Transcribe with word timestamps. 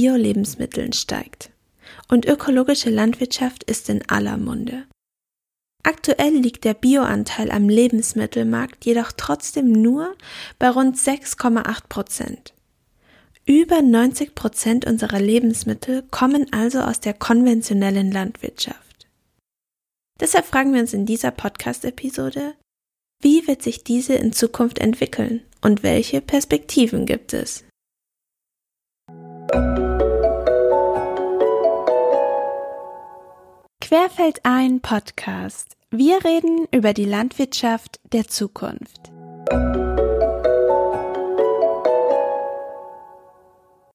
Bio-Lebensmitteln 0.00 0.94
steigt. 0.94 1.50
Und 2.08 2.24
ökologische 2.24 2.88
Landwirtschaft 2.88 3.64
ist 3.64 3.90
in 3.90 4.00
aller 4.08 4.38
Munde. 4.38 4.84
Aktuell 5.82 6.32
liegt 6.32 6.64
der 6.64 6.72
Bioanteil 6.72 7.50
am 7.50 7.68
Lebensmittelmarkt 7.68 8.86
jedoch 8.86 9.12
trotzdem 9.12 9.70
nur 9.72 10.16
bei 10.58 10.70
rund 10.70 10.96
6,8 10.96 11.82
Prozent. 11.90 12.54
Über 13.44 13.82
90 13.82 14.34
Prozent 14.34 14.86
unserer 14.86 15.20
Lebensmittel 15.20 16.02
kommen 16.10 16.50
also 16.50 16.80
aus 16.80 17.00
der 17.00 17.12
konventionellen 17.12 18.10
Landwirtschaft. 18.10 19.06
Deshalb 20.18 20.46
fragen 20.46 20.72
wir 20.72 20.80
uns 20.80 20.94
in 20.94 21.04
dieser 21.04 21.30
Podcast-Episode, 21.30 22.54
wie 23.20 23.46
wird 23.46 23.62
sich 23.62 23.84
diese 23.84 24.14
in 24.14 24.32
Zukunft 24.32 24.78
entwickeln 24.78 25.42
und 25.60 25.82
welche 25.82 26.22
Perspektiven 26.22 27.04
gibt 27.04 27.34
es? 27.34 27.64
Querfeld 33.80 34.40
ein 34.44 34.80
Podcast. 34.80 35.76
Wir 35.90 36.24
reden 36.24 36.66
über 36.70 36.92
die 36.92 37.04
Landwirtschaft 37.04 38.00
der 38.12 38.28
Zukunft. 38.28 39.10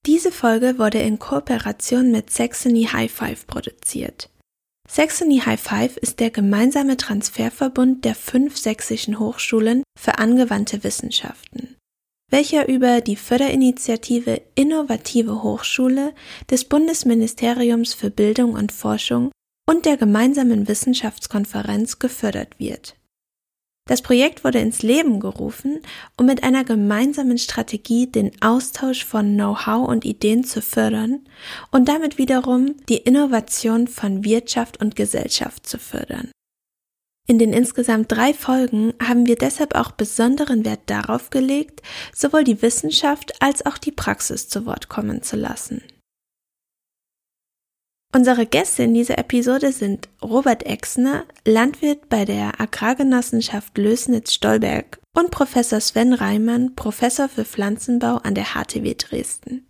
Diese 0.05 0.31
Folge 0.31 0.77
wurde 0.77 0.99
in 0.99 1.19
Kooperation 1.19 2.11
mit 2.11 2.29
Saxony 2.29 2.89
High 2.91 3.11
Five 3.11 3.47
produziert. 3.47 4.29
Saxony 4.87 5.39
High 5.39 5.61
Five 5.61 5.97
ist 5.97 6.19
der 6.19 6.31
gemeinsame 6.31 6.97
Transferverbund 6.97 8.05
der 8.05 8.15
fünf 8.15 8.57
sächsischen 8.57 9.19
Hochschulen 9.19 9.83
für 9.97 10.19
angewandte 10.19 10.83
Wissenschaften, 10.83 11.74
welcher 12.29 12.67
über 12.67 13.01
die 13.01 13.15
Förderinitiative 13.15 14.41
Innovative 14.55 15.43
Hochschule 15.43 16.13
des 16.49 16.65
Bundesministeriums 16.65 17.93
für 17.93 18.09
Bildung 18.09 18.53
und 18.53 18.71
Forschung 18.71 19.31
und 19.67 19.85
der 19.85 19.97
gemeinsamen 19.97 20.67
Wissenschaftskonferenz 20.67 21.99
gefördert 21.99 22.59
wird. 22.59 22.95
Das 23.87 24.01
Projekt 24.01 24.43
wurde 24.43 24.59
ins 24.59 24.81
Leben 24.81 25.19
gerufen, 25.19 25.79
um 26.17 26.25
mit 26.25 26.43
einer 26.43 26.63
gemeinsamen 26.63 27.37
Strategie 27.37 28.07
den 28.07 28.31
Austausch 28.41 29.05
von 29.05 29.35
Know-how 29.35 29.87
und 29.87 30.05
Ideen 30.05 30.43
zu 30.43 30.63
fördern 30.63 31.19
und 31.69 31.87
damit 31.87 32.17
wiederum 32.17 32.75
die 32.89 32.97
Innovation 32.97 33.87
von 33.87 34.23
Wirtschaft 34.23 34.81
und 34.81 34.95
Gesellschaft 34.95 35.67
zu 35.67 35.77
fördern. 35.77 36.31
In 37.27 37.39
den 37.39 37.53
insgesamt 37.53 38.11
drei 38.11 38.33
Folgen 38.33 38.93
haben 39.01 39.25
wir 39.25 39.35
deshalb 39.35 39.75
auch 39.75 39.91
besonderen 39.91 40.63
Wert 40.63 40.81
darauf 40.85 41.31
gelegt, 41.31 41.81
sowohl 42.13 42.43
die 42.43 42.61
Wissenschaft 42.61 43.41
als 43.41 43.65
auch 43.65 43.79
die 43.79 43.91
Praxis 43.91 44.47
zu 44.47 44.65
Wort 44.65 44.89
kommen 44.89 45.23
zu 45.23 45.35
lassen. 45.35 45.81
Unsere 48.15 48.45
Gäste 48.45 48.83
in 48.83 48.93
dieser 48.93 49.17
Episode 49.17 49.73
sind 49.73 50.07
Robert 50.21 50.63
Exner, 50.63 51.25
Landwirt 51.45 52.07
bei 52.07 52.23
der 52.23 52.61
Agrargenossenschaft 52.61 53.77
Lösnitz-Stolberg 53.77 54.99
und 55.17 55.31
Professor 55.31 55.81
Sven 55.81 56.13
Reimann, 56.13 56.75
Professor 56.75 57.27
für 57.27 57.43
Pflanzenbau 57.43 58.17
an 58.17 58.35
der 58.35 58.53
HTW 58.53 58.93
Dresden. 58.93 59.67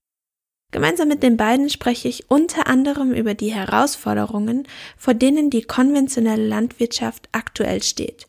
Gemeinsam 0.76 1.08
mit 1.08 1.24
den 1.24 1.38
beiden 1.38 1.70
spreche 1.70 2.10
ich 2.10 2.30
unter 2.30 2.68
anderem 2.68 3.14
über 3.14 3.34
die 3.34 3.54
Herausforderungen, 3.54 4.68
vor 4.98 5.14
denen 5.14 5.50
die 5.50 5.62
konventionelle 5.62 6.46
Landwirtschaft 6.46 7.30
aktuell 7.32 7.82
steht, 7.82 8.28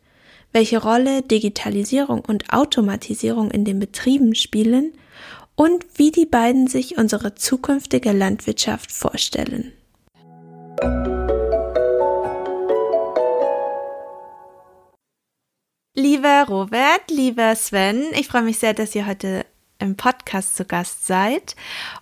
welche 0.53 0.81
Rolle 0.81 1.23
Digitalisierung 1.23 2.21
und 2.21 2.53
Automatisierung 2.53 3.51
in 3.51 3.65
den 3.65 3.81
Betrieben 3.81 4.37
spielen 4.37 4.93
und 5.57 5.85
wie 5.97 6.13
die 6.13 6.25
beiden 6.25 6.69
sich 6.69 6.97
unsere 6.97 7.35
zukünftige 7.35 8.13
Landwirtschaft 8.13 8.93
vorstellen. 8.93 9.73
Lieber 15.97 16.45
Robert, 16.49 17.11
lieber 17.11 17.57
Sven, 17.57 18.05
ich 18.13 18.29
freue 18.29 18.43
mich 18.43 18.59
sehr, 18.59 18.73
dass 18.73 18.95
ihr 18.95 19.09
heute 19.09 19.45
im 19.79 19.97
Podcast 19.97 20.57
zu 20.57 20.65
Gast 20.65 21.07
seid. 21.07 21.57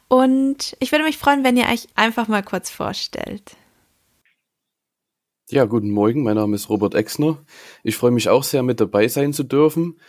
Und 0.09 0.77
ich 0.81 0.93
würde 0.93 1.05
mich 1.05 1.19
freuen, 1.19 1.45
wenn 1.45 1.57
ihr 1.57 1.67
euch 1.67 1.89
einfach 1.95 2.29
mal 2.29 2.43
kurz 2.43 2.71
vorstellt. 2.71 3.57
Ja, 5.51 5.67
guten 5.67 5.91
Morgen, 5.91 6.23
mein 6.23 6.37
Name 6.37 6.57
ist 6.57 6.69
Robert 6.69 6.95
Exner. 6.95 7.39
Ich 7.83 7.97
freue 7.97 8.11
mich 8.11 8.29
auch 8.29 8.45
sehr, 8.45 8.63
mit 8.63 8.81
dabei 8.81 9.09
sein 9.09 9.33
zu 9.33 9.43
dürfen. 9.43 10.01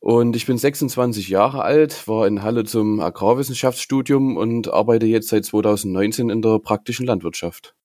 Und 0.00 0.34
ich 0.34 0.46
bin 0.46 0.58
26 0.58 1.28
Jahre 1.28 1.62
alt, 1.62 2.08
war 2.08 2.26
in 2.26 2.42
Halle 2.42 2.64
zum 2.64 2.98
Agrarwissenschaftsstudium 3.00 4.36
und 4.36 4.72
arbeite 4.72 5.06
jetzt 5.06 5.28
seit 5.28 5.44
2019 5.44 6.28
in 6.28 6.42
der 6.42 6.58
praktischen 6.58 7.06
Landwirtschaft. 7.06 7.76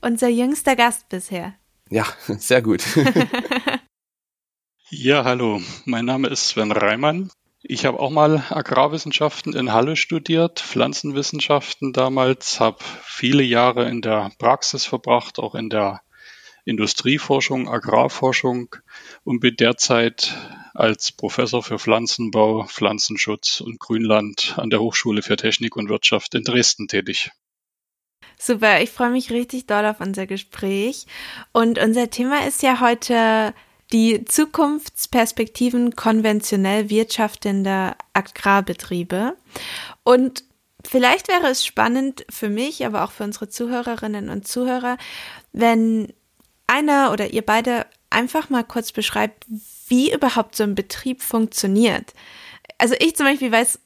Unser 0.00 0.28
jüngster 0.28 0.76
Gast 0.76 1.08
bisher. 1.08 1.54
Ja, 1.90 2.06
sehr 2.26 2.62
gut. 2.62 2.84
Ja, 4.92 5.22
hallo. 5.22 5.60
Mein 5.84 6.04
Name 6.04 6.26
ist 6.28 6.48
Sven 6.48 6.72
Reimann. 6.72 7.30
Ich 7.62 7.84
habe 7.84 8.00
auch 8.00 8.10
mal 8.10 8.42
Agrarwissenschaften 8.48 9.54
in 9.54 9.72
Halle 9.72 9.96
studiert, 9.96 10.60
Pflanzenwissenschaften 10.60 11.92
damals, 11.92 12.58
habe 12.58 12.78
viele 13.02 13.42
Jahre 13.42 13.88
in 13.88 14.00
der 14.00 14.30
Praxis 14.38 14.86
verbracht, 14.86 15.38
auch 15.38 15.54
in 15.54 15.68
der 15.68 16.00
Industrieforschung, 16.64 17.68
Agrarforschung 17.68 18.74
und 19.24 19.40
bin 19.40 19.56
derzeit 19.56 20.36
als 20.72 21.12
Professor 21.12 21.62
für 21.62 21.78
Pflanzenbau, 21.78 22.64
Pflanzenschutz 22.64 23.60
und 23.60 23.78
Grünland 23.78 24.54
an 24.56 24.70
der 24.70 24.80
Hochschule 24.80 25.20
für 25.20 25.36
Technik 25.36 25.76
und 25.76 25.90
Wirtschaft 25.90 26.34
in 26.34 26.44
Dresden 26.44 26.88
tätig. 26.88 27.30
Super, 28.38 28.80
ich 28.80 28.90
freue 28.90 29.10
mich 29.10 29.30
richtig 29.30 29.66
doll 29.66 29.84
auf 29.84 30.00
unser 30.00 30.26
Gespräch. 30.26 31.06
Und 31.52 31.78
unser 31.78 32.08
Thema 32.08 32.46
ist 32.46 32.62
ja 32.62 32.80
heute 32.80 33.52
die 33.92 34.24
Zukunftsperspektiven 34.24 35.96
konventionell 35.96 36.90
wirtschaftender 36.90 37.96
Agrarbetriebe. 38.12 39.36
Und 40.04 40.44
vielleicht 40.86 41.28
wäre 41.28 41.48
es 41.48 41.64
spannend 41.64 42.24
für 42.30 42.48
mich, 42.48 42.86
aber 42.86 43.04
auch 43.04 43.10
für 43.10 43.24
unsere 43.24 43.48
Zuhörerinnen 43.48 44.28
und 44.28 44.46
Zuhörer, 44.46 44.96
wenn 45.52 46.12
einer 46.66 47.12
oder 47.12 47.32
ihr 47.32 47.42
beide 47.42 47.86
einfach 48.10 48.50
mal 48.50 48.64
kurz 48.64 48.92
beschreibt, 48.92 49.44
wie 49.88 50.12
überhaupt 50.12 50.56
so 50.56 50.62
ein 50.62 50.74
Betrieb 50.74 51.22
funktioniert. 51.22 52.14
Also 52.78 52.94
ich 52.98 53.16
zum 53.16 53.26
Beispiel 53.26 53.52
weiß 53.52 53.80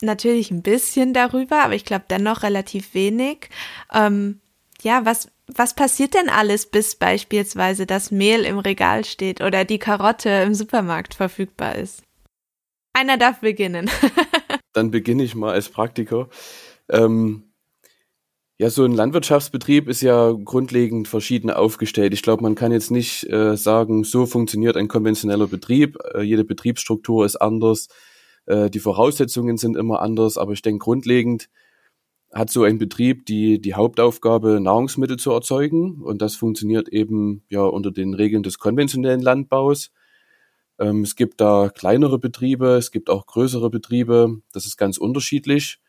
natürlich 0.00 0.50
ein 0.50 0.62
bisschen 0.62 1.12
darüber, 1.12 1.64
aber 1.64 1.74
ich 1.74 1.84
glaube 1.84 2.04
dennoch 2.08 2.42
relativ 2.42 2.94
wenig. 2.94 3.50
Ähm, 3.92 4.40
ja, 4.82 5.04
was, 5.04 5.28
was 5.54 5.74
passiert 5.74 6.14
denn 6.14 6.28
alles, 6.28 6.66
bis 6.66 6.96
beispielsweise 6.96 7.86
das 7.86 8.10
Mehl 8.10 8.44
im 8.44 8.58
Regal 8.58 9.04
steht 9.04 9.40
oder 9.40 9.64
die 9.64 9.78
Karotte 9.78 10.28
im 10.28 10.54
Supermarkt 10.54 11.14
verfügbar 11.14 11.76
ist? 11.76 12.02
Einer 12.92 13.16
darf 13.16 13.40
beginnen. 13.40 13.90
Dann 14.72 14.90
beginne 14.90 15.22
ich 15.22 15.34
mal 15.34 15.52
als 15.52 15.68
Praktiker. 15.68 16.28
Ähm, 16.88 17.44
ja, 18.60 18.70
so 18.70 18.84
ein 18.84 18.92
Landwirtschaftsbetrieb 18.92 19.88
ist 19.88 20.02
ja 20.02 20.32
grundlegend 20.32 21.06
verschieden 21.06 21.50
aufgestellt. 21.50 22.12
Ich 22.12 22.22
glaube, 22.22 22.42
man 22.42 22.56
kann 22.56 22.72
jetzt 22.72 22.90
nicht 22.90 23.24
äh, 23.30 23.56
sagen, 23.56 24.02
so 24.02 24.26
funktioniert 24.26 24.76
ein 24.76 24.88
konventioneller 24.88 25.46
Betrieb. 25.46 25.96
Äh, 26.14 26.22
jede 26.22 26.44
Betriebsstruktur 26.44 27.24
ist 27.24 27.36
anders. 27.36 27.86
Äh, 28.46 28.68
die 28.68 28.80
Voraussetzungen 28.80 29.58
sind 29.58 29.76
immer 29.76 30.02
anders. 30.02 30.36
Aber 30.38 30.52
ich 30.52 30.62
denke, 30.62 30.84
grundlegend 30.84 31.48
hat 32.32 32.50
so 32.50 32.64
ein 32.64 32.78
Betrieb 32.78 33.26
die, 33.26 33.60
die 33.60 33.74
Hauptaufgabe, 33.74 34.60
Nahrungsmittel 34.60 35.18
zu 35.18 35.32
erzeugen. 35.32 36.02
Und 36.02 36.20
das 36.20 36.36
funktioniert 36.36 36.88
eben 36.88 37.42
ja 37.48 37.62
unter 37.62 37.90
den 37.90 38.14
Regeln 38.14 38.42
des 38.42 38.58
konventionellen 38.58 39.22
Landbaus. 39.22 39.90
Ähm, 40.78 41.02
es 41.02 41.16
gibt 41.16 41.40
da 41.40 41.70
kleinere 41.74 42.18
Betriebe, 42.18 42.76
es 42.76 42.90
gibt 42.90 43.10
auch 43.10 43.26
größere 43.26 43.70
Betriebe. 43.70 44.40
Das 44.52 44.66
ist 44.66 44.76
ganz 44.76 44.98
unterschiedlich. 44.98 45.80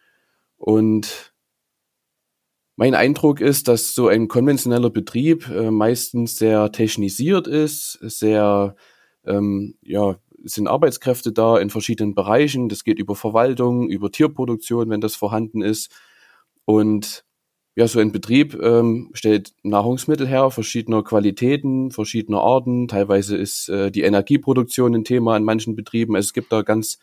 Und 0.57 1.33
mein 2.75 2.95
Eindruck 2.95 3.41
ist, 3.41 3.67
dass 3.67 3.93
so 3.93 4.07
ein 4.07 4.29
konventioneller 4.29 4.89
Betrieb 4.89 5.49
äh, 5.49 5.69
meistens 5.69 6.37
sehr 6.37 6.71
technisiert 6.71 7.47
ist, 7.47 7.99
sehr, 8.01 8.75
ähm, 9.25 9.75
ja, 9.81 10.15
sind 10.43 10.69
Arbeitskräfte 10.69 11.33
da 11.33 11.57
in 11.57 11.69
verschiedenen 11.69 12.15
Bereichen. 12.15 12.69
Das 12.69 12.85
geht 12.85 12.97
über 12.97 13.15
Verwaltung, 13.15 13.89
über 13.89 14.11
Tierproduktion, 14.11 14.89
wenn 14.89 15.01
das 15.01 15.17
vorhanden 15.17 15.61
ist. 15.61 15.91
Und 16.69 17.25
ja, 17.75 17.87
so 17.87 17.99
ein 17.99 18.11
Betrieb 18.11 18.53
ähm, 18.61 19.09
stellt 19.15 19.53
Nahrungsmittel 19.63 20.27
her, 20.27 20.51
verschiedener 20.51 21.01
Qualitäten, 21.01 21.89
verschiedener 21.89 22.41
Arten. 22.41 22.87
Teilweise 22.87 23.35
ist 23.35 23.69
äh, 23.69 23.89
die 23.89 24.03
Energieproduktion 24.03 24.93
ein 24.93 25.03
Thema 25.03 25.35
in 25.35 25.43
manchen 25.43 25.75
Betrieben. 25.75 26.15
Also 26.15 26.27
es 26.27 26.33
gibt 26.33 26.51
da 26.51 26.61
ganz, 26.61 26.99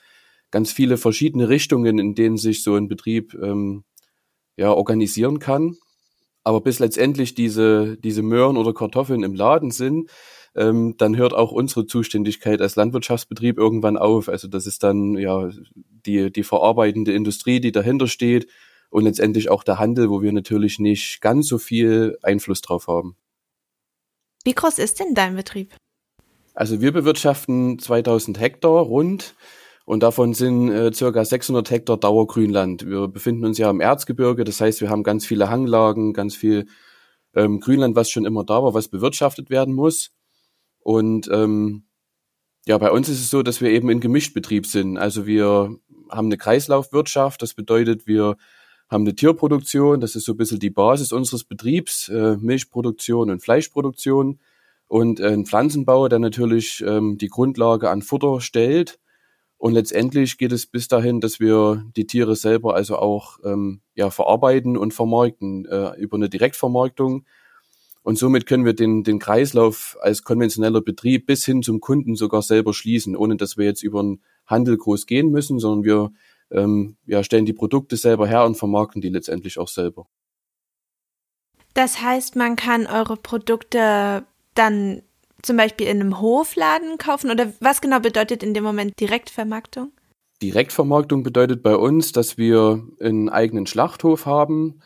ganz 0.52 0.70
viele 0.70 0.96
verschiedene 0.98 1.48
Richtungen, 1.48 1.98
in 1.98 2.14
denen 2.14 2.36
sich 2.36 2.62
so 2.62 2.76
ein 2.76 2.86
Betrieb 2.86 3.34
ähm, 3.42 3.82
ja 4.56 4.70
organisieren 4.72 5.40
kann. 5.40 5.74
Aber 6.44 6.60
bis 6.60 6.78
letztendlich 6.78 7.34
diese, 7.34 7.96
diese 7.96 8.22
Möhren 8.22 8.56
oder 8.56 8.72
Kartoffeln 8.72 9.24
im 9.24 9.34
Laden 9.34 9.72
sind, 9.72 10.08
ähm, 10.54 10.94
dann 10.96 11.16
hört 11.16 11.34
auch 11.34 11.50
unsere 11.50 11.86
Zuständigkeit 11.86 12.60
als 12.60 12.76
Landwirtschaftsbetrieb 12.76 13.58
irgendwann 13.58 13.96
auf. 13.96 14.28
Also 14.28 14.46
das 14.46 14.68
ist 14.68 14.84
dann 14.84 15.18
ja 15.18 15.50
die, 15.74 16.30
die 16.30 16.44
verarbeitende 16.44 17.12
Industrie, 17.14 17.58
die 17.58 17.72
dahinter 17.72 18.06
steht 18.06 18.46
und 18.90 19.04
letztendlich 19.04 19.50
auch 19.50 19.64
der 19.64 19.78
Handel, 19.78 20.10
wo 20.10 20.22
wir 20.22 20.32
natürlich 20.32 20.78
nicht 20.78 21.20
ganz 21.20 21.48
so 21.48 21.58
viel 21.58 22.18
Einfluss 22.22 22.62
drauf 22.62 22.86
haben. 22.86 23.16
Wie 24.44 24.54
groß 24.54 24.78
ist 24.78 25.00
denn 25.00 25.14
dein 25.14 25.34
Betrieb? 25.34 25.74
Also 26.54 26.80
wir 26.80 26.92
bewirtschaften 26.92 27.78
2000 27.78 28.40
Hektar 28.40 28.80
rund 28.80 29.34
und 29.84 30.02
davon 30.02 30.34
sind 30.34 30.70
äh, 30.70 30.92
circa 30.92 31.24
600 31.24 31.70
Hektar 31.70 31.96
Dauergrünland. 31.96 32.86
Wir 32.86 33.08
befinden 33.08 33.44
uns 33.44 33.58
ja 33.58 33.68
im 33.70 33.80
Erzgebirge, 33.80 34.44
das 34.44 34.60
heißt, 34.60 34.80
wir 34.80 34.88
haben 34.88 35.02
ganz 35.02 35.26
viele 35.26 35.50
Hanglagen, 35.50 36.12
ganz 36.12 36.34
viel 36.34 36.66
ähm, 37.34 37.60
Grünland, 37.60 37.94
was 37.94 38.10
schon 38.10 38.24
immer 38.24 38.44
da 38.44 38.62
war, 38.62 38.72
was 38.72 38.88
bewirtschaftet 38.88 39.50
werden 39.50 39.74
muss. 39.74 40.12
Und 40.78 41.28
ähm, 41.32 41.84
ja, 42.66 42.78
bei 42.78 42.90
uns 42.90 43.08
ist 43.08 43.20
es 43.20 43.30
so, 43.30 43.42
dass 43.42 43.60
wir 43.60 43.70
eben 43.70 43.90
in 43.90 44.00
Gemischtbetrieb 44.00 44.66
sind. 44.66 44.98
Also 44.98 45.26
wir 45.26 45.76
haben 46.10 46.26
eine 46.26 46.38
Kreislaufwirtschaft, 46.38 47.42
das 47.42 47.54
bedeutet, 47.54 48.06
wir 48.06 48.36
haben 48.88 49.02
eine 49.02 49.14
Tierproduktion, 49.14 50.00
das 50.00 50.14
ist 50.14 50.24
so 50.24 50.32
ein 50.32 50.36
bisschen 50.36 50.60
die 50.60 50.70
Basis 50.70 51.12
unseres 51.12 51.44
Betriebs, 51.44 52.08
äh, 52.08 52.36
Milchproduktion 52.36 53.30
und 53.30 53.42
Fleischproduktion 53.42 54.38
und 54.88 55.20
äh, 55.20 55.28
ein 55.28 55.46
Pflanzenbau, 55.46 56.08
der 56.08 56.18
natürlich 56.18 56.84
ähm, 56.86 57.18
die 57.18 57.28
Grundlage 57.28 57.90
an 57.90 58.02
Futter 58.02 58.40
stellt. 58.40 58.98
Und 59.58 59.72
letztendlich 59.72 60.38
geht 60.38 60.52
es 60.52 60.66
bis 60.66 60.86
dahin, 60.86 61.20
dass 61.20 61.40
wir 61.40 61.84
die 61.96 62.06
Tiere 62.06 62.36
selber 62.36 62.74
also 62.74 62.96
auch 62.98 63.38
ähm, 63.42 63.80
ja, 63.94 64.10
verarbeiten 64.10 64.76
und 64.76 64.92
vermarkten 64.92 65.64
äh, 65.64 65.98
über 65.98 66.16
eine 66.16 66.28
Direktvermarktung. 66.28 67.24
Und 68.02 68.18
somit 68.18 68.46
können 68.46 68.64
wir 68.64 68.74
den, 68.74 69.02
den 69.02 69.18
Kreislauf 69.18 69.96
als 70.00 70.22
konventioneller 70.22 70.82
Betrieb 70.82 71.26
bis 71.26 71.44
hin 71.44 71.62
zum 71.62 71.80
Kunden 71.80 72.14
sogar 72.14 72.42
selber 72.42 72.72
schließen, 72.72 73.16
ohne 73.16 73.36
dass 73.36 73.56
wir 73.56 73.64
jetzt 73.64 73.82
über 73.82 73.98
einen 74.00 74.22
Handel 74.44 74.76
groß 74.76 75.06
gehen 75.06 75.32
müssen, 75.32 75.58
sondern 75.58 75.84
wir 75.84 76.12
ähm, 76.50 76.96
ja, 77.06 77.22
stellen 77.22 77.46
die 77.46 77.52
Produkte 77.52 77.96
selber 77.96 78.26
her 78.26 78.44
und 78.44 78.56
vermarkten 78.56 79.00
die 79.00 79.08
letztendlich 79.08 79.58
auch 79.58 79.68
selber. 79.68 80.06
Das 81.74 82.00
heißt, 82.00 82.36
man 82.36 82.56
kann 82.56 82.86
eure 82.86 83.16
Produkte 83.16 84.24
dann 84.54 85.02
zum 85.42 85.56
Beispiel 85.56 85.86
in 85.86 86.00
einem 86.00 86.20
Hofladen 86.20 86.98
kaufen 86.98 87.30
oder 87.30 87.52
was 87.60 87.80
genau 87.80 88.00
bedeutet 88.00 88.42
in 88.42 88.54
dem 88.54 88.64
Moment 88.64 88.98
Direktvermarktung? 88.98 89.92
Direktvermarktung 90.42 91.22
bedeutet 91.22 91.62
bei 91.62 91.76
uns, 91.76 92.12
dass 92.12 92.36
wir 92.36 92.86
einen 93.00 93.28
eigenen 93.28 93.66
Schlachthof 93.66 94.26
haben 94.26 94.80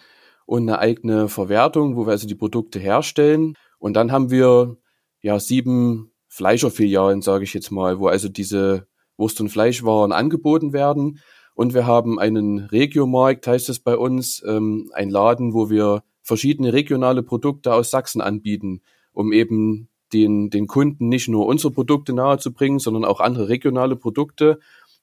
und 0.46 0.62
eine 0.62 0.78
eigene 0.78 1.28
Verwertung, 1.28 1.96
wo 1.96 2.06
wir 2.06 2.10
also 2.10 2.26
die 2.26 2.34
Produkte 2.34 2.78
herstellen. 2.78 3.54
Und 3.78 3.94
dann 3.94 4.12
haben 4.12 4.30
wir 4.30 4.76
ja 5.22 5.40
sieben 5.40 6.12
Fleischerfilialen, 6.28 7.22
sage 7.22 7.44
ich 7.44 7.54
jetzt 7.54 7.70
mal, 7.70 7.98
wo 7.98 8.06
also 8.06 8.28
diese 8.28 8.86
Wurst- 9.16 9.40
und 9.40 9.48
Fleischwaren 9.48 10.12
angeboten 10.12 10.72
werden. 10.72 11.20
Und 11.60 11.74
wir 11.74 11.86
haben 11.86 12.18
einen 12.18 12.60
Regiomarkt, 12.60 13.46
heißt 13.46 13.68
es 13.68 13.80
bei 13.80 13.94
uns, 13.94 14.42
ähm, 14.46 14.90
ein 14.94 15.10
Laden, 15.10 15.52
wo 15.52 15.68
wir 15.68 16.02
verschiedene 16.22 16.72
regionale 16.72 17.22
Produkte 17.22 17.74
aus 17.74 17.90
Sachsen 17.90 18.22
anbieten, 18.22 18.80
um 19.12 19.30
eben 19.30 19.90
den, 20.14 20.48
den 20.48 20.66
Kunden 20.66 21.10
nicht 21.10 21.28
nur 21.28 21.44
unsere 21.44 21.70
Produkte 21.70 22.14
nahezubringen, 22.14 22.78
sondern 22.78 23.04
auch 23.04 23.20
andere 23.20 23.50
regionale 23.50 23.94
Produkte, 23.94 24.58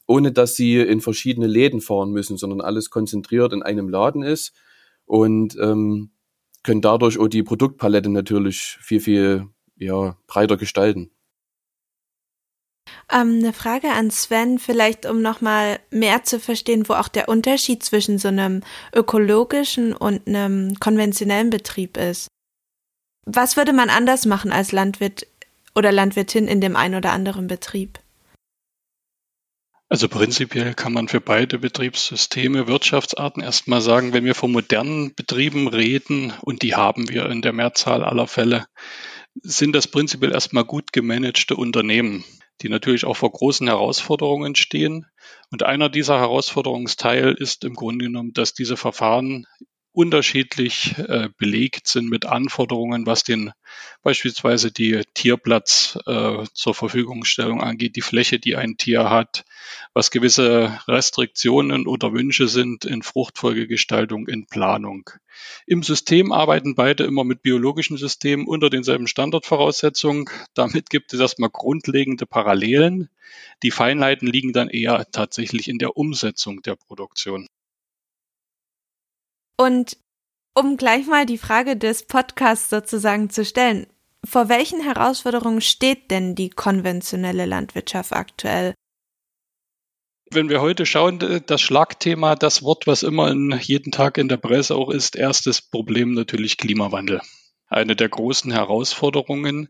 ohne 0.07 0.31
dass 0.31 0.55
sie 0.55 0.77
in 0.77 0.99
verschiedene 0.99 1.45
Läden 1.45 1.79
fahren 1.79 2.09
müssen, 2.09 2.37
sondern 2.37 2.61
alles 2.61 2.89
konzentriert 2.89 3.53
in 3.53 3.61
einem 3.61 3.87
Laden 3.87 4.23
ist 4.23 4.53
und 5.05 5.55
ähm, 5.61 6.09
können 6.63 6.81
dadurch 6.81 7.19
auch 7.19 7.27
die 7.27 7.43
Produktpalette 7.43 8.09
natürlich 8.09 8.79
viel, 8.81 8.99
viel 8.99 9.45
ja, 9.75 10.17
breiter 10.25 10.57
gestalten. 10.57 11.11
Ähm, 13.11 13.39
eine 13.39 13.53
Frage 13.53 13.89
an 13.91 14.11
Sven, 14.11 14.59
vielleicht 14.59 15.05
um 15.05 15.21
nochmal 15.21 15.79
mehr 15.91 16.23
zu 16.23 16.39
verstehen, 16.39 16.87
wo 16.89 16.93
auch 16.93 17.07
der 17.07 17.29
Unterschied 17.29 17.83
zwischen 17.83 18.17
so 18.17 18.27
einem 18.27 18.61
ökologischen 18.93 19.93
und 19.93 20.27
einem 20.27 20.79
konventionellen 20.79 21.49
Betrieb 21.49 21.97
ist. 21.97 22.27
Was 23.25 23.57
würde 23.57 23.73
man 23.73 23.89
anders 23.89 24.25
machen 24.25 24.51
als 24.51 24.71
Landwirt 24.71 25.27
oder 25.75 25.91
Landwirtin 25.91 26.47
in 26.47 26.61
dem 26.61 26.75
einen 26.75 26.95
oder 26.95 27.11
anderen 27.11 27.47
Betrieb? 27.47 27.99
Also 29.89 30.09
prinzipiell 30.09 30.73
kann 30.73 30.91
man 30.91 31.07
für 31.07 31.21
beide 31.21 31.59
Betriebssysteme, 31.59 32.67
Wirtschaftsarten 32.67 33.41
erstmal 33.41 33.79
sagen, 33.79 34.11
wenn 34.11 34.25
wir 34.25 34.35
von 34.35 34.51
modernen 34.51 35.15
Betrieben 35.15 35.69
reden, 35.69 36.33
und 36.41 36.61
die 36.61 36.75
haben 36.75 37.07
wir 37.07 37.27
in 37.27 37.41
der 37.41 37.53
Mehrzahl 37.53 38.03
aller 38.03 38.27
Fälle, 38.27 38.65
sind 39.43 39.73
das 39.73 39.87
prinzipiell 39.87 40.33
erstmal 40.33 40.65
gut 40.65 40.91
gemanagte 40.91 41.55
Unternehmen, 41.55 42.25
die 42.61 42.69
natürlich 42.69 43.05
auch 43.05 43.15
vor 43.17 43.31
großen 43.31 43.67
Herausforderungen 43.67 44.55
stehen. 44.55 45.05
Und 45.51 45.63
einer 45.63 45.89
dieser 45.89 46.19
Herausforderungsteil 46.19 47.33
ist 47.33 47.63
im 47.63 47.75
Grunde 47.75 48.05
genommen, 48.05 48.33
dass 48.33 48.53
diese 48.53 48.77
Verfahren 48.77 49.45
unterschiedlich 49.97 50.95
äh, 50.99 51.29
belegt 51.39 51.87
sind 51.87 52.07
mit 52.07 52.23
Anforderungen, 52.23 53.07
was 53.07 53.23
den 53.23 53.51
beispielsweise 54.03 54.71
die 54.71 55.01
Tierplatz 55.15 55.97
äh, 56.05 56.43
zur 56.53 56.75
Verfügungstellung 56.75 57.63
angeht, 57.63 57.95
die 57.95 58.01
Fläche, 58.01 58.37
die 58.37 58.55
ein 58.55 58.77
Tier 58.77 59.09
hat, 59.09 59.43
was 59.95 60.11
gewisse 60.11 60.79
Restriktionen 60.87 61.87
oder 61.87 62.13
Wünsche 62.13 62.47
sind 62.47 62.85
in 62.85 63.01
Fruchtfolgegestaltung, 63.01 64.27
in 64.27 64.45
Planung. 64.45 65.09
Im 65.65 65.81
System 65.81 66.31
arbeiten 66.31 66.75
beide 66.75 67.03
immer 67.03 67.23
mit 67.23 67.41
biologischen 67.41 67.97
Systemen 67.97 68.45
unter 68.45 68.69
denselben 68.69 69.07
Standardvoraussetzungen. 69.07 70.29
Damit 70.53 70.91
gibt 70.91 71.11
es 71.11 71.19
erstmal 71.19 71.49
grundlegende 71.49 72.27
Parallelen. 72.27 73.09
Die 73.63 73.71
Feinheiten 73.71 74.27
liegen 74.27 74.53
dann 74.53 74.69
eher 74.69 75.07
tatsächlich 75.11 75.67
in 75.67 75.79
der 75.79 75.97
Umsetzung 75.97 76.61
der 76.61 76.75
Produktion. 76.75 77.47
Und 79.57 79.97
um 80.53 80.77
gleich 80.77 81.07
mal 81.07 81.25
die 81.25 81.37
Frage 81.37 81.75
des 81.75 82.03
Podcasts 82.03 82.69
sozusagen 82.69 83.29
zu 83.29 83.43
stellen, 83.43 83.87
vor 84.23 84.49
welchen 84.49 84.81
Herausforderungen 84.81 85.61
steht 85.61 86.11
denn 86.11 86.35
die 86.35 86.49
konventionelle 86.49 87.45
Landwirtschaft 87.45 88.13
aktuell? 88.13 88.73
Wenn 90.29 90.49
wir 90.49 90.61
heute 90.61 90.85
schauen, 90.85 91.41
das 91.45 91.61
Schlagthema, 91.61 92.35
das 92.35 92.61
Wort, 92.61 92.85
was 92.85 93.03
immer 93.03 93.31
in, 93.31 93.57
jeden 93.61 93.91
Tag 93.91 94.17
in 94.17 94.27
der 94.27 94.37
Presse 94.37 94.75
auch 94.75 94.89
ist, 94.89 95.15
erstes 95.15 95.61
Problem 95.61 96.13
natürlich 96.13 96.57
Klimawandel. 96.57 97.21
Eine 97.67 97.95
der 97.95 98.09
großen 98.09 98.51
Herausforderungen, 98.51 99.69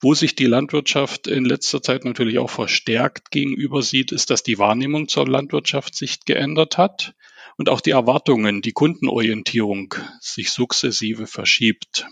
wo 0.00 0.14
sich 0.14 0.34
die 0.34 0.46
Landwirtschaft 0.46 1.26
in 1.26 1.44
letzter 1.44 1.82
Zeit 1.82 2.04
natürlich 2.04 2.38
auch 2.38 2.50
verstärkt 2.50 3.30
gegenüber 3.30 3.82
sieht, 3.82 4.12
ist, 4.12 4.30
dass 4.30 4.42
die 4.42 4.58
Wahrnehmung 4.58 5.08
zur 5.08 5.28
Landwirtschaft 5.28 5.94
sich 5.94 6.24
geändert 6.24 6.78
hat 6.78 7.14
und 7.56 7.68
auch 7.68 7.80
die 7.80 7.90
Erwartungen, 7.90 8.62
die 8.62 8.72
Kundenorientierung 8.72 9.94
sich 10.20 10.50
sukzessive 10.50 11.26
verschiebt. 11.26 12.06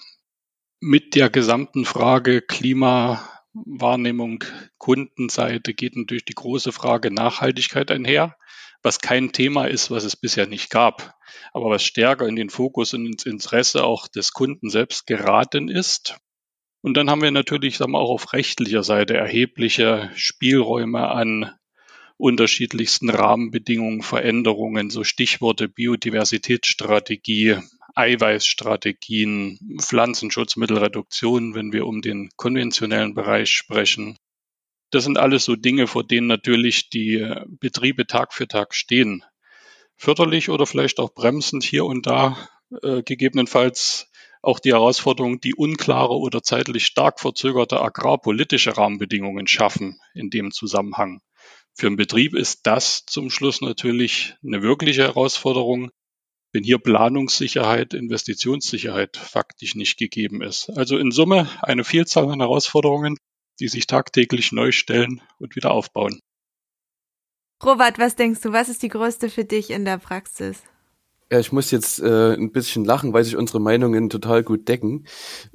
Mit 0.80 1.14
der 1.14 1.30
gesamten 1.30 1.84
Frage 1.84 2.40
Klimawahrnehmung 2.40 4.44
Kundenseite 4.78 5.74
geht 5.74 5.96
natürlich 5.96 6.24
die 6.24 6.34
große 6.34 6.72
Frage 6.72 7.10
Nachhaltigkeit 7.10 7.90
einher, 7.90 8.36
was 8.82 9.00
kein 9.00 9.32
Thema 9.32 9.66
ist, 9.66 9.90
was 9.90 10.04
es 10.04 10.16
bisher 10.16 10.46
nicht 10.46 10.70
gab, 10.70 11.14
aber 11.52 11.68
was 11.68 11.84
stärker 11.84 12.26
in 12.26 12.36
den 12.36 12.50
Fokus 12.50 12.94
und 12.94 13.06
ins 13.06 13.26
Interesse 13.26 13.84
auch 13.84 14.08
des 14.08 14.32
Kunden 14.32 14.70
selbst 14.70 15.06
geraten 15.06 15.68
ist. 15.68 16.18
Und 16.82 16.96
dann 16.96 17.10
haben 17.10 17.22
wir 17.22 17.30
natürlich 17.30 17.76
sagen 17.76 17.92
wir, 17.92 17.98
auch 17.98 18.10
auf 18.10 18.32
rechtlicher 18.32 18.82
Seite 18.82 19.14
erhebliche 19.14 20.10
Spielräume 20.14 21.08
an 21.08 21.54
unterschiedlichsten 22.20 23.10
Rahmenbedingungen, 23.10 24.02
Veränderungen, 24.02 24.90
so 24.90 25.04
Stichworte 25.04 25.68
Biodiversitätsstrategie, 25.68 27.56
Eiweißstrategien, 27.94 29.78
Pflanzenschutzmittelreduktion, 29.80 31.54
wenn 31.54 31.72
wir 31.72 31.86
um 31.86 32.02
den 32.02 32.30
konventionellen 32.36 33.14
Bereich 33.14 33.50
sprechen. 33.50 34.16
Das 34.90 35.04
sind 35.04 35.18
alles 35.18 35.44
so 35.44 35.56
Dinge, 35.56 35.86
vor 35.86 36.04
denen 36.04 36.26
natürlich 36.26 36.90
die 36.90 37.26
Betriebe 37.46 38.06
Tag 38.06 38.32
für 38.34 38.48
Tag 38.48 38.74
stehen. 38.74 39.24
Förderlich 39.96 40.48
oder 40.50 40.66
vielleicht 40.66 40.98
auch 40.98 41.14
bremsend 41.14 41.62
hier 41.62 41.84
und 41.84 42.06
da 42.06 42.36
äh, 42.82 43.02
gegebenenfalls 43.02 44.10
auch 44.42 44.58
die 44.58 44.72
Herausforderung, 44.72 45.40
die 45.40 45.54
unklare 45.54 46.16
oder 46.16 46.42
zeitlich 46.42 46.86
stark 46.86 47.20
verzögerte 47.20 47.80
agrarpolitische 47.80 48.76
Rahmenbedingungen 48.76 49.46
schaffen 49.46 50.00
in 50.14 50.30
dem 50.30 50.50
Zusammenhang. 50.50 51.20
Für 51.80 51.86
einen 51.86 51.96
Betrieb 51.96 52.34
ist 52.34 52.66
das 52.66 53.06
zum 53.06 53.30
Schluss 53.30 53.62
natürlich 53.62 54.36
eine 54.44 54.60
wirkliche 54.60 55.04
Herausforderung, 55.04 55.90
wenn 56.52 56.62
hier 56.62 56.76
Planungssicherheit, 56.76 57.94
Investitionssicherheit 57.94 59.16
faktisch 59.16 59.76
nicht 59.76 59.98
gegeben 59.98 60.42
ist. 60.42 60.68
Also 60.76 60.98
in 60.98 61.10
Summe 61.10 61.48
eine 61.62 61.84
Vielzahl 61.84 62.28
an 62.28 62.40
Herausforderungen, 62.40 63.16
die 63.60 63.68
sich 63.68 63.86
tagtäglich 63.86 64.52
neu 64.52 64.72
stellen 64.72 65.22
und 65.38 65.56
wieder 65.56 65.70
aufbauen. 65.70 66.20
Robert, 67.64 67.98
was 67.98 68.14
denkst 68.14 68.42
du, 68.42 68.52
was 68.52 68.68
ist 68.68 68.82
die 68.82 68.88
größte 68.88 69.30
für 69.30 69.46
dich 69.46 69.70
in 69.70 69.86
der 69.86 69.96
Praxis? 69.96 70.62
Ja, 71.32 71.40
ich 71.40 71.50
muss 71.50 71.70
jetzt 71.70 71.98
äh, 71.98 72.34
ein 72.34 72.52
bisschen 72.52 72.84
lachen, 72.84 73.14
weil 73.14 73.24
sich 73.24 73.36
unsere 73.36 73.58
Meinungen 73.58 74.10
total 74.10 74.42
gut 74.42 74.68
decken. 74.68 75.06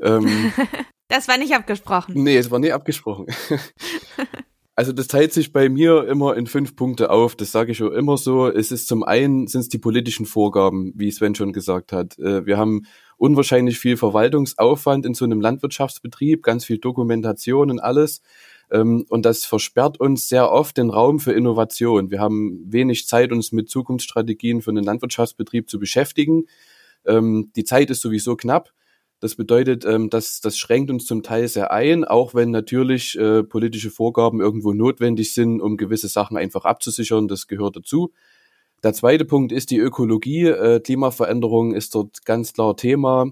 Ähm, 0.01 0.51
das 1.07 1.27
war 1.27 1.37
nicht 1.37 1.53
abgesprochen. 1.53 2.15
Nee, 2.15 2.37
es 2.37 2.49
war 2.49 2.57
nie 2.57 2.71
abgesprochen. 2.71 3.27
Also 4.77 4.91
das 4.91 5.07
teilt 5.07 5.31
sich 5.31 5.53
bei 5.53 5.69
mir 5.69 6.05
immer 6.05 6.35
in 6.35 6.47
fünf 6.47 6.75
Punkte 6.75 7.09
auf. 7.09 7.35
Das 7.35 7.53
sage 7.53 7.71
ich 7.71 7.81
auch 7.81 7.91
immer 7.91 8.17
so. 8.17 8.47
Es 8.47 8.71
ist 8.71 8.87
zum 8.87 9.03
einen 9.03 9.47
sind 9.47 9.61
es 9.61 9.69
die 9.69 9.77
politischen 9.77 10.25
Vorgaben, 10.25 10.91
wie 10.95 11.09
Sven 11.11 11.33
schon 11.33 11.53
gesagt 11.53 11.93
hat. 11.93 12.19
Äh, 12.19 12.45
wir 12.45 12.57
haben 12.57 12.85
unwahrscheinlich 13.17 13.79
viel 13.79 13.95
Verwaltungsaufwand 13.95 15.05
in 15.05 15.13
so 15.13 15.23
einem 15.23 15.39
Landwirtschaftsbetrieb, 15.39 16.43
ganz 16.43 16.65
viel 16.65 16.77
Dokumentation 16.77 17.71
und 17.71 17.79
alles. 17.79 18.21
Ähm, 18.69 19.05
und 19.07 19.25
das 19.25 19.45
versperrt 19.45 19.97
uns 19.99 20.27
sehr 20.27 20.51
oft 20.51 20.77
den 20.77 20.89
Raum 20.89 21.21
für 21.21 21.31
Innovation. 21.31 22.11
Wir 22.11 22.19
haben 22.19 22.65
wenig 22.67 23.07
Zeit, 23.07 23.31
uns 23.31 23.53
mit 23.53 23.69
Zukunftsstrategien 23.69 24.61
für 24.61 24.71
einen 24.71 24.83
Landwirtschaftsbetrieb 24.83 25.69
zu 25.69 25.79
beschäftigen. 25.79 26.47
Ähm, 27.05 27.51
die 27.55 27.63
Zeit 27.63 27.89
ist 27.91 28.01
sowieso 28.01 28.35
knapp. 28.35 28.71
Das 29.19 29.35
bedeutet, 29.35 29.85
ähm, 29.85 30.09
dass 30.09 30.41
das 30.41 30.57
schränkt 30.57 30.91
uns 30.91 31.05
zum 31.05 31.23
Teil 31.23 31.47
sehr 31.47 31.71
ein, 31.71 32.03
auch 32.03 32.35
wenn 32.35 32.51
natürlich 32.51 33.17
äh, 33.17 33.43
politische 33.43 33.89
Vorgaben 33.89 34.41
irgendwo 34.41 34.73
notwendig 34.73 35.33
sind, 35.33 35.61
um 35.61 35.77
gewisse 35.77 36.09
Sachen 36.09 36.37
einfach 36.37 36.65
abzusichern. 36.65 37.27
Das 37.27 37.47
gehört 37.47 37.77
dazu. 37.77 38.11
Der 38.83 38.93
zweite 38.93 39.25
Punkt 39.25 39.51
ist 39.51 39.71
die 39.71 39.79
Ökologie. 39.79 40.45
Äh, 40.45 40.79
Klimaveränderung 40.79 41.73
ist 41.73 41.95
dort 41.95 42.25
ganz 42.25 42.53
klar 42.53 42.75
Thema. 42.75 43.31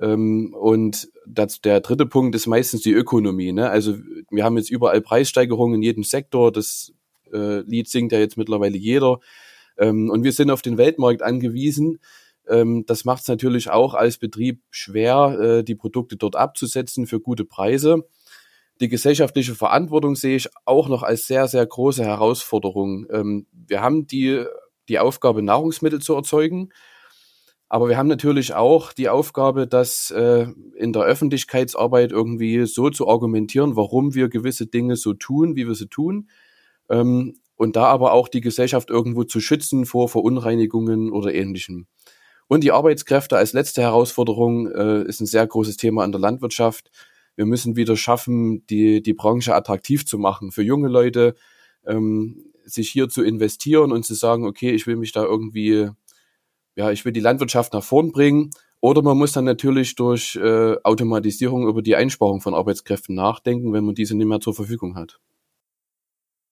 Ähm, 0.00 0.54
und 0.54 1.08
das, 1.26 1.60
der 1.60 1.80
dritte 1.80 2.06
Punkt 2.06 2.34
ist 2.34 2.46
meistens 2.46 2.82
die 2.82 2.92
Ökonomie. 2.92 3.52
Ne? 3.52 3.70
Also 3.70 3.96
wir 4.30 4.44
haben 4.44 4.56
jetzt 4.56 4.70
überall 4.70 5.00
Preissteigerungen 5.00 5.76
in 5.76 5.82
jedem 5.82 6.04
Sektor. 6.04 6.50
Das 6.50 6.92
äh, 7.32 7.60
Lied 7.60 7.88
singt 7.88 8.12
ja 8.12 8.18
jetzt 8.18 8.36
mittlerweile 8.36 8.76
jeder. 8.76 9.20
Ähm, 9.78 10.10
und 10.10 10.24
wir 10.24 10.32
sind 10.32 10.50
auf 10.50 10.62
den 10.62 10.76
Weltmarkt 10.76 11.22
angewiesen. 11.22 11.98
Ähm, 12.48 12.84
das 12.86 13.04
macht 13.04 13.22
es 13.22 13.28
natürlich 13.28 13.70
auch 13.70 13.94
als 13.94 14.18
Betrieb 14.18 14.62
schwer, 14.70 15.38
äh, 15.40 15.64
die 15.64 15.74
Produkte 15.74 16.16
dort 16.16 16.36
abzusetzen 16.36 17.06
für 17.06 17.20
gute 17.20 17.44
Preise. 17.44 18.04
Die 18.80 18.88
gesellschaftliche 18.88 19.54
Verantwortung 19.54 20.16
sehe 20.16 20.36
ich 20.36 20.48
auch 20.64 20.88
noch 20.88 21.02
als 21.02 21.26
sehr, 21.26 21.48
sehr 21.48 21.66
große 21.66 22.04
Herausforderung. 22.04 23.06
Ähm, 23.10 23.46
wir 23.52 23.82
haben 23.82 24.06
die, 24.06 24.44
die 24.88 24.98
Aufgabe, 24.98 25.42
Nahrungsmittel 25.42 26.00
zu 26.00 26.14
erzeugen. 26.14 26.70
Aber 27.68 27.88
wir 27.88 27.96
haben 27.96 28.08
natürlich 28.08 28.54
auch 28.54 28.92
die 28.92 29.08
Aufgabe, 29.08 29.68
das 29.68 30.10
äh, 30.10 30.48
in 30.74 30.92
der 30.92 31.02
Öffentlichkeitsarbeit 31.02 32.10
irgendwie 32.10 32.66
so 32.66 32.90
zu 32.90 33.06
argumentieren, 33.06 33.76
warum 33.76 34.14
wir 34.14 34.28
gewisse 34.28 34.66
Dinge 34.66 34.96
so 34.96 35.14
tun, 35.14 35.54
wie 35.54 35.68
wir 35.68 35.76
sie 35.76 35.86
tun. 35.86 36.28
Ähm, 36.88 37.36
und 37.54 37.76
da 37.76 37.84
aber 37.84 38.12
auch 38.12 38.28
die 38.28 38.40
Gesellschaft 38.40 38.90
irgendwo 38.90 39.22
zu 39.22 39.38
schützen 39.38 39.84
vor 39.84 40.08
Verunreinigungen 40.08 41.12
oder 41.12 41.32
ähnlichem. 41.32 41.86
Und 42.50 42.64
die 42.64 42.72
Arbeitskräfte 42.72 43.36
als 43.36 43.52
letzte 43.52 43.80
Herausforderung 43.80 44.66
äh, 44.72 45.04
ist 45.04 45.20
ein 45.20 45.26
sehr 45.26 45.46
großes 45.46 45.76
Thema 45.76 46.04
in 46.04 46.10
der 46.10 46.20
Landwirtschaft. 46.20 46.90
Wir 47.36 47.46
müssen 47.46 47.76
wieder 47.76 47.96
schaffen, 47.96 48.66
die, 48.66 49.04
die 49.04 49.14
Branche 49.14 49.54
attraktiv 49.54 50.04
zu 50.04 50.18
machen 50.18 50.50
für 50.50 50.64
junge 50.64 50.88
Leute, 50.88 51.36
ähm, 51.86 52.44
sich 52.64 52.90
hier 52.90 53.08
zu 53.08 53.22
investieren 53.22 53.92
und 53.92 54.04
zu 54.04 54.14
sagen, 54.14 54.46
okay, 54.46 54.72
ich 54.72 54.88
will 54.88 54.96
mich 54.96 55.12
da 55.12 55.22
irgendwie, 55.22 55.90
ja, 56.74 56.90
ich 56.90 57.04
will 57.04 57.12
die 57.12 57.20
Landwirtschaft 57.20 57.72
nach 57.72 57.84
vorn 57.84 58.10
bringen. 58.10 58.50
Oder 58.80 59.02
man 59.02 59.16
muss 59.16 59.30
dann 59.30 59.44
natürlich 59.44 59.94
durch 59.94 60.34
äh, 60.34 60.74
Automatisierung 60.82 61.68
über 61.68 61.82
die 61.82 61.94
Einsparung 61.94 62.40
von 62.40 62.54
Arbeitskräften 62.54 63.14
nachdenken, 63.14 63.72
wenn 63.72 63.84
man 63.84 63.94
diese 63.94 64.16
nicht 64.16 64.26
mehr 64.26 64.40
zur 64.40 64.56
Verfügung 64.56 64.96
hat. 64.96 65.20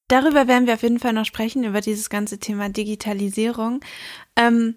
Darüber 0.06 0.46
werden 0.46 0.68
wir 0.68 0.74
auf 0.74 0.82
jeden 0.84 1.00
Fall 1.00 1.12
noch 1.12 1.26
sprechen, 1.26 1.64
über 1.64 1.80
dieses 1.80 2.08
ganze 2.08 2.38
Thema 2.38 2.68
Digitalisierung. 2.68 3.80
Ähm, 4.36 4.76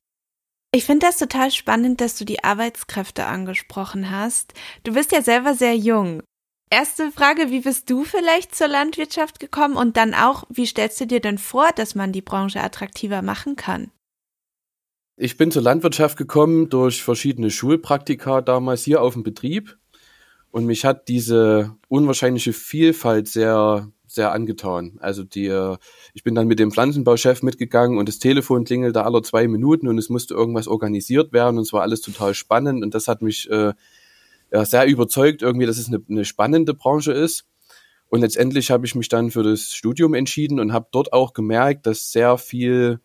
ich 0.74 0.86
finde 0.86 1.06
das 1.06 1.18
total 1.18 1.52
spannend, 1.52 2.00
dass 2.00 2.18
du 2.18 2.26
die 2.26 2.44
Arbeitskräfte 2.44 3.26
angesprochen 3.26 4.10
hast. 4.10 4.54
Du 4.84 4.94
bist 4.94 5.12
ja 5.12 5.22
selber 5.22 5.54
sehr 5.54 5.76
jung. 5.76 6.24
Erste 6.70 7.12
Frage, 7.12 7.52
wie 7.52 7.60
bist 7.60 7.90
du 7.90 8.06
vielleicht 8.06 8.56
zur 8.56 8.70
Landwirtschaft 8.70 9.42
gekommen 9.42 9.76
und 9.76 9.98
dann 9.98 10.14
auch, 10.14 10.46
wie 10.50 10.66
stellst 10.66 11.02
du 11.02 11.08
dir 11.08 11.20
denn 11.20 11.38
vor, 11.38 11.72
dass 11.76 11.96
man 11.96 12.14
die 12.14 12.22
Branche 12.22 12.62
attraktiver 12.62 13.22
machen 13.22 13.58
kann? 13.58 13.92
Ich 15.18 15.36
bin 15.36 15.52
zur 15.52 15.62
Landwirtschaft 15.62 16.18
gekommen 16.18 16.70
durch 16.70 17.04
verschiedene 17.04 17.52
Schulpraktika 17.52 18.40
damals 18.40 18.84
hier 18.84 19.02
auf 19.02 19.14
dem 19.14 19.24
Betrieb 19.24 19.78
und 20.52 20.66
mich 20.66 20.86
hat 20.86 21.10
diese 21.10 21.76
unwahrscheinliche 21.90 22.54
Vielfalt 22.54 23.28
sehr 23.28 23.92
sehr 24.14 24.32
angetan. 24.32 24.98
Also 25.00 25.24
die, 25.24 25.48
äh, 25.48 25.78
ich 26.14 26.24
bin 26.24 26.36
dann 26.36 26.48
mit 26.48 26.60
dem 26.60 26.72
Pflanzenbauchef 26.72 27.44
mitgegangen 27.44 27.98
und 27.98 28.08
das 28.08 28.20
Telefon 28.20 28.64
klingelte 28.64 29.04
alle 29.04 29.22
zwei 29.22 29.48
Minuten 29.48 29.88
und 29.88 29.98
es 29.98 30.10
musste 30.10 30.34
irgendwas 30.34 30.68
organisiert 30.68 31.34
werden 31.34 31.58
und 31.58 31.64
es 31.64 31.74
war 31.74 31.82
alles 31.82 32.02
total 32.02 32.34
spannend 32.34 32.84
und 32.84 32.94
das 32.94 33.08
hat 33.08 33.22
mich 33.22 33.50
äh, 33.50 33.74
ja, 34.52 34.66
sehr 34.66 34.86
überzeugt 34.86 35.42
irgendwie, 35.42 35.66
dass 35.66 35.78
es 35.78 35.88
eine, 35.88 36.02
eine 36.10 36.26
spannende 36.26 36.74
Branche 36.74 37.14
ist. 37.14 37.46
Und 38.10 38.20
letztendlich 38.20 38.72
habe 38.72 38.86
ich 38.86 38.94
mich 38.94 39.08
dann 39.08 39.32
für 39.32 39.42
das 39.42 39.72
Studium 39.72 40.14
entschieden 40.14 40.60
und 40.60 40.74
habe 40.74 40.88
dort 40.92 41.14
auch 41.14 41.34
gemerkt, 41.34 41.86
dass 41.86 42.12
sehr 42.12 42.38
viel 42.38 43.00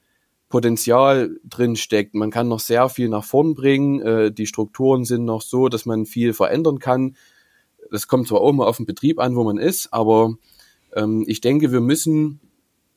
Potenzial 0.49 1.39
drin 1.45 1.77
steckt. 1.77 2.15
Man 2.15 2.31
kann 2.31 2.49
noch 2.49 2.61
sehr 2.61 2.89
viel 2.89 3.09
nach 3.09 3.25
vorn 3.25 3.55
bringen. 3.55 4.01
Äh, 4.01 4.33
die 4.33 4.47
Strukturen 4.47 5.05
sind 5.05 5.25
noch 5.25 5.43
so, 5.43 5.69
dass 5.69 5.87
man 5.87 6.07
viel 6.07 6.33
verändern 6.33 6.81
kann. 6.81 7.17
Das 7.91 8.09
kommt 8.09 8.29
zwar 8.29 8.41
auch 8.41 8.53
mal 8.53 8.67
auf 8.67 8.79
den 8.79 8.87
Betrieb 8.87 9.21
an, 9.21 9.37
wo 9.37 9.45
man 9.45 9.59
ist, 9.59 9.93
aber 9.93 10.35
ähm, 10.97 11.25
ich 11.27 11.41
denke, 11.41 11.71
wir 11.71 11.81
müssen 11.81 12.41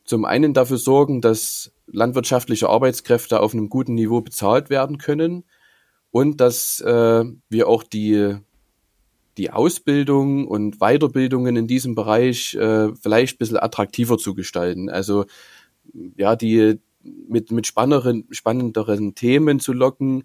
zum 0.05 0.25
einen 0.25 0.53
dafür 0.53 0.77
sorgen, 0.77 1.21
dass 1.21 1.71
landwirtschaftliche 1.85 2.69
Arbeitskräfte 2.69 3.39
auf 3.39 3.53
einem 3.53 3.69
guten 3.69 3.93
Niveau 3.93 4.21
bezahlt 4.21 4.69
werden 4.69 4.97
können 4.97 5.43
und 6.11 6.41
dass 6.41 6.79
äh, 6.81 7.23
wir 7.49 7.67
auch 7.67 7.83
die, 7.83 8.35
die 9.37 9.51
Ausbildung 9.51 10.47
und 10.47 10.79
Weiterbildungen 10.79 11.55
in 11.55 11.67
diesem 11.67 11.93
Bereich 11.93 12.55
äh, 12.55 12.93
vielleicht 12.95 13.35
ein 13.35 13.37
bisschen 13.37 13.57
attraktiver 13.57 14.17
zu 14.17 14.33
gestalten. 14.33 14.89
Also 14.89 15.25
ja, 16.17 16.35
die 16.35 16.79
mit, 17.03 17.51
mit 17.51 17.67
spannenderen, 17.67 18.27
spannenderen 18.31 19.15
Themen 19.15 19.59
zu 19.59 19.73
locken, 19.73 20.23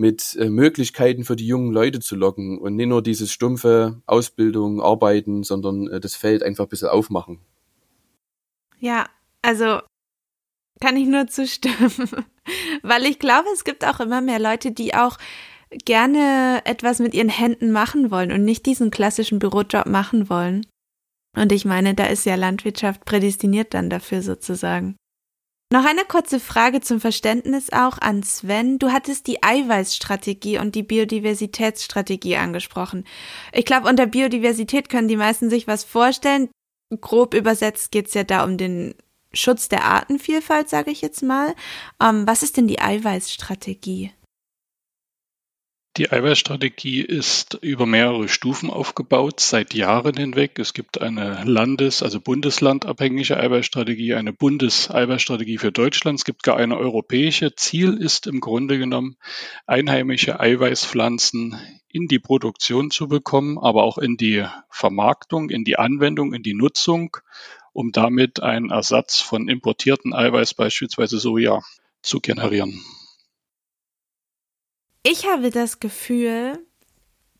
mit 0.00 0.34
äh, 0.40 0.48
Möglichkeiten 0.48 1.24
für 1.24 1.36
die 1.36 1.46
jungen 1.46 1.72
Leute 1.72 2.00
zu 2.00 2.16
locken 2.16 2.56
und 2.58 2.74
nicht 2.74 2.88
nur 2.88 3.02
dieses 3.02 3.30
stumpfe 3.30 4.00
Ausbildung, 4.06 4.80
Arbeiten, 4.80 5.42
sondern 5.44 5.88
äh, 5.88 6.00
das 6.00 6.16
Feld 6.16 6.42
einfach 6.42 6.64
ein 6.64 6.70
bisschen 6.70 6.88
aufmachen. 6.88 7.38
Ja, 8.78 9.06
also 9.42 9.80
kann 10.80 10.96
ich 10.96 11.06
nur 11.06 11.26
zustimmen, 11.26 11.92
weil 12.82 13.04
ich 13.04 13.18
glaube, 13.18 13.48
es 13.52 13.64
gibt 13.64 13.84
auch 13.84 14.00
immer 14.00 14.22
mehr 14.22 14.38
Leute, 14.38 14.72
die 14.72 14.94
auch 14.94 15.18
gerne 15.84 16.62
etwas 16.64 16.98
mit 16.98 17.12
ihren 17.12 17.28
Händen 17.28 17.70
machen 17.70 18.10
wollen 18.10 18.32
und 18.32 18.42
nicht 18.42 18.64
diesen 18.64 18.90
klassischen 18.90 19.38
Bürojob 19.38 19.84
machen 19.84 20.30
wollen. 20.30 20.66
Und 21.36 21.52
ich 21.52 21.66
meine, 21.66 21.94
da 21.94 22.06
ist 22.06 22.24
ja 22.24 22.36
Landwirtschaft 22.36 23.04
prädestiniert 23.04 23.74
dann 23.74 23.90
dafür 23.90 24.22
sozusagen. 24.22 24.96
Noch 25.72 25.84
eine 25.84 26.04
kurze 26.04 26.40
Frage 26.40 26.80
zum 26.80 27.00
Verständnis 27.00 27.72
auch 27.72 27.98
an 27.98 28.24
Sven. 28.24 28.80
Du 28.80 28.90
hattest 28.90 29.28
die 29.28 29.40
Eiweißstrategie 29.44 30.58
und 30.58 30.74
die 30.74 30.82
Biodiversitätsstrategie 30.82 32.36
angesprochen. 32.36 33.04
Ich 33.52 33.66
glaube, 33.66 33.88
unter 33.88 34.06
Biodiversität 34.06 34.88
können 34.88 35.06
die 35.06 35.16
meisten 35.16 35.48
sich 35.48 35.68
was 35.68 35.84
vorstellen. 35.84 36.48
Grob 37.00 37.34
übersetzt 37.34 37.92
geht's 37.92 38.14
ja 38.14 38.24
da 38.24 38.42
um 38.42 38.56
den 38.56 38.96
Schutz 39.32 39.68
der 39.68 39.84
Artenvielfalt, 39.84 40.68
sage 40.68 40.90
ich 40.90 41.02
jetzt 41.02 41.22
mal. 41.22 41.54
Ähm, 42.02 42.26
was 42.26 42.42
ist 42.42 42.56
denn 42.56 42.66
die 42.66 42.80
Eiweißstrategie? 42.80 44.10
Die 45.96 46.12
Eiweißstrategie 46.12 47.00
ist 47.00 47.58
über 47.62 47.84
mehrere 47.84 48.28
Stufen 48.28 48.70
aufgebaut, 48.70 49.40
seit 49.40 49.74
Jahren 49.74 50.16
hinweg. 50.16 50.60
Es 50.60 50.72
gibt 50.72 51.00
eine 51.00 51.42
Landes-, 51.44 52.04
also 52.04 52.20
bundeslandabhängige 52.20 53.36
Eiweißstrategie, 53.36 54.14
eine 54.14 54.32
Bundeseiweißstrategie 54.32 55.58
für 55.58 55.72
Deutschland. 55.72 56.20
Es 56.20 56.24
gibt 56.24 56.44
gar 56.44 56.56
eine 56.58 56.78
europäische. 56.78 57.56
Ziel 57.56 57.94
ist 57.94 58.28
im 58.28 58.38
Grunde 58.40 58.78
genommen, 58.78 59.16
einheimische 59.66 60.38
Eiweißpflanzen 60.38 61.58
in 61.88 62.06
die 62.06 62.20
Produktion 62.20 62.92
zu 62.92 63.08
bekommen, 63.08 63.58
aber 63.58 63.82
auch 63.82 63.98
in 63.98 64.16
die 64.16 64.46
Vermarktung, 64.70 65.50
in 65.50 65.64
die 65.64 65.76
Anwendung, 65.76 66.34
in 66.34 66.44
die 66.44 66.54
Nutzung, 66.54 67.16
um 67.72 67.90
damit 67.90 68.40
einen 68.40 68.70
Ersatz 68.70 69.20
von 69.20 69.48
importierten 69.48 70.14
Eiweiß, 70.14 70.54
beispielsweise 70.54 71.18
Soja, 71.18 71.62
zu 72.00 72.20
generieren. 72.20 72.80
Ich 75.02 75.26
habe 75.26 75.50
das 75.50 75.80
Gefühl, 75.80 76.58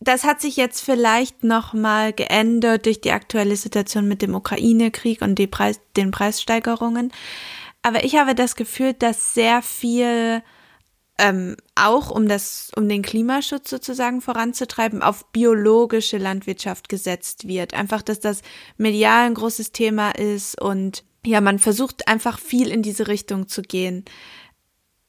das 0.00 0.24
hat 0.24 0.40
sich 0.40 0.56
jetzt 0.56 0.80
vielleicht 0.80 1.44
noch 1.44 1.74
mal 1.74 2.12
geändert 2.12 2.86
durch 2.86 3.02
die 3.02 3.12
aktuelle 3.12 3.56
Situation 3.56 4.08
mit 4.08 4.22
dem 4.22 4.34
Ukraine-Krieg 4.34 5.20
und 5.20 5.50
Preis, 5.50 5.80
den 5.96 6.10
Preissteigerungen. 6.10 7.12
Aber 7.82 8.04
ich 8.04 8.16
habe 8.16 8.34
das 8.34 8.56
Gefühl, 8.56 8.94
dass 8.94 9.34
sehr 9.34 9.60
viel 9.60 10.42
ähm, 11.18 11.56
auch 11.74 12.10
um 12.10 12.28
das, 12.28 12.70
um 12.76 12.88
den 12.88 13.02
Klimaschutz 13.02 13.68
sozusagen 13.68 14.22
voranzutreiben, 14.22 15.02
auf 15.02 15.30
biologische 15.32 16.16
Landwirtschaft 16.16 16.88
gesetzt 16.88 17.46
wird. 17.46 17.74
Einfach, 17.74 18.00
dass 18.00 18.20
das 18.20 18.40
medial 18.78 19.26
ein 19.26 19.34
großes 19.34 19.72
Thema 19.72 20.12
ist 20.12 20.58
und 20.58 21.04
ja, 21.26 21.42
man 21.42 21.58
versucht 21.58 22.08
einfach 22.08 22.38
viel 22.38 22.68
in 22.68 22.80
diese 22.80 23.06
Richtung 23.06 23.48
zu 23.48 23.60
gehen. 23.60 24.06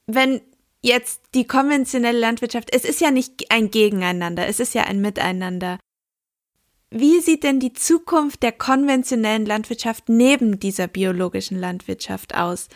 Wenn 0.06 0.42
jetzt 0.82 1.22
die 1.34 1.46
konventionelle 1.46 2.18
Landwirtschaft, 2.18 2.74
es 2.74 2.84
ist 2.84 3.00
ja 3.00 3.10
nicht 3.10 3.50
ein 3.50 3.70
Gegeneinander, 3.70 4.46
es 4.46 4.60
ist 4.60 4.74
ja 4.74 4.84
ein 4.84 5.00
Miteinander. 5.00 5.78
wie 6.94 7.20
sieht 7.20 7.42
denn 7.42 7.58
die 7.58 7.72
Zukunft 7.72 8.42
der 8.42 8.52
konventionellen 8.52 9.46
Landwirtschaft 9.46 10.10
neben 10.10 10.60
dieser 10.60 10.88
biologischen 10.88 11.58
Landwirtschaft 11.58 12.34
aus? 12.34 12.68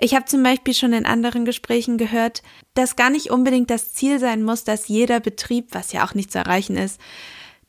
Ich 0.00 0.16
habe 0.16 0.24
zum 0.24 0.42
Beispiel 0.42 0.74
schon 0.74 0.92
in 0.92 1.06
anderen 1.06 1.44
Gesprächen 1.44 1.96
gehört, 1.96 2.42
dass 2.74 2.96
gar 2.96 3.10
nicht 3.10 3.30
unbedingt 3.30 3.70
das 3.70 3.92
Ziel 3.92 4.18
sein 4.18 4.42
muss, 4.42 4.64
dass 4.64 4.88
jeder 4.88 5.20
Betrieb, 5.20 5.68
was 5.70 5.92
ja 5.92 6.04
auch 6.04 6.14
nicht 6.14 6.32
zu 6.32 6.38
erreichen 6.38 6.76
ist, 6.76 7.00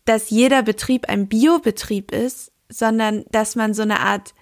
dass 0.06 0.32
jeder 0.32 0.64
Betrieb 0.64 1.08
ein 1.08 1.28
Biobetrieb 1.28 2.12
ist, 2.12 2.52
sondern 2.68 3.24
dass 3.30 3.56
man 3.56 3.76
so 3.76 3.84
eine 3.84 4.00
Art 4.00 4.34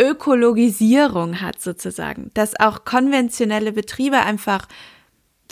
Ökologisierung 0.00 1.40
hat 1.42 1.60
sozusagen, 1.60 2.30
dass 2.34 2.58
auch 2.58 2.84
konventionelle 2.84 3.72
Betriebe 3.72 4.18
einfach 4.18 4.66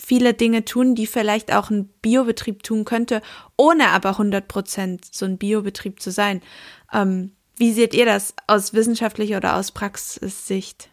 viele 0.03 0.33
Dinge 0.33 0.65
tun, 0.65 0.95
die 0.95 1.05
vielleicht 1.05 1.53
auch 1.53 1.69
ein 1.69 1.87
Biobetrieb 2.01 2.63
tun 2.63 2.83
könnte, 2.83 3.21
ohne 3.57 3.89
aber 3.89 4.09
100 4.11 4.47
Prozent 4.47 5.05
so 5.13 5.25
ein 5.25 5.37
Biobetrieb 5.37 6.01
zu 6.01 6.11
sein. 6.11 6.41
Ähm, 6.91 7.33
wie 7.57 7.73
seht 7.73 7.93
ihr 7.93 8.05
das 8.05 8.33
aus 8.47 8.73
wissenschaftlicher 8.73 9.37
oder 9.37 9.55
aus 9.55 9.71
Praxissicht? 9.71 10.89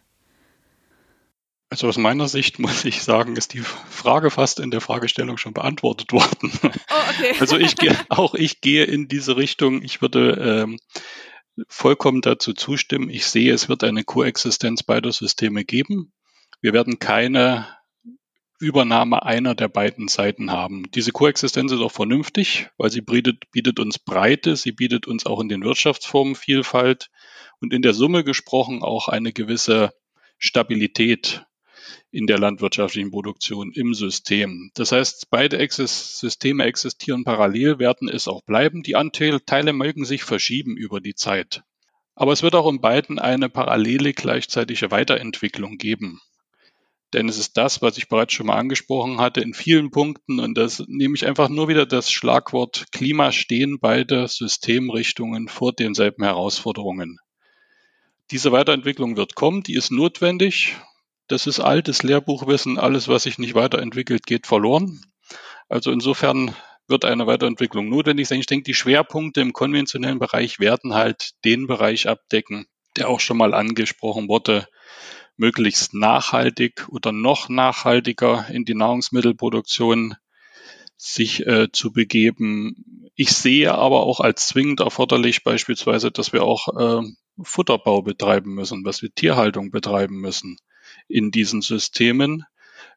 Also 1.70 1.88
aus 1.88 1.96
meiner 1.96 2.28
Sicht 2.28 2.58
muss 2.58 2.84
ich 2.84 3.02
sagen, 3.02 3.36
ist 3.36 3.54
die 3.54 3.60
Frage 3.60 4.30
fast 4.30 4.60
in 4.60 4.70
der 4.70 4.80
Fragestellung 4.80 5.36
schon 5.38 5.54
beantwortet 5.54 6.12
worden. 6.12 6.52
Oh, 6.62 6.68
okay. 7.10 7.34
Also 7.40 7.56
ich 7.56 7.76
gehe, 7.76 7.96
auch 8.08 8.34
ich 8.34 8.60
gehe 8.60 8.84
in 8.84 9.08
diese 9.08 9.36
Richtung. 9.36 9.82
Ich 9.82 10.00
würde 10.00 10.64
ähm, 10.64 10.78
vollkommen 11.68 12.20
dazu 12.20 12.52
zustimmen. 12.52 13.10
Ich 13.10 13.26
sehe, 13.26 13.52
es 13.52 13.68
wird 13.68 13.84
eine 13.84 14.04
Koexistenz 14.04 14.82
beider 14.82 15.12
Systeme 15.12 15.64
geben. 15.64 16.12
Wir 16.60 16.72
werden 16.72 16.98
keine 16.98 17.66
Übernahme 18.58 19.22
einer 19.22 19.54
der 19.54 19.68
beiden 19.68 20.08
Seiten 20.08 20.50
haben. 20.50 20.90
Diese 20.92 21.12
Koexistenz 21.12 21.72
ist 21.72 21.80
auch 21.80 21.92
vernünftig, 21.92 22.68
weil 22.78 22.90
sie 22.90 23.02
bietet, 23.02 23.50
bietet 23.50 23.78
uns 23.78 23.98
Breite, 23.98 24.56
sie 24.56 24.72
bietet 24.72 25.06
uns 25.06 25.26
auch 25.26 25.40
in 25.40 25.48
den 25.48 25.62
Wirtschaftsformen 25.62 26.34
Vielfalt 26.34 27.10
und 27.60 27.72
in 27.72 27.82
der 27.82 27.92
Summe 27.92 28.24
gesprochen 28.24 28.82
auch 28.82 29.08
eine 29.08 29.32
gewisse 29.32 29.92
Stabilität 30.38 31.44
in 32.10 32.26
der 32.26 32.38
landwirtschaftlichen 32.38 33.10
Produktion 33.10 33.72
im 33.72 33.94
System. 33.94 34.70
Das 34.74 34.92
heißt, 34.92 35.28
beide 35.30 35.58
Systeme 35.68 36.64
existieren 36.64 37.24
parallel, 37.24 37.78
werden 37.78 38.08
es 38.08 38.28
auch 38.28 38.42
bleiben. 38.42 38.82
Die 38.82 38.96
Anteile 38.96 39.72
mögen 39.72 40.04
sich 40.04 40.24
verschieben 40.24 40.76
über 40.76 41.00
die 41.00 41.14
Zeit. 41.14 41.62
Aber 42.14 42.32
es 42.32 42.42
wird 42.42 42.54
auch 42.54 42.68
in 42.68 42.80
beiden 42.80 43.18
eine 43.18 43.48
parallele 43.48 44.14
gleichzeitige 44.14 44.90
Weiterentwicklung 44.90 45.76
geben. 45.76 46.20
Denn 47.12 47.28
es 47.28 47.38
ist 47.38 47.56
das, 47.56 47.82
was 47.82 47.98
ich 47.98 48.08
bereits 48.08 48.32
schon 48.32 48.46
mal 48.46 48.56
angesprochen 48.56 49.18
hatte, 49.20 49.40
in 49.40 49.54
vielen 49.54 49.90
Punkten. 49.90 50.40
Und 50.40 50.56
das 50.58 50.82
nehme 50.88 51.14
ich 51.14 51.26
einfach 51.26 51.48
nur 51.48 51.68
wieder 51.68 51.86
das 51.86 52.10
Schlagwort 52.10 52.86
Klima 52.90 53.32
stehen 53.32 53.78
beide 53.80 54.26
Systemrichtungen 54.28 55.48
vor 55.48 55.72
denselben 55.72 56.24
Herausforderungen. 56.24 57.18
Diese 58.32 58.50
Weiterentwicklung 58.50 59.16
wird 59.16 59.36
kommen, 59.36 59.62
die 59.62 59.74
ist 59.74 59.92
notwendig. 59.92 60.76
Das 61.28 61.46
ist 61.46 61.58
altes 61.58 62.02
Lehrbuchwissen. 62.02 62.78
Alles, 62.78 63.08
was 63.08 63.24
sich 63.24 63.38
nicht 63.38 63.54
weiterentwickelt, 63.54 64.26
geht 64.26 64.46
verloren. 64.46 65.00
Also 65.68 65.90
insofern 65.90 66.54
wird 66.86 67.04
eine 67.04 67.26
Weiterentwicklung 67.26 67.88
notwendig 67.88 68.28
sein. 68.28 68.38
Ich 68.38 68.46
denke, 68.46 68.64
die 68.64 68.74
Schwerpunkte 68.74 69.40
im 69.40 69.52
konventionellen 69.52 70.20
Bereich 70.20 70.60
werden 70.60 70.94
halt 70.94 71.32
den 71.44 71.66
Bereich 71.66 72.08
abdecken, 72.08 72.66
der 72.96 73.08
auch 73.08 73.18
schon 73.18 73.38
mal 73.38 73.54
angesprochen 73.54 74.28
wurde, 74.28 74.68
möglichst 75.36 75.94
nachhaltig 75.94 76.86
oder 76.88 77.10
noch 77.10 77.48
nachhaltiger 77.48 78.46
in 78.48 78.64
die 78.64 78.74
Nahrungsmittelproduktion 78.74 80.14
sich 80.96 81.44
äh, 81.46 81.68
zu 81.72 81.92
begeben. 81.92 83.10
Ich 83.16 83.32
sehe 83.32 83.74
aber 83.74 84.04
auch 84.04 84.20
als 84.20 84.46
zwingend 84.46 84.80
erforderlich 84.80 85.42
beispielsweise, 85.42 86.12
dass 86.12 86.32
wir 86.32 86.44
auch 86.44 87.02
äh, 87.02 87.06
Futterbau 87.42 88.02
betreiben 88.02 88.54
müssen, 88.54 88.84
dass 88.84 89.02
wir 89.02 89.12
Tierhaltung 89.12 89.70
betreiben 89.72 90.20
müssen 90.20 90.56
in 91.08 91.30
diesen 91.30 91.62
Systemen. 91.62 92.44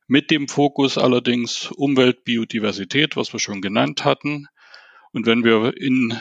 Mit 0.07 0.31
dem 0.31 0.47
Fokus 0.47 0.97
allerdings 0.97 1.71
Umwelt, 1.71 2.23
Biodiversität, 2.23 3.15
was 3.15 3.31
wir 3.31 3.39
schon 3.39 3.61
genannt 3.61 4.05
hatten. 4.05 4.47
Und 5.11 5.25
wenn 5.25 5.43
wir 5.43 5.77
in, 5.77 6.17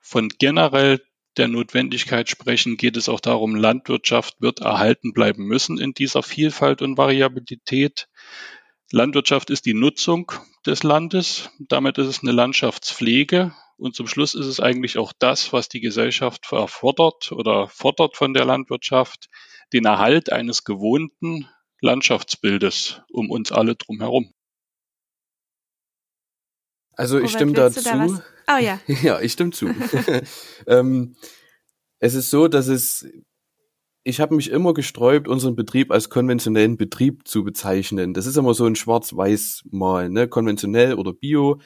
von 0.00 0.28
generell 0.28 1.00
der 1.36 1.48
Notwendigkeit 1.48 2.30
sprechen, 2.30 2.76
geht 2.76 2.96
es 2.96 3.08
auch 3.08 3.20
darum, 3.20 3.54
Landwirtschaft 3.54 4.40
wird 4.40 4.60
erhalten 4.60 5.12
bleiben 5.12 5.44
müssen 5.44 5.78
in 5.78 5.92
dieser 5.92 6.22
Vielfalt 6.22 6.80
und 6.80 6.96
Variabilität. 6.96 8.08
Landwirtschaft 8.90 9.50
ist 9.50 9.66
die 9.66 9.74
Nutzung 9.74 10.32
des 10.64 10.82
Landes, 10.82 11.50
damit 11.58 11.98
ist 11.98 12.06
es 12.06 12.22
eine 12.22 12.32
Landschaftspflege 12.32 13.52
und 13.76 13.94
zum 13.94 14.06
Schluss 14.06 14.34
ist 14.34 14.46
es 14.46 14.60
eigentlich 14.60 14.96
auch 14.96 15.12
das, 15.18 15.52
was 15.52 15.68
die 15.68 15.80
Gesellschaft 15.80 16.50
erfordert 16.52 17.32
oder 17.32 17.68
fordert 17.68 18.16
von 18.16 18.32
der 18.32 18.44
Landwirtschaft, 18.44 19.28
den 19.72 19.84
Erhalt 19.84 20.32
eines 20.32 20.64
gewohnten 20.64 21.48
Landschaftsbildes 21.80 23.02
um 23.10 23.30
uns 23.30 23.52
alle 23.52 23.74
drumherum. 23.74 24.32
Also 26.96 27.20
ich 27.20 27.30
stimme 27.30 27.52
dazu. 27.52 27.82
Da 27.82 28.06
oh 28.56 28.58
ja. 28.58 28.80
ja, 29.02 29.20
ich 29.20 29.32
stimme 29.32 29.50
zu. 29.50 29.68
ähm, 30.66 31.14
es 31.98 32.14
ist 32.14 32.30
so, 32.30 32.48
dass 32.48 32.68
es, 32.68 33.06
ich 34.02 34.20
habe 34.20 34.34
mich 34.34 34.50
immer 34.50 34.72
gesträubt, 34.72 35.28
unseren 35.28 35.56
Betrieb 35.56 35.90
als 35.90 36.08
konventionellen 36.08 36.78
Betrieb 36.78 37.28
zu 37.28 37.44
bezeichnen. 37.44 38.14
Das 38.14 38.26
ist 38.26 38.36
immer 38.36 38.54
so 38.54 38.64
ein 38.64 38.76
Schwarz-Weiß-Mal, 38.76 40.08
ne? 40.08 40.28
konventionell 40.28 40.94
oder 40.94 41.12
Bio. 41.12 41.60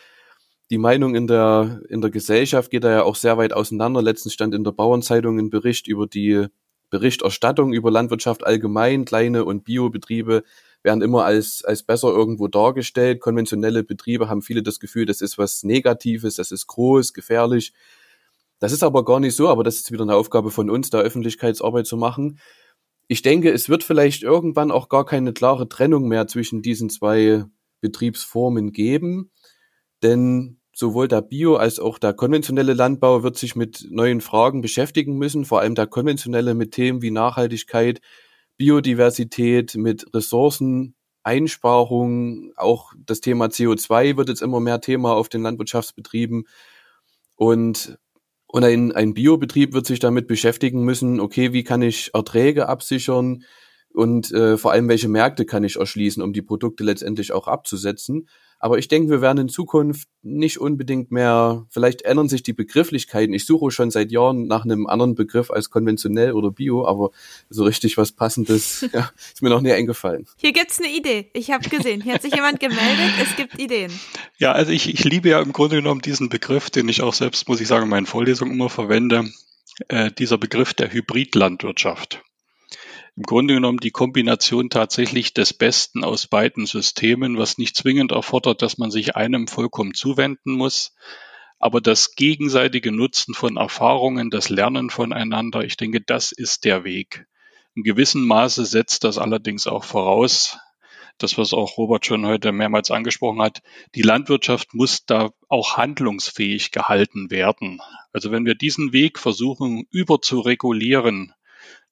Die 0.71 0.79
Meinung 0.79 1.15
in 1.15 1.27
der, 1.27 1.81
in 1.89 2.01
der 2.01 2.11
Gesellschaft 2.11 2.71
geht 2.71 2.85
da 2.85 2.91
ja 2.91 3.03
auch 3.03 3.17
sehr 3.17 3.39
weit 3.39 3.53
auseinander. 3.53 4.03
Letztens 4.03 4.35
stand 4.35 4.55
in 4.55 4.65
der 4.65 4.73
Bauernzeitung 4.73 5.39
ein 5.39 5.51
Bericht 5.51 5.89
über 5.89 6.07
die 6.07 6.47
Berichterstattung 6.91 7.73
über 7.73 7.91
Landwirtschaft 7.91 8.45
allgemein, 8.45 9.05
kleine 9.05 9.45
und 9.45 9.65
Biobetriebe 9.65 10.43
werden 10.83 11.03
immer 11.03 11.25
als, 11.25 11.65
als 11.65 11.83
besser 11.83 12.09
irgendwo 12.09 12.49
dargestellt. 12.49 13.21
Konventionelle 13.21 13.85
Betriebe 13.85 14.29
haben 14.29 14.43
viele 14.43 14.63
das 14.63 14.81
Gefühl, 14.81 15.07
das 15.07 15.21
ist 15.21 15.39
was 15.39 15.63
Negatives, 15.63 16.37
das 16.37 16.53
ist 16.53 16.67
groß, 16.67 17.13
gefährlich. 17.13 17.73
Das 18.59 18.73
ist 18.73 18.83
aber 18.83 19.05
gar 19.05 19.21
nicht 19.21 19.37
so, 19.37 19.49
aber 19.49 19.65
das 19.65 19.77
ist 19.77 19.93
wieder 19.93 20.03
eine 20.03 20.15
Aufgabe 20.15 20.51
von 20.51 20.71
uns, 20.71 20.91
da 20.91 21.01
Öffentlichkeitsarbeit 21.01 21.87
zu 21.87 21.97
machen. 21.97 22.39
Ich 23.09 23.23
denke, 23.23 23.51
es 23.51 23.69
wird 23.69 23.83
vielleicht 23.83 24.23
irgendwann 24.23 24.71
auch 24.71 24.89
gar 24.89 25.05
keine 25.05 25.33
klare 25.33 25.69
Trennung 25.69 26.09
mehr 26.09 26.27
zwischen 26.27 26.63
diesen 26.63 26.91
zwei 26.91 27.45
Betriebsformen 27.81 28.73
geben, 28.73 29.31
denn 30.03 30.60
sowohl 30.73 31.09
der 31.09 31.23
Bio 31.23 31.57
als 31.57 31.79
auch 31.79 31.99
der 31.99 32.15
konventionelle 32.15 32.75
Landbau 32.75 33.23
wird 33.23 33.37
sich 33.37 33.57
mit 33.57 33.87
neuen 33.91 34.21
Fragen 34.21 34.61
beschäftigen 34.61 35.19
müssen, 35.19 35.45
vor 35.45 35.61
allem 35.61 35.75
der 35.75 35.87
konventionelle 35.87 36.55
mit 36.55 36.73
Themen 36.73 37.03
wie 37.03 37.11
Nachhaltigkeit, 37.11 38.01
Biodiversität, 38.57 39.75
mit 39.77 40.07
Ressourceneinsparung, 40.15 42.53
auch 42.57 42.93
das 43.07 43.21
Thema 43.21 43.47
CO2 43.47 44.17
wird 44.17 44.29
jetzt 44.29 44.43
immer 44.43 44.61
mehr 44.61 44.81
Thema 44.81 45.15
auf 45.15 45.29
den 45.29 45.43
Landwirtschaftsbetrieben 45.43 46.47
und 47.37 47.99
und 48.53 48.65
ein, 48.65 48.91
ein 48.91 49.15
Biobetrieb 49.15 49.75
wird 49.75 49.87
sich 49.87 50.01
damit 50.01 50.27
beschäftigen 50.27 50.83
müssen, 50.83 51.21
okay, 51.21 51.53
wie 51.53 51.63
kann 51.63 51.83
ich 51.83 52.11
Erträge 52.15 52.69
absichern 52.69 53.45
und 53.93 54.31
äh, 54.33 54.57
vor 54.57 54.73
allem, 54.73 54.89
welche 54.89 55.09
Märkte 55.09 55.45
kann 55.45 55.65
ich 55.65 55.77
erschließen, 55.77 56.23
um 56.23 56.33
die 56.33 56.43
Produkte 56.43 56.85
letztendlich 56.85 57.33
auch 57.33 57.49
abzusetzen. 57.49 58.29
Aber 58.61 58.79
ich 58.79 58.89
denke, 58.89 59.09
wir 59.09 59.23
werden 59.23 59.39
in 59.39 59.49
Zukunft 59.49 60.07
nicht 60.23 60.61
unbedingt 60.61 61.11
mehr, 61.11 61.67
vielleicht 61.71 62.03
ändern 62.03 62.29
sich 62.29 62.43
die 62.43 62.53
Begrifflichkeiten. 62.53 63.35
Ich 63.35 63.47
suche 63.47 63.71
schon 63.71 63.91
seit 63.91 64.13
Jahren 64.13 64.47
nach 64.47 64.65
einem 64.65 64.87
anderen 64.87 65.15
Begriff 65.15 65.51
als 65.51 65.71
konventionell 65.71 66.33
oder 66.33 66.51
bio, 66.51 66.87
aber 66.87 67.11
so 67.49 67.65
richtig 67.65 67.97
was 67.97 68.13
Passendes 68.13 68.87
ja, 68.93 69.11
ist 69.33 69.41
mir 69.41 69.49
noch 69.49 69.63
nie 69.63 69.73
eingefallen. 69.73 70.27
Hier 70.37 70.53
gibt's 70.53 70.79
eine 70.79 70.95
Idee. 70.95 71.31
Ich 71.33 71.51
habe 71.51 71.67
gesehen, 71.71 72.03
hier 72.03 72.15
hat 72.15 72.23
sich 72.23 72.35
jemand 72.35 72.61
gemeldet, 72.61 73.15
es 73.23 73.35
gibt 73.35 73.59
Ideen. 73.59 73.91
Ja, 74.37 74.53
also 74.53 74.73
ich, 74.73 74.93
ich 74.93 75.05
liebe 75.05 75.31
ja 75.31 75.41
im 75.41 75.53
Grunde 75.53 75.77
genommen 75.77 76.03
diesen 76.03 76.29
Begriff, 76.29 76.69
den 76.69 76.89
ich 76.91 77.01
auch 77.01 77.15
selbst, 77.15 77.49
muss 77.49 77.63
ich 77.63 77.69
sagen, 77.69 77.85
in 77.85 77.91
meinen 77.91 78.07
Vorlesungen 78.07 78.53
immer 78.53 78.69
verwende. 78.69 79.25
Äh, 79.89 80.11
dieser 80.13 80.37
Begriff 80.37 80.75
der 80.75 80.93
Hybridlandwirtschaft 80.93 82.23
im 83.21 83.25
Grunde 83.25 83.53
genommen 83.53 83.81
die 83.81 83.91
Kombination 83.91 84.71
tatsächlich 84.71 85.35
des 85.35 85.53
Besten 85.53 86.05
aus 86.05 86.27
beiden 86.27 86.65
Systemen, 86.65 87.37
was 87.37 87.59
nicht 87.59 87.77
zwingend 87.77 88.13
erfordert, 88.13 88.63
dass 88.63 88.79
man 88.79 88.91
sich 88.91 89.15
einem 89.15 89.47
vollkommen 89.47 89.93
zuwenden 89.93 90.55
muss. 90.55 90.95
Aber 91.59 91.83
das 91.83 92.15
gegenseitige 92.15 92.93
Nutzen 92.93 93.35
von 93.35 93.59
Erfahrungen, 93.59 94.31
das 94.31 94.49
Lernen 94.49 94.89
voneinander, 94.89 95.63
ich 95.65 95.77
denke, 95.77 96.01
das 96.01 96.33
ist 96.33 96.65
der 96.65 96.83
Weg. 96.83 97.27
In 97.75 97.83
gewissem 97.83 98.27
Maße 98.27 98.65
setzt 98.65 99.05
das 99.05 99.19
allerdings 99.19 99.67
auch 99.67 99.85
voraus, 99.85 100.59
das, 101.19 101.37
was 101.37 101.53
auch 101.53 101.77
Robert 101.77 102.07
schon 102.07 102.25
heute 102.25 102.53
mehrmals 102.53 102.91
angesprochen 102.91 103.43
hat, 103.43 103.59
die 103.95 104.01
Landwirtschaft 104.01 104.73
muss 104.73 105.05
da 105.05 105.29
auch 105.51 105.77
handlungsfähig 105.77 106.71
gehalten 106.71 107.31
werden. 107.31 107.83
Also 108.15 108.31
wenn 108.31 108.47
wir 108.47 108.55
diesen 108.55 108.95
Weg 108.95 109.19
versuchen 109.19 109.85
überzuregulieren, 109.91 111.35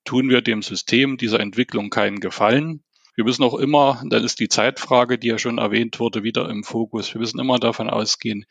tun 0.09 0.31
wir 0.31 0.41
dem 0.41 0.63
System 0.63 1.19
dieser 1.19 1.39
Entwicklung 1.39 1.91
keinen 1.91 2.19
Gefallen. 2.21 2.83
Wir 3.15 3.25
müssen 3.25 3.43
auch 3.43 3.59
immer, 3.59 4.03
dann 4.09 4.25
ist 4.25 4.41
die 4.41 4.49
Zeitfrage, 4.49 5.19
die 5.19 5.29
ja 5.29 5.37
schon 5.37 5.59
erwähnt 5.59 6.01
wurde, 6.01 6.23
wieder 6.23 6.49
im 6.49 6.65
Fokus. 6.65 7.13
Wir 7.13 7.21
müssen 7.21 7.39
immer 7.39 7.59
davon 7.59 7.91
ausgehen, 7.91 8.47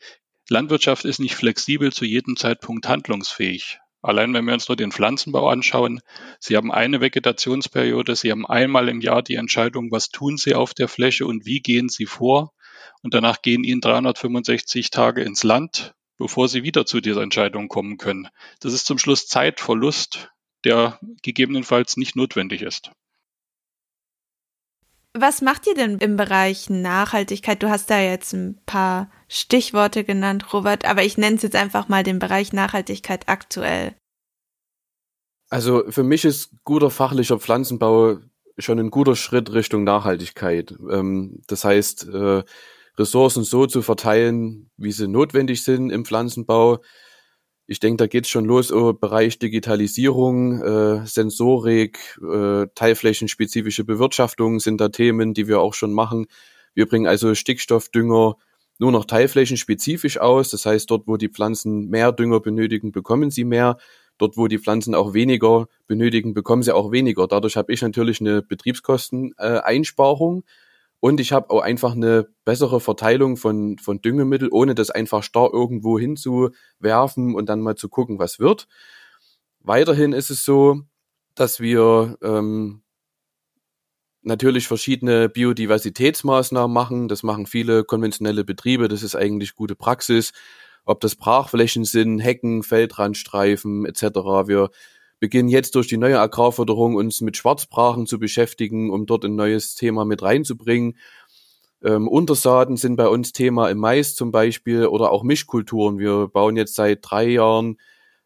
Landwirtschaft 0.48 1.04
ist 1.04 1.18
nicht 1.18 1.34
flexibel 1.34 1.92
zu 1.92 2.04
jedem 2.04 2.36
Zeitpunkt 2.36 2.88
handlungsfähig. 2.88 3.80
Allein 4.02 4.32
wenn 4.34 4.44
wir 4.44 4.54
uns 4.54 4.68
nur 4.68 4.76
den 4.76 4.92
Pflanzenbau 4.92 5.48
anschauen, 5.48 6.00
Sie 6.38 6.56
haben 6.56 6.70
eine 6.70 7.00
Vegetationsperiode, 7.00 8.14
Sie 8.14 8.30
haben 8.30 8.46
einmal 8.46 8.88
im 8.88 9.00
Jahr 9.00 9.24
die 9.24 9.34
Entscheidung, 9.34 9.90
was 9.90 10.10
tun 10.10 10.36
Sie 10.36 10.54
auf 10.54 10.74
der 10.74 10.86
Fläche 10.86 11.26
und 11.26 11.44
wie 11.44 11.58
gehen 11.58 11.88
Sie 11.88 12.06
vor. 12.06 12.52
Und 13.02 13.14
danach 13.14 13.42
gehen 13.42 13.64
Ihnen 13.64 13.80
365 13.80 14.90
Tage 14.90 15.22
ins 15.22 15.42
Land, 15.42 15.92
bevor 16.18 16.46
Sie 16.46 16.62
wieder 16.62 16.86
zu 16.86 17.00
dieser 17.00 17.22
Entscheidung 17.22 17.66
kommen 17.66 17.98
können. 17.98 18.28
Das 18.60 18.72
ist 18.72 18.86
zum 18.86 18.98
Schluss 18.98 19.26
Zeitverlust, 19.26 20.30
der 20.68 21.00
gegebenenfalls 21.22 21.96
nicht 21.96 22.14
notwendig 22.14 22.62
ist. 22.62 22.92
Was 25.14 25.42
macht 25.42 25.66
ihr 25.66 25.74
denn 25.74 25.98
im 25.98 26.16
Bereich 26.16 26.70
Nachhaltigkeit? 26.70 27.62
Du 27.62 27.70
hast 27.70 27.90
da 27.90 27.98
jetzt 27.98 28.34
ein 28.34 28.60
paar 28.66 29.10
Stichworte 29.28 30.04
genannt, 30.04 30.52
Robert, 30.52 30.84
aber 30.84 31.02
ich 31.02 31.18
nenne 31.18 31.36
es 31.36 31.42
jetzt 31.42 31.56
einfach 31.56 31.88
mal 31.88 32.04
den 32.04 32.20
Bereich 32.20 32.52
Nachhaltigkeit 32.52 33.28
aktuell. 33.28 33.96
Also 35.50 35.90
für 35.90 36.02
mich 36.02 36.24
ist 36.24 36.50
guter 36.62 36.90
fachlicher 36.90 37.40
Pflanzenbau 37.40 38.18
schon 38.58 38.78
ein 38.78 38.90
guter 38.90 39.16
Schritt 39.16 39.52
Richtung 39.52 39.84
Nachhaltigkeit. 39.84 40.74
Ähm, 40.90 41.42
das 41.46 41.64
heißt, 41.64 42.08
äh, 42.08 42.42
Ressourcen 42.98 43.44
so 43.44 43.66
zu 43.66 43.82
verteilen, 43.82 44.70
wie 44.76 44.92
sie 44.92 45.08
notwendig 45.08 45.62
sind 45.62 45.90
im 45.90 46.04
Pflanzenbau, 46.04 46.82
ich 47.70 47.80
denke, 47.80 47.98
da 47.98 48.06
geht's 48.06 48.30
schon 48.30 48.46
los 48.46 48.70
im 48.70 48.98
Bereich 48.98 49.38
Digitalisierung, 49.38 50.62
äh, 50.62 51.06
Sensorik, 51.06 52.18
äh, 52.18 52.66
teilflächenspezifische 52.74 53.84
Bewirtschaftung 53.84 54.58
sind 54.58 54.80
da 54.80 54.88
Themen, 54.88 55.34
die 55.34 55.48
wir 55.48 55.60
auch 55.60 55.74
schon 55.74 55.92
machen. 55.92 56.28
Wir 56.74 56.88
bringen 56.88 57.06
also 57.06 57.34
Stickstoffdünger 57.34 58.36
nur 58.78 58.92
noch 58.92 59.04
teilflächenspezifisch 59.04 60.18
aus. 60.18 60.48
Das 60.48 60.64
heißt, 60.64 60.90
dort, 60.90 61.06
wo 61.06 61.18
die 61.18 61.28
Pflanzen 61.28 61.90
mehr 61.90 62.10
Dünger 62.10 62.40
benötigen, 62.40 62.90
bekommen 62.90 63.30
sie 63.30 63.44
mehr. 63.44 63.76
Dort, 64.16 64.38
wo 64.38 64.48
die 64.48 64.58
Pflanzen 64.58 64.94
auch 64.94 65.12
weniger 65.12 65.66
benötigen, 65.86 66.32
bekommen 66.32 66.62
sie 66.62 66.74
auch 66.74 66.90
weniger. 66.90 67.28
Dadurch 67.28 67.58
habe 67.58 67.72
ich 67.72 67.82
natürlich 67.82 68.22
eine 68.22 68.40
Betriebskosteneinsparung. 68.40 70.40
Äh, 70.40 70.44
und 71.00 71.20
ich 71.20 71.32
habe 71.32 71.50
auch 71.50 71.60
einfach 71.60 71.92
eine 71.92 72.28
bessere 72.44 72.80
Verteilung 72.80 73.36
von, 73.36 73.78
von 73.78 74.00
Düngemittel, 74.00 74.48
ohne 74.50 74.74
das 74.74 74.90
einfach 74.90 75.22
starr 75.22 75.50
irgendwo 75.52 75.98
hinzuwerfen 75.98 77.34
und 77.34 77.48
dann 77.48 77.60
mal 77.60 77.76
zu 77.76 77.88
gucken, 77.88 78.18
was 78.18 78.38
wird. 78.40 78.66
Weiterhin 79.60 80.12
ist 80.12 80.30
es 80.30 80.44
so, 80.44 80.82
dass 81.34 81.60
wir 81.60 82.16
ähm, 82.22 82.82
natürlich 84.22 84.66
verschiedene 84.66 85.28
Biodiversitätsmaßnahmen 85.28 86.72
machen. 86.72 87.08
Das 87.08 87.22
machen 87.22 87.46
viele 87.46 87.84
konventionelle 87.84 88.44
Betriebe. 88.44 88.88
Das 88.88 89.02
ist 89.02 89.14
eigentlich 89.14 89.54
gute 89.54 89.76
Praxis. 89.76 90.32
Ob 90.84 91.00
das 91.00 91.14
Brachflächen 91.16 91.84
sind, 91.84 92.18
Hecken, 92.18 92.62
Feldrandstreifen 92.62 93.86
etc. 93.86 94.02
Wir 94.46 94.70
beginnen 95.20 95.48
jetzt 95.48 95.74
durch 95.74 95.88
die 95.88 95.96
neue 95.96 96.20
Agrarförderung 96.20 96.94
uns 96.94 97.20
mit 97.20 97.36
Schwarzbrachen 97.36 98.06
zu 98.06 98.18
beschäftigen, 98.18 98.90
um 98.90 99.06
dort 99.06 99.24
ein 99.24 99.36
neues 99.36 99.74
Thema 99.74 100.04
mit 100.04 100.22
reinzubringen. 100.22 100.96
Ähm, 101.82 102.08
Untersaaten 102.08 102.76
sind 102.76 102.96
bei 102.96 103.08
uns 103.08 103.32
Thema 103.32 103.68
im 103.68 103.78
Mais 103.78 104.14
zum 104.14 104.32
Beispiel 104.32 104.86
oder 104.86 105.10
auch 105.10 105.22
Mischkulturen. 105.22 105.98
Wir 105.98 106.28
bauen 106.28 106.56
jetzt 106.56 106.74
seit 106.74 106.98
drei 107.02 107.28
Jahren 107.28 107.78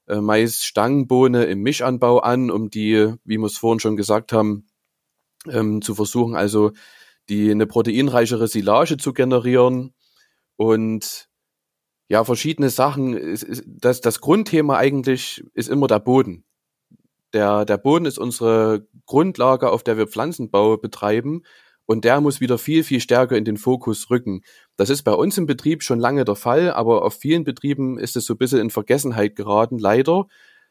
äh, 0.06 0.20
Mais-Stangenbohne 0.20 1.44
im 1.44 1.62
Mischanbau 1.62 2.18
an, 2.20 2.50
um 2.50 2.70
die, 2.70 3.14
wie 3.24 3.38
wir 3.38 3.46
es 3.46 3.58
vorhin 3.58 3.80
schon 3.80 3.96
gesagt 3.96 4.32
haben, 4.32 4.66
ähm, 5.48 5.82
zu 5.82 5.94
versuchen, 5.94 6.34
also 6.34 6.72
die 7.28 7.50
eine 7.50 7.66
proteinreichere 7.66 8.48
Silage 8.48 8.96
zu 8.96 9.12
generieren 9.12 9.94
und 10.56 11.28
ja, 12.08 12.24
verschiedene 12.24 12.68
Sachen. 12.68 13.38
Das, 13.66 14.00
das 14.00 14.20
Grundthema 14.20 14.76
eigentlich 14.76 15.44
ist 15.54 15.68
immer 15.68 15.86
der 15.86 16.00
Boden. 16.00 16.44
Der, 17.32 17.64
der 17.64 17.78
Boden 17.78 18.06
ist 18.06 18.18
unsere 18.18 18.86
Grundlage, 19.06 19.70
auf 19.70 19.82
der 19.82 19.96
wir 19.96 20.06
Pflanzenbau 20.06 20.76
betreiben. 20.76 21.42
Und 21.84 22.04
der 22.04 22.20
muss 22.20 22.40
wieder 22.40 22.58
viel, 22.58 22.84
viel 22.84 23.00
stärker 23.00 23.36
in 23.36 23.44
den 23.44 23.56
Fokus 23.56 24.08
rücken. 24.08 24.42
Das 24.76 24.88
ist 24.88 25.02
bei 25.02 25.12
uns 25.12 25.36
im 25.36 25.46
Betrieb 25.46 25.82
schon 25.82 25.98
lange 25.98 26.24
der 26.24 26.36
Fall, 26.36 26.70
aber 26.70 27.04
auf 27.04 27.14
vielen 27.14 27.44
Betrieben 27.44 27.98
ist 27.98 28.16
es 28.16 28.24
so 28.24 28.34
ein 28.34 28.38
bisschen 28.38 28.60
in 28.60 28.70
Vergessenheit 28.70 29.34
geraten, 29.36 29.78
leider. 29.78 30.26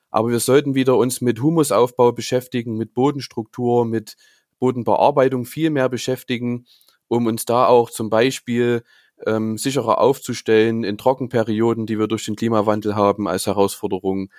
Aber 0.09 0.29
wir 0.29 0.39
sollten 0.39 0.73
wieder 0.73 0.97
uns 0.97 1.21
mit 1.21 1.41
Humusaufbau 1.41 2.11
beschäftigen, 2.11 2.77
mit 2.77 2.93
Bodenstruktur, 2.93 3.85
mit 3.85 4.15
Bodenbearbeitung 4.59 5.45
viel 5.45 5.69
mehr 5.69 5.89
beschäftigen, 5.89 6.65
um 7.07 7.25
uns 7.27 7.45
da 7.45 7.65
auch 7.65 7.89
zum 7.89 8.09
Beispiel 8.09 8.83
ähm, 9.25 9.57
sicherer 9.57 9.99
aufzustellen 9.99 10.83
in 10.83 10.97
Trockenperioden, 10.97 11.85
die 11.85 11.99
wir 11.99 12.07
durch 12.07 12.25
den 12.25 12.35
Klimawandel 12.35 12.95
haben 12.95 13.27
als 13.27 13.47
Herausforderung. 13.47 14.31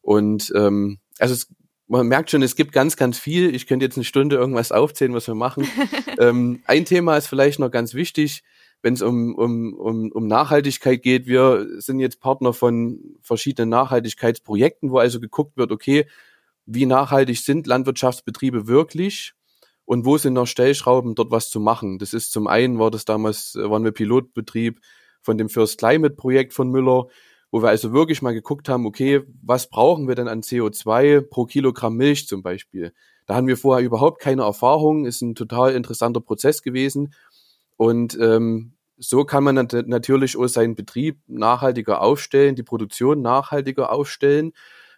Und 0.00 0.52
ähm, 0.54 0.98
also 1.18 1.34
es 1.34 1.48
man 1.86 2.06
merkt 2.06 2.30
schon, 2.30 2.42
es 2.42 2.56
gibt 2.56 2.72
ganz, 2.72 2.96
ganz 2.96 3.18
viel. 3.18 3.54
Ich 3.54 3.66
könnte 3.66 3.84
jetzt 3.84 3.96
eine 3.96 4.04
Stunde 4.04 4.36
irgendwas 4.36 4.72
aufzählen, 4.72 5.14
was 5.14 5.26
wir 5.26 5.34
machen. 5.34 5.68
ähm, 6.18 6.62
ein 6.66 6.84
Thema 6.84 7.16
ist 7.16 7.26
vielleicht 7.26 7.58
noch 7.58 7.70
ganz 7.70 7.94
wichtig, 7.94 8.42
wenn 8.82 8.94
es 8.94 9.02
um, 9.02 9.34
um, 9.34 9.74
um, 9.74 10.12
um 10.12 10.26
Nachhaltigkeit 10.26 11.02
geht. 11.02 11.26
Wir 11.26 11.66
sind 11.78 12.00
jetzt 12.00 12.20
Partner 12.20 12.52
von 12.52 13.00
verschiedenen 13.20 13.70
Nachhaltigkeitsprojekten, 13.70 14.90
wo 14.90 14.98
also 14.98 15.20
geguckt 15.20 15.56
wird, 15.56 15.72
okay, 15.72 16.06
wie 16.66 16.86
nachhaltig 16.86 17.38
sind 17.38 17.66
Landwirtschaftsbetriebe 17.66 18.66
wirklich 18.66 19.34
und 19.84 20.06
wo 20.06 20.16
sind 20.16 20.32
noch 20.32 20.46
Stellschrauben, 20.46 21.14
dort 21.14 21.30
was 21.30 21.50
zu 21.50 21.60
machen. 21.60 21.98
Das 21.98 22.14
ist 22.14 22.32
zum 22.32 22.46
einen, 22.46 22.78
war 22.78 22.90
das 22.90 23.04
damals, 23.04 23.54
waren 23.54 23.84
wir 23.84 23.92
Pilotbetrieb 23.92 24.80
von 25.20 25.36
dem 25.36 25.48
First 25.48 25.78
Climate 25.78 26.14
Projekt 26.14 26.54
von 26.54 26.70
Müller 26.70 27.06
wo 27.54 27.62
wir 27.62 27.68
also 27.68 27.92
wirklich 27.92 28.20
mal 28.20 28.34
geguckt 28.34 28.68
haben, 28.68 28.84
okay, 28.84 29.22
was 29.40 29.70
brauchen 29.70 30.08
wir 30.08 30.16
denn 30.16 30.26
an 30.26 30.40
CO2 30.40 31.20
pro 31.20 31.44
Kilogramm 31.44 31.94
Milch 31.94 32.26
zum 32.26 32.42
Beispiel? 32.42 32.92
Da 33.26 33.36
haben 33.36 33.46
wir 33.46 33.56
vorher 33.56 33.86
überhaupt 33.86 34.20
keine 34.20 34.42
Erfahrung, 34.42 35.06
ist 35.06 35.22
ein 35.22 35.36
total 35.36 35.72
interessanter 35.72 36.20
Prozess 36.20 36.62
gewesen. 36.62 37.14
Und 37.76 38.18
ähm, 38.20 38.72
so 38.96 39.24
kann 39.24 39.44
man 39.44 39.54
natürlich 39.54 40.36
auch 40.36 40.48
seinen 40.48 40.74
Betrieb 40.74 41.20
nachhaltiger 41.28 42.00
aufstellen, 42.00 42.56
die 42.56 42.64
Produktion 42.64 43.22
nachhaltiger 43.22 43.92
aufstellen. 43.92 44.52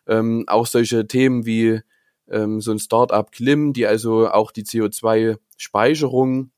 Ähm, 0.06 0.44
auch 0.46 0.64
solche 0.64 1.06
Themen 1.06 1.44
wie 1.44 1.82
ähm, 2.30 2.62
so 2.62 2.72
ein 2.72 2.78
Startup 2.78 3.30
Klim, 3.30 3.74
die 3.74 3.86
also 3.86 4.30
auch 4.30 4.50
die 4.50 4.64
CO2-Speicherung 4.64 6.52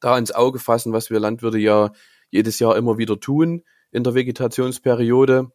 da 0.00 0.16
ins 0.16 0.32
Auge 0.32 0.58
fassen, 0.58 0.94
was 0.94 1.10
wir 1.10 1.20
Landwirte 1.20 1.58
ja 1.58 1.92
jedes 2.30 2.60
Jahr 2.60 2.78
immer 2.78 2.96
wieder 2.96 3.20
tun 3.20 3.62
in 3.90 4.04
der 4.04 4.14
Vegetationsperiode, 4.14 5.50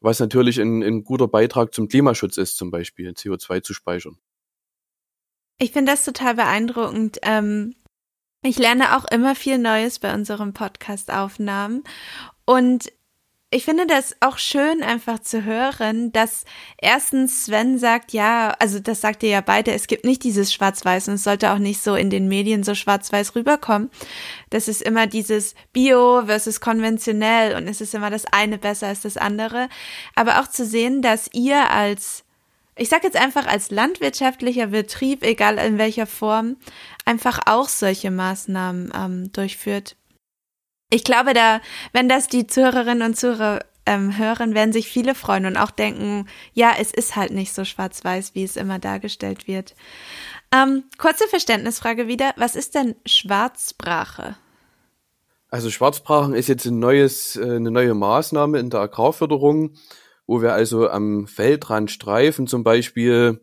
was 0.00 0.20
natürlich 0.20 0.58
ein, 0.58 0.82
ein 0.82 1.04
guter 1.04 1.28
Beitrag 1.28 1.74
zum 1.74 1.88
Klimaschutz 1.88 2.36
ist, 2.36 2.56
zum 2.56 2.70
Beispiel 2.70 3.10
CO2 3.10 3.62
zu 3.62 3.74
speichern. 3.74 4.18
Ich 5.58 5.72
finde 5.72 5.92
das 5.92 6.04
total 6.04 6.34
beeindruckend. 6.36 7.18
Ähm, 7.22 7.74
ich 8.42 8.58
lerne 8.58 8.96
auch 8.96 9.04
immer 9.04 9.34
viel 9.34 9.58
Neues 9.58 9.98
bei 9.98 10.14
unseren 10.14 10.54
Podcast-Aufnahmen. 10.54 11.84
Und 12.46 12.90
ich 13.52 13.64
finde 13.64 13.86
das 13.86 14.14
auch 14.20 14.38
schön 14.38 14.82
einfach 14.84 15.18
zu 15.18 15.44
hören, 15.44 16.12
dass 16.12 16.44
erstens 16.78 17.46
Sven 17.46 17.78
sagt, 17.78 18.12
ja, 18.12 18.54
also 18.60 18.78
das 18.78 19.00
sagt 19.00 19.24
ihr 19.24 19.30
ja 19.30 19.40
beide, 19.40 19.72
es 19.72 19.88
gibt 19.88 20.04
nicht 20.04 20.22
dieses 20.22 20.52
Schwarz-Weiß 20.52 21.08
und 21.08 21.14
es 21.14 21.24
sollte 21.24 21.50
auch 21.50 21.58
nicht 21.58 21.82
so 21.82 21.96
in 21.96 22.10
den 22.10 22.28
Medien 22.28 22.62
so 22.62 22.76
schwarz-weiß 22.76 23.34
rüberkommen. 23.34 23.90
Das 24.50 24.68
ist 24.68 24.82
immer 24.82 25.08
dieses 25.08 25.56
Bio 25.72 26.24
versus 26.26 26.60
konventionell 26.60 27.56
und 27.56 27.66
es 27.66 27.80
ist 27.80 27.92
immer 27.92 28.10
das 28.10 28.24
eine 28.26 28.56
besser 28.56 28.86
als 28.86 29.00
das 29.00 29.16
andere. 29.16 29.68
Aber 30.14 30.40
auch 30.40 30.46
zu 30.46 30.64
sehen, 30.64 31.02
dass 31.02 31.28
ihr 31.32 31.70
als 31.70 32.24
ich 32.76 32.88
sage 32.88 33.04
jetzt 33.04 33.20
einfach 33.20 33.46
als 33.46 33.70
landwirtschaftlicher 33.70 34.68
Betrieb, 34.68 35.22
egal 35.22 35.58
in 35.58 35.76
welcher 35.76 36.06
Form, 36.06 36.56
einfach 37.04 37.40
auch 37.44 37.68
solche 37.68 38.10
Maßnahmen 38.10 38.92
ähm, 38.96 39.32
durchführt. 39.32 39.96
Ich 40.90 41.04
glaube, 41.04 41.34
da, 41.34 41.60
wenn 41.92 42.08
das 42.08 42.28
die 42.28 42.46
Zuhörerinnen 42.46 43.02
und 43.02 43.16
Zuhörer 43.16 43.60
ähm, 43.86 44.18
hören, 44.18 44.54
werden 44.54 44.72
sich 44.72 44.88
viele 44.88 45.14
freuen 45.14 45.46
und 45.46 45.56
auch 45.56 45.70
denken, 45.70 46.26
ja, 46.52 46.72
es 46.78 46.92
ist 46.92 47.16
halt 47.16 47.32
nicht 47.32 47.52
so 47.54 47.64
schwarz-weiß, 47.64 48.34
wie 48.34 48.44
es 48.44 48.56
immer 48.56 48.78
dargestellt 48.78 49.46
wird. 49.46 49.74
Ähm, 50.52 50.84
kurze 50.98 51.28
Verständnisfrage 51.28 52.08
wieder. 52.08 52.32
Was 52.36 52.56
ist 52.56 52.74
denn 52.74 52.96
Schwarzbrache? 53.06 54.36
Also 55.48 55.70
Schwarzbrachen 55.70 56.34
ist 56.34 56.48
jetzt 56.48 56.66
ein 56.66 56.78
neues, 56.78 57.36
äh, 57.36 57.42
eine 57.42 57.70
neue 57.70 57.94
Maßnahme 57.94 58.58
in 58.58 58.70
der 58.70 58.80
Agrarförderung, 58.80 59.74
wo 60.26 60.42
wir 60.42 60.52
also 60.52 60.88
am 60.88 61.26
Feldrand 61.26 61.90
Streifen 61.90 62.46
zum 62.46 62.62
Beispiel 62.62 63.40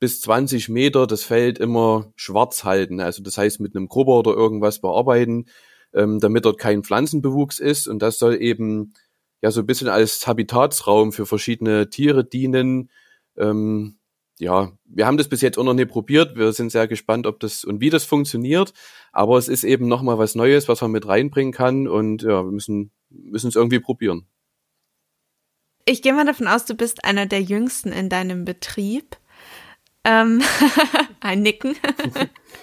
bis 0.00 0.20
20 0.20 0.68
Meter 0.68 1.06
das 1.06 1.24
Feld 1.24 1.58
immer 1.58 2.12
schwarz 2.14 2.62
halten. 2.64 3.00
Also 3.00 3.22
das 3.22 3.38
heißt 3.38 3.60
mit 3.60 3.74
einem 3.74 3.88
Grubber 3.88 4.18
oder 4.18 4.32
irgendwas 4.32 4.80
bearbeiten 4.80 5.46
ähm, 5.94 6.20
damit 6.20 6.44
dort 6.44 6.58
kein 6.58 6.82
Pflanzenbewuchs 6.82 7.58
ist. 7.58 7.88
Und 7.88 8.00
das 8.00 8.18
soll 8.18 8.40
eben 8.40 8.94
ja 9.40 9.50
so 9.50 9.60
ein 9.60 9.66
bisschen 9.66 9.88
als 9.88 10.26
Habitatsraum 10.26 11.12
für 11.12 11.26
verschiedene 11.26 11.90
Tiere 11.90 12.24
dienen. 12.24 12.90
Ähm, 13.36 13.98
ja, 14.38 14.72
wir 14.84 15.06
haben 15.06 15.16
das 15.16 15.28
bis 15.28 15.40
jetzt 15.40 15.58
auch 15.58 15.64
noch 15.64 15.74
nicht 15.74 15.90
probiert. 15.90 16.36
Wir 16.36 16.52
sind 16.52 16.70
sehr 16.70 16.86
gespannt, 16.86 17.26
ob 17.26 17.40
das 17.40 17.64
und 17.64 17.80
wie 17.80 17.90
das 17.90 18.04
funktioniert. 18.04 18.72
Aber 19.12 19.36
es 19.38 19.48
ist 19.48 19.64
eben 19.64 19.88
nochmal 19.88 20.18
was 20.18 20.34
Neues, 20.34 20.68
was 20.68 20.80
man 20.80 20.92
mit 20.92 21.06
reinbringen 21.06 21.52
kann 21.52 21.88
und 21.88 22.22
ja, 22.22 22.44
wir 22.44 22.52
müssen, 22.52 22.92
müssen 23.08 23.48
es 23.48 23.56
irgendwie 23.56 23.80
probieren. 23.80 24.26
Ich 25.84 26.02
gehe 26.02 26.12
mal 26.12 26.26
davon 26.26 26.46
aus, 26.46 26.66
du 26.66 26.74
bist 26.74 27.04
einer 27.04 27.26
der 27.26 27.42
Jüngsten 27.42 27.92
in 27.92 28.08
deinem 28.08 28.44
Betrieb. 28.44 29.16
Ähm, 30.04 30.42
ein 31.20 31.42
Nicken. 31.42 31.76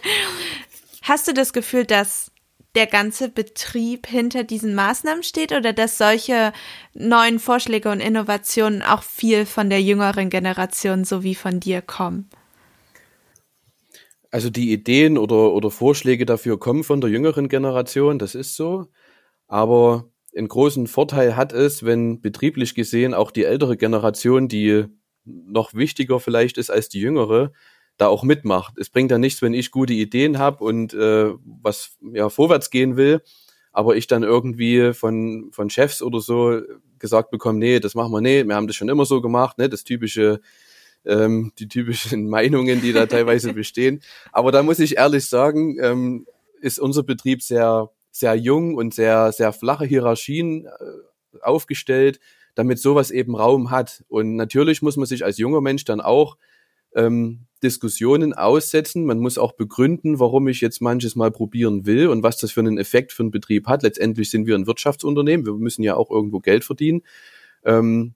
Hast 1.01 1.27
du 1.27 1.33
das 1.33 1.51
Gefühl, 1.51 1.85
dass 1.85 2.31
der 2.75 2.87
ganze 2.87 3.29
Betrieb 3.29 4.07
hinter 4.07 4.43
diesen 4.43 4.75
Maßnahmen 4.75 5.23
steht 5.23 5.51
oder 5.51 5.73
dass 5.73 5.97
solche 5.97 6.53
neuen 6.93 7.39
Vorschläge 7.39 7.89
und 7.89 7.99
Innovationen 7.99 8.81
auch 8.81 9.03
viel 9.03 9.45
von 9.45 9.69
der 9.69 9.81
jüngeren 9.81 10.29
Generation 10.29 11.05
sowie 11.05 11.35
von 11.35 11.59
dir 11.59 11.81
kommen? 11.81 12.29
Also 14.31 14.49
die 14.49 14.73
Ideen 14.73 15.17
oder, 15.17 15.53
oder 15.53 15.71
Vorschläge 15.71 16.25
dafür 16.25 16.59
kommen 16.59 16.83
von 16.83 16.99
der 16.99 17.09
jüngeren 17.09 17.47
Generation, 17.47 18.19
das 18.19 18.35
ist 18.35 18.55
so. 18.55 18.87
Aber 19.47 20.09
einen 20.35 20.49
großen 20.49 20.87
Vorteil 20.87 21.35
hat 21.37 21.53
es, 21.53 21.85
wenn 21.85 22.19
betrieblich 22.19 22.75
gesehen 22.75 23.13
auch 23.13 23.31
die 23.31 23.45
ältere 23.45 23.77
Generation, 23.77 24.49
die 24.49 24.85
noch 25.23 25.73
wichtiger 25.73 26.19
vielleicht 26.19 26.57
ist 26.57 26.69
als 26.69 26.89
die 26.89 26.99
jüngere, 26.99 27.53
da 27.97 28.07
auch 28.07 28.23
mitmacht. 28.23 28.77
Es 28.77 28.89
bringt 28.89 29.11
ja 29.11 29.17
nichts, 29.17 29.41
wenn 29.41 29.53
ich 29.53 29.71
gute 29.71 29.93
Ideen 29.93 30.37
habe 30.37 30.63
und 30.63 30.93
äh, 30.93 31.33
was 31.43 31.97
ja 32.13 32.29
vorwärts 32.29 32.69
gehen 32.69 32.97
will, 32.97 33.21
aber 33.71 33.95
ich 33.95 34.07
dann 34.07 34.23
irgendwie 34.23 34.93
von 34.93 35.49
von 35.51 35.69
Chefs 35.69 36.01
oder 36.01 36.19
so 36.19 36.61
gesagt 36.99 37.31
bekomme, 37.31 37.59
nee, 37.59 37.79
das 37.79 37.95
machen 37.95 38.11
wir 38.11 38.21
nee, 38.21 38.43
wir 38.43 38.55
haben 38.55 38.67
das 38.67 38.75
schon 38.75 38.89
immer 38.89 39.05
so 39.05 39.21
gemacht, 39.21 39.57
ne, 39.57 39.69
das 39.69 39.83
typische 39.83 40.41
ähm, 41.05 41.51
die 41.59 41.67
typischen 41.67 42.29
Meinungen, 42.29 42.81
die 42.81 42.93
da 42.93 43.05
teilweise 43.05 43.53
bestehen. 43.53 44.01
Aber 44.31 44.51
da 44.51 44.63
muss 44.63 44.79
ich 44.79 44.97
ehrlich 44.97 45.27
sagen, 45.27 45.77
ähm, 45.81 46.25
ist 46.61 46.79
unser 46.79 47.03
Betrieb 47.03 47.41
sehr 47.41 47.91
sehr 48.11 48.35
jung 48.35 48.75
und 48.75 48.93
sehr 48.93 49.31
sehr 49.31 49.53
flache 49.53 49.85
Hierarchien 49.85 50.65
äh, 50.65 51.39
aufgestellt, 51.41 52.19
damit 52.55 52.79
sowas 52.79 53.11
eben 53.11 53.35
Raum 53.35 53.71
hat. 53.71 54.03
Und 54.07 54.35
natürlich 54.35 54.81
muss 54.81 54.97
man 54.97 55.05
sich 55.05 55.23
als 55.23 55.37
junger 55.37 55.61
Mensch 55.61 55.85
dann 55.85 56.01
auch 56.01 56.37
ähm, 56.95 57.45
Diskussionen 57.63 58.33
aussetzen. 58.33 59.05
Man 59.05 59.19
muss 59.19 59.37
auch 59.37 59.53
begründen, 59.53 60.19
warum 60.19 60.47
ich 60.47 60.61
jetzt 60.61 60.81
manches 60.81 61.15
mal 61.15 61.31
probieren 61.31 61.85
will 61.85 62.07
und 62.07 62.23
was 62.23 62.37
das 62.37 62.51
für 62.51 62.59
einen 62.59 62.77
Effekt 62.77 63.13
für 63.13 63.23
einen 63.23 63.31
Betrieb 63.31 63.67
hat. 63.67 63.83
Letztendlich 63.83 64.29
sind 64.29 64.45
wir 64.45 64.55
ein 64.55 64.67
Wirtschaftsunternehmen. 64.67 65.45
Wir 65.45 65.53
müssen 65.53 65.83
ja 65.83 65.95
auch 65.95 66.11
irgendwo 66.11 66.39
Geld 66.39 66.63
verdienen. 66.63 67.01
Ähm, 67.63 68.13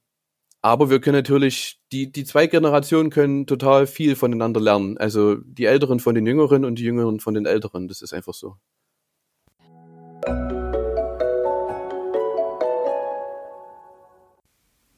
aber 0.61 0.89
wir 0.89 0.99
können 0.99 1.15
natürlich, 1.15 1.79
die, 1.91 2.11
die 2.11 2.25
zwei 2.25 2.47
Generationen 2.47 3.09
können 3.09 3.47
total 3.47 3.87
viel 3.87 4.15
voneinander 4.15 4.59
lernen. 4.59 4.97
Also 4.97 5.35
die 5.35 5.65
Älteren 5.65 5.99
von 5.99 6.15
den 6.15 6.25
Jüngeren 6.25 6.65
und 6.65 6.77
die 6.79 6.83
Jüngeren 6.83 7.19
von 7.19 7.33
den 7.33 7.45
Älteren. 7.45 7.87
Das 7.87 8.01
ist 8.01 8.13
einfach 8.13 8.33
so. 8.33 8.55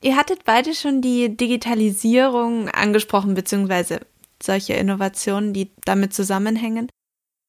Ihr 0.03 0.17
hattet 0.17 0.45
beide 0.45 0.73
schon 0.73 1.01
die 1.03 1.37
Digitalisierung 1.37 2.69
angesprochen, 2.69 3.35
beziehungsweise 3.35 3.99
solche 4.43 4.73
Innovationen, 4.73 5.53
die 5.53 5.71
damit 5.85 6.13
zusammenhängen. 6.13 6.89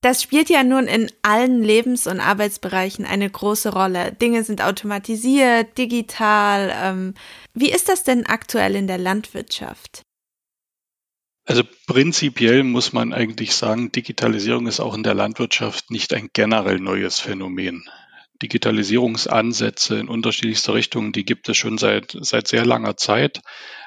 Das 0.03 0.21
spielt 0.21 0.51
ja 0.51 0.65
nun 0.65 0.89
in 0.89 1.11
allen 1.23 1.63
Lebens- 1.63 2.09
und 2.09 2.19
Arbeitsbereichen 2.19 3.05
eine 3.05 3.31
große 3.31 3.73
Rolle. 3.73 4.13
Dinge 4.13 4.43
sind 4.43 4.61
automatisiert, 4.61 5.79
digital. 5.79 6.73
Ähm, 6.75 7.15
wie 7.55 7.71
ist 7.71 7.89
das 7.89 8.03
denn 8.03 8.27
aktuell 8.27 8.75
in 8.75 8.89
der 8.89 8.99
Landwirtschaft? 8.99 10.03
Also 11.45 11.63
prinzipiell 11.87 12.65
muss 12.65 12.93
man 12.93 13.13
eigentlich 13.13 13.55
sagen, 13.55 13.93
Digitalisierung 13.93 14.67
ist 14.67 14.81
auch 14.81 14.95
in 14.95 15.03
der 15.05 15.15
Landwirtschaft 15.15 15.91
nicht 15.91 16.13
ein 16.15 16.31
generell 16.33 16.79
neues 16.79 17.21
Phänomen. 17.21 17.85
Digitalisierungsansätze 18.43 19.99
in 19.99 20.09
unterschiedlichster 20.09 20.75
Richtung, 20.75 21.13
die 21.13 21.25
gibt 21.25 21.49
es 21.49 21.57
schon 21.57 21.79
seit, 21.79 22.17
seit 22.21 22.49
sehr 22.49 22.67
langer 22.67 22.97
Zeit, 22.97 23.41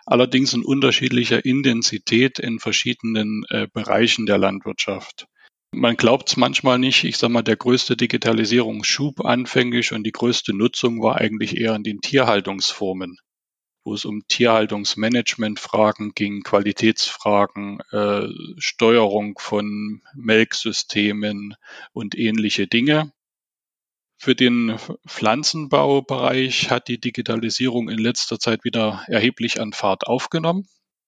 allerdings 0.06 0.54
in 0.54 0.64
unterschiedlicher 0.64 1.44
Intensität 1.44 2.40
in 2.40 2.60
verschiedenen 2.60 3.44
äh, 3.50 3.68
Bereichen 3.72 4.26
der 4.26 4.38
Landwirtschaft. 4.38 5.28
Man 5.72 5.98
glaubt 5.98 6.30
es 6.30 6.38
manchmal 6.38 6.80
nicht. 6.80 7.04
Ich 7.04 7.18
sage 7.18 7.34
mal, 7.34 7.42
der 7.42 7.58
größte 7.58 7.98
Digitalisierungsschub 7.98 9.26
anfänglich 9.26 9.92
und 9.92 10.04
die 10.04 10.14
größte 10.14 10.56
Nutzung 10.56 11.04
war 11.04 11.18
eigentlich 11.18 11.58
eher 11.58 11.76
in 11.76 11.84
den 11.84 12.00
Tierhaltungsformen, 12.00 13.18
wo 13.84 13.94
es 13.94 14.06
um 14.06 14.22
Tierhaltungsmanagementfragen 14.30 16.14
ging, 16.16 16.44
Qualitätsfragen, 16.44 17.80
äh, 17.92 18.28
Steuerung 18.58 19.38
von 19.38 20.02
Melksystemen 20.16 21.56
und 21.92 22.18
ähnliche 22.18 22.68
Dinge. 22.68 23.12
Für 24.18 24.36
den 24.36 24.78
Pflanzenbaubereich 25.08 26.70
hat 26.70 26.88
die 26.88 27.00
Digitalisierung 27.00 27.90
in 27.90 27.98
letzter 27.98 28.40
Zeit 28.40 28.64
wieder 28.64 29.04
erheblich 29.08 29.60
an 29.60 29.74
Fahrt 29.74 30.08
aufgenommen, 30.08 30.68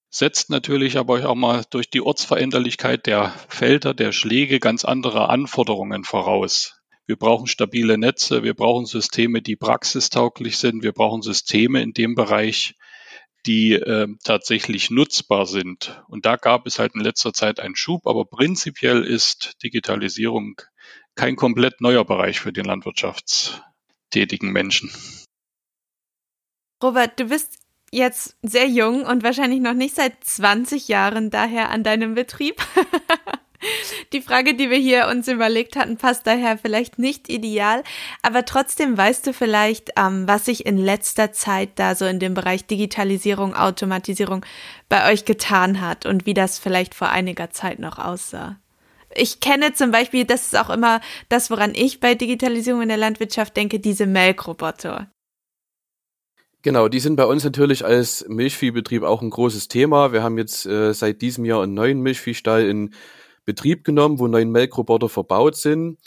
setzt 0.09 0.49
natürlich 0.49 0.97
aber 0.97 1.27
auch 1.27 1.35
mal 1.35 1.63
durch 1.69 1.89
die 1.89 2.01
Ortsveränderlichkeit 2.01 3.05
der 3.05 3.33
Felder, 3.47 3.93
der 3.93 4.11
Schläge 4.11 4.59
ganz 4.59 4.85
andere 4.85 5.29
Anforderungen 5.29 6.03
voraus. 6.03 6.81
Wir 7.05 7.15
brauchen 7.15 7.47
stabile 7.47 7.97
Netze, 7.97 8.43
wir 8.43 8.53
brauchen 8.53 8.85
Systeme, 8.85 9.41
die 9.41 9.55
praxistauglich 9.55 10.57
sind, 10.57 10.83
wir 10.83 10.91
brauchen 10.91 11.21
Systeme 11.21 11.81
in 11.81 11.93
dem 11.93 12.15
Bereich, 12.15 12.75
die 13.45 13.73
äh, 13.73 14.07
tatsächlich 14.25 14.89
nutzbar 14.89 15.45
sind. 15.45 16.03
Und 16.09 16.25
da 16.25 16.35
gab 16.35 16.67
es 16.67 16.79
halt 16.79 16.95
in 16.95 17.01
letzter 17.01 17.31
Zeit 17.31 17.61
einen 17.61 17.77
Schub, 17.77 18.05
aber 18.05 18.25
prinzipiell 18.25 19.03
ist 19.03 19.53
Digitalisierung 19.63 20.61
kein 21.17 21.35
komplett 21.35 21.81
neuer 21.81 22.05
Bereich 22.05 22.39
für 22.39 22.53
den 22.53 22.65
landwirtschaftstätigen 22.65 24.51
Menschen. 24.51 24.89
Robert, 26.81 27.19
du 27.19 27.25
bist 27.25 27.59
jetzt 27.91 28.37
sehr 28.41 28.67
jung 28.67 29.03
und 29.03 29.23
wahrscheinlich 29.23 29.59
noch 29.59 29.73
nicht 29.73 29.95
seit 29.95 30.23
20 30.23 30.87
Jahren 30.87 31.29
daher 31.29 31.69
an 31.69 31.83
deinem 31.83 32.13
Betrieb. 32.13 32.61
Die 34.13 34.21
Frage, 34.21 34.53
die 34.53 34.69
wir 34.69 34.77
hier 34.77 35.07
uns 35.07 35.27
überlegt 35.27 35.75
hatten, 35.75 35.97
passt 35.97 36.27
daher 36.27 36.59
vielleicht 36.59 36.99
nicht 36.99 37.27
ideal, 37.27 37.83
aber 38.21 38.45
trotzdem 38.45 38.95
weißt 38.95 39.25
du 39.25 39.33
vielleicht, 39.33 39.93
ähm, 39.97 40.27
was 40.27 40.45
sich 40.45 40.67
in 40.67 40.77
letzter 40.77 41.31
Zeit 41.33 41.71
da 41.75 41.95
so 41.95 42.05
in 42.05 42.19
dem 42.19 42.35
Bereich 42.35 42.67
Digitalisierung, 42.67 43.55
Automatisierung 43.55 44.45
bei 44.89 45.11
euch 45.11 45.25
getan 45.25 45.81
hat 45.81 46.05
und 46.05 46.27
wie 46.27 46.35
das 46.35 46.59
vielleicht 46.59 46.93
vor 46.93 47.09
einiger 47.09 47.49
Zeit 47.49 47.79
noch 47.79 47.97
aussah 47.97 48.59
ich 49.15 49.39
kenne 49.39 49.73
zum 49.73 49.91
Beispiel, 49.91 50.25
das 50.25 50.47
ist 50.47 50.57
auch 50.57 50.69
immer 50.69 51.01
das, 51.29 51.49
woran 51.49 51.73
ich 51.75 51.99
bei 51.99 52.15
Digitalisierung 52.15 52.81
in 52.81 52.89
der 52.89 52.97
Landwirtschaft 52.97 53.55
denke, 53.55 53.79
diese 53.79 54.05
Melkroboter. 54.05 55.11
Genau, 56.63 56.87
die 56.89 56.99
sind 56.99 57.15
bei 57.15 57.25
uns 57.25 57.43
natürlich 57.43 57.85
als 57.85 58.25
Milchviehbetrieb 58.27 59.03
auch 59.03 59.21
ein 59.21 59.29
großes 59.29 59.67
Thema. 59.67 60.11
Wir 60.11 60.23
haben 60.23 60.37
jetzt 60.37 60.65
äh, 60.65 60.93
seit 60.93 61.21
diesem 61.21 61.45
Jahr 61.45 61.63
einen 61.63 61.73
neuen 61.73 62.01
Milchviehstall 62.01 62.67
in 62.67 62.93
Betrieb 63.45 63.85
genommen, 63.85 64.19
wo 64.19 64.27
neun 64.27 64.51
Melkroboter 64.51 65.07
verbaut 65.07 65.55
sind. 65.55 65.97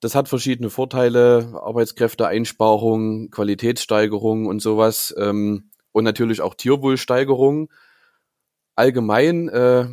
Das 0.00 0.14
hat 0.14 0.28
verschiedene 0.28 0.70
Vorteile, 0.70 1.60
Arbeitskräfteeinsparung, 1.62 3.30
Qualitätssteigerung 3.30 4.46
und 4.46 4.60
sowas 4.60 5.14
ähm, 5.18 5.70
und 5.92 6.04
natürlich 6.04 6.40
auch 6.40 6.54
Tierwohlsteigerung. 6.54 7.70
Allgemein 8.74 9.48
äh, 9.50 9.88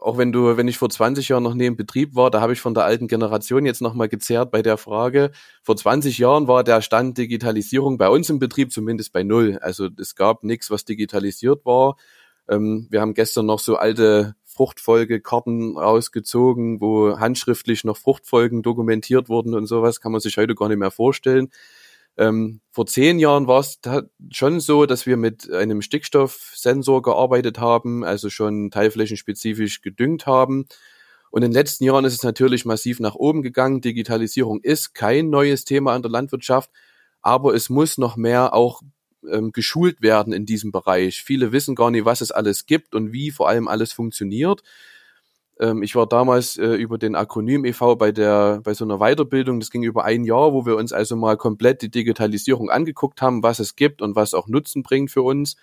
auch 0.00 0.18
wenn 0.18 0.32
du, 0.32 0.56
wenn 0.56 0.68
ich 0.68 0.78
vor 0.78 0.90
20 0.90 1.28
Jahren 1.28 1.42
noch 1.42 1.54
neben 1.54 1.76
Betrieb 1.76 2.14
war, 2.14 2.30
da 2.30 2.40
habe 2.40 2.52
ich 2.52 2.60
von 2.60 2.74
der 2.74 2.84
alten 2.84 3.08
Generation 3.08 3.66
jetzt 3.66 3.82
nochmal 3.82 4.08
gezerrt 4.08 4.50
bei 4.50 4.62
der 4.62 4.76
Frage. 4.76 5.30
Vor 5.62 5.76
20 5.76 6.18
Jahren 6.18 6.48
war 6.48 6.64
der 6.64 6.82
Stand 6.82 7.18
Digitalisierung 7.18 7.98
bei 7.98 8.08
uns 8.08 8.30
im 8.30 8.38
Betrieb 8.38 8.72
zumindest 8.72 9.12
bei 9.12 9.22
null. 9.22 9.58
Also 9.60 9.88
es 9.98 10.16
gab 10.16 10.44
nichts, 10.44 10.70
was 10.70 10.84
digitalisiert 10.84 11.64
war. 11.64 11.96
Ähm, 12.48 12.86
wir 12.90 13.00
haben 13.00 13.14
gestern 13.14 13.46
noch 13.46 13.60
so 13.60 13.76
alte 13.76 14.34
Fruchtfolgekarten 14.44 15.78
rausgezogen, 15.78 16.80
wo 16.80 17.18
handschriftlich 17.18 17.84
noch 17.84 17.96
Fruchtfolgen 17.96 18.62
dokumentiert 18.62 19.28
wurden 19.28 19.54
und 19.54 19.66
sowas, 19.66 20.00
kann 20.00 20.12
man 20.12 20.20
sich 20.20 20.36
heute 20.36 20.54
gar 20.54 20.68
nicht 20.68 20.78
mehr 20.78 20.90
vorstellen. 20.90 21.50
Ähm, 22.16 22.60
vor 22.70 22.86
zehn 22.86 23.18
Jahren 23.18 23.46
war 23.46 23.60
es 23.60 23.78
schon 24.30 24.60
so, 24.60 24.86
dass 24.86 25.06
wir 25.06 25.16
mit 25.16 25.50
einem 25.50 25.82
Stickstoffsensor 25.82 27.02
gearbeitet 27.02 27.58
haben, 27.58 28.04
also 28.04 28.30
schon 28.30 28.70
teilflächenspezifisch 28.70 29.80
gedüngt 29.80 30.26
haben. 30.26 30.66
Und 31.30 31.42
in 31.42 31.50
den 31.50 31.54
letzten 31.54 31.84
Jahren 31.84 32.04
ist 32.04 32.14
es 32.14 32.22
natürlich 32.22 32.64
massiv 32.64 33.00
nach 33.00 33.14
oben 33.14 33.42
gegangen. 33.42 33.80
Digitalisierung 33.80 34.60
ist 34.60 34.94
kein 34.94 35.30
neues 35.30 35.64
Thema 35.64 35.94
an 35.94 36.02
der 36.02 36.10
Landwirtschaft, 36.10 36.70
aber 37.22 37.54
es 37.54 37.70
muss 37.70 37.98
noch 37.98 38.16
mehr 38.16 38.52
auch 38.52 38.82
ähm, 39.30 39.52
geschult 39.52 40.02
werden 40.02 40.32
in 40.32 40.46
diesem 40.46 40.72
Bereich. 40.72 41.22
Viele 41.22 41.52
wissen 41.52 41.74
gar 41.74 41.90
nicht, 41.90 42.04
was 42.04 42.20
es 42.20 42.32
alles 42.32 42.66
gibt 42.66 42.94
und 42.94 43.12
wie 43.12 43.30
vor 43.30 43.48
allem 43.48 43.68
alles 43.68 43.92
funktioniert. 43.92 44.62
Ähm, 45.60 45.82
ich 45.82 45.94
war 45.94 46.06
damals 46.06 46.56
äh, 46.56 46.74
über 46.74 46.98
den 46.98 47.14
Akronym 47.14 47.64
e.V. 47.64 47.96
bei 47.96 48.10
der, 48.12 48.60
bei 48.64 48.74
so 48.74 48.84
einer 48.84 48.98
Weiterbildung. 48.98 49.60
Das 49.60 49.70
ging 49.70 49.82
über 49.82 50.04
ein 50.04 50.24
Jahr, 50.24 50.52
wo 50.52 50.64
wir 50.66 50.76
uns 50.76 50.92
also 50.92 51.16
mal 51.16 51.36
komplett 51.36 51.82
die 51.82 51.90
Digitalisierung 51.90 52.70
angeguckt 52.70 53.20
haben, 53.22 53.42
was 53.42 53.58
es 53.58 53.76
gibt 53.76 54.00
und 54.02 54.16
was 54.16 54.34
auch 54.34 54.48
Nutzen 54.48 54.82
bringt 54.82 55.10
für 55.10 55.22
uns. 55.22 55.56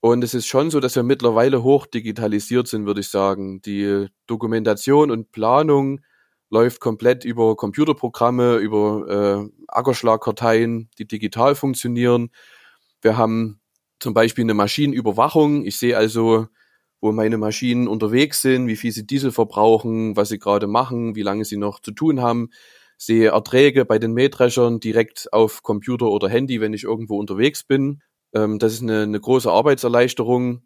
Und 0.00 0.24
es 0.24 0.34
ist 0.34 0.46
schon 0.46 0.70
so, 0.70 0.80
dass 0.80 0.96
wir 0.96 1.02
mittlerweile 1.02 1.62
hoch 1.62 1.86
digitalisiert 1.86 2.68
sind, 2.68 2.86
würde 2.86 3.00
ich 3.00 3.08
sagen. 3.08 3.60
Die 3.62 4.06
Dokumentation 4.26 5.10
und 5.10 5.32
Planung 5.32 6.00
läuft 6.50 6.80
komplett 6.80 7.24
über 7.24 7.56
Computerprogramme, 7.56 8.56
über 8.56 9.48
äh, 9.48 9.64
Ackerschlagkarteien, 9.68 10.90
die 10.98 11.06
digital 11.06 11.54
funktionieren. 11.54 12.30
Wir 13.00 13.16
haben 13.16 13.60
zum 14.00 14.14
Beispiel 14.14 14.44
eine 14.44 14.54
Maschinenüberwachung. 14.54 15.64
Ich 15.64 15.78
sehe 15.78 15.96
also, 15.96 16.48
wo 17.02 17.12
meine 17.12 17.36
Maschinen 17.36 17.88
unterwegs 17.88 18.40
sind, 18.40 18.68
wie 18.68 18.76
viel 18.76 18.92
sie 18.92 19.04
Diesel 19.04 19.32
verbrauchen, 19.32 20.16
was 20.16 20.30
sie 20.30 20.38
gerade 20.38 20.68
machen, 20.68 21.16
wie 21.16 21.22
lange 21.22 21.44
sie 21.44 21.56
noch 21.58 21.80
zu 21.80 21.90
tun 21.90 22.22
haben. 22.22 22.50
Sehe 22.96 23.30
Erträge 23.30 23.84
bei 23.84 23.98
den 23.98 24.12
Mähdreschern 24.12 24.78
direkt 24.78 25.32
auf 25.32 25.62
Computer 25.64 26.06
oder 26.06 26.28
Handy, 26.28 26.60
wenn 26.60 26.72
ich 26.72 26.84
irgendwo 26.84 27.18
unterwegs 27.18 27.64
bin. 27.64 28.02
Ähm, 28.32 28.60
das 28.60 28.72
ist 28.74 28.82
eine, 28.82 29.02
eine 29.02 29.20
große 29.20 29.50
Arbeitserleichterung. 29.50 30.62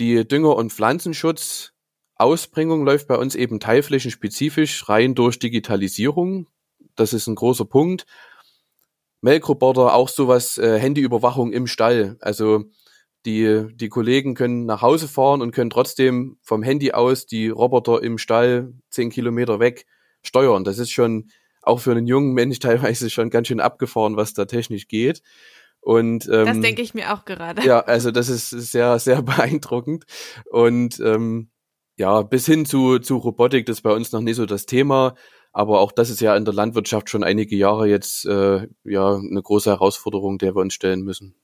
Die 0.00 0.26
Dünger- 0.26 0.56
und 0.56 0.72
Pflanzenschutz 0.72 1.72
Ausbringung 2.16 2.84
läuft 2.84 3.06
bei 3.06 3.16
uns 3.16 3.36
eben 3.36 3.60
teilflächenspezifisch 3.60 4.88
rein 4.88 5.14
durch 5.14 5.38
Digitalisierung. 5.38 6.48
Das 6.96 7.12
ist 7.12 7.28
ein 7.28 7.36
großer 7.36 7.64
Punkt. 7.64 8.06
Melkroboter, 9.20 9.94
auch 9.94 10.08
sowas, 10.08 10.58
äh, 10.58 10.80
Handyüberwachung 10.80 11.52
im 11.52 11.68
Stall. 11.68 12.16
Also 12.20 12.64
die, 13.28 13.66
die 13.74 13.88
Kollegen 13.90 14.34
können 14.34 14.64
nach 14.64 14.80
Hause 14.80 15.06
fahren 15.06 15.42
und 15.42 15.52
können 15.52 15.70
trotzdem 15.70 16.38
vom 16.42 16.62
Handy 16.62 16.92
aus 16.92 17.26
die 17.26 17.50
Roboter 17.50 18.02
im 18.02 18.16
Stall 18.16 18.72
zehn 18.90 19.10
Kilometer 19.10 19.60
weg 19.60 19.84
steuern. 20.22 20.64
Das 20.64 20.78
ist 20.78 20.90
schon 20.90 21.30
auch 21.62 21.80
für 21.80 21.90
einen 21.90 22.06
jungen 22.06 22.32
Mensch 22.32 22.58
teilweise 22.60 23.10
schon 23.10 23.30
ganz 23.30 23.48
schön 23.48 23.60
abgefahren, 23.60 24.16
was 24.16 24.32
da 24.32 24.46
technisch 24.46 24.88
geht. 24.88 25.22
Und 25.80 26.26
ähm, 26.32 26.46
das 26.46 26.60
denke 26.60 26.82
ich 26.82 26.94
mir 26.94 27.12
auch 27.14 27.24
gerade. 27.24 27.62
Ja, 27.64 27.80
also 27.80 28.10
das 28.10 28.28
ist 28.28 28.50
sehr, 28.50 28.98
sehr 28.98 29.22
beeindruckend. 29.22 30.04
Und 30.50 30.98
ähm, 31.00 31.50
ja, 31.96 32.22
bis 32.22 32.46
hin 32.46 32.64
zu, 32.64 32.98
zu 32.98 33.18
Robotik, 33.18 33.66
das 33.66 33.78
ist 33.78 33.82
bei 33.82 33.92
uns 33.92 34.12
noch 34.12 34.20
nicht 34.20 34.36
so 34.36 34.46
das 34.46 34.64
Thema. 34.66 35.14
Aber 35.52 35.80
auch 35.80 35.92
das 35.92 36.10
ist 36.10 36.20
ja 36.20 36.36
in 36.36 36.44
der 36.44 36.54
Landwirtschaft 36.54 37.10
schon 37.10 37.24
einige 37.24 37.56
Jahre 37.56 37.88
jetzt 37.88 38.24
äh, 38.24 38.68
ja 38.84 39.16
eine 39.16 39.42
große 39.42 39.70
Herausforderung, 39.70 40.38
der 40.38 40.54
wir 40.54 40.60
uns 40.60 40.74
stellen 40.74 41.02
müssen. 41.02 41.34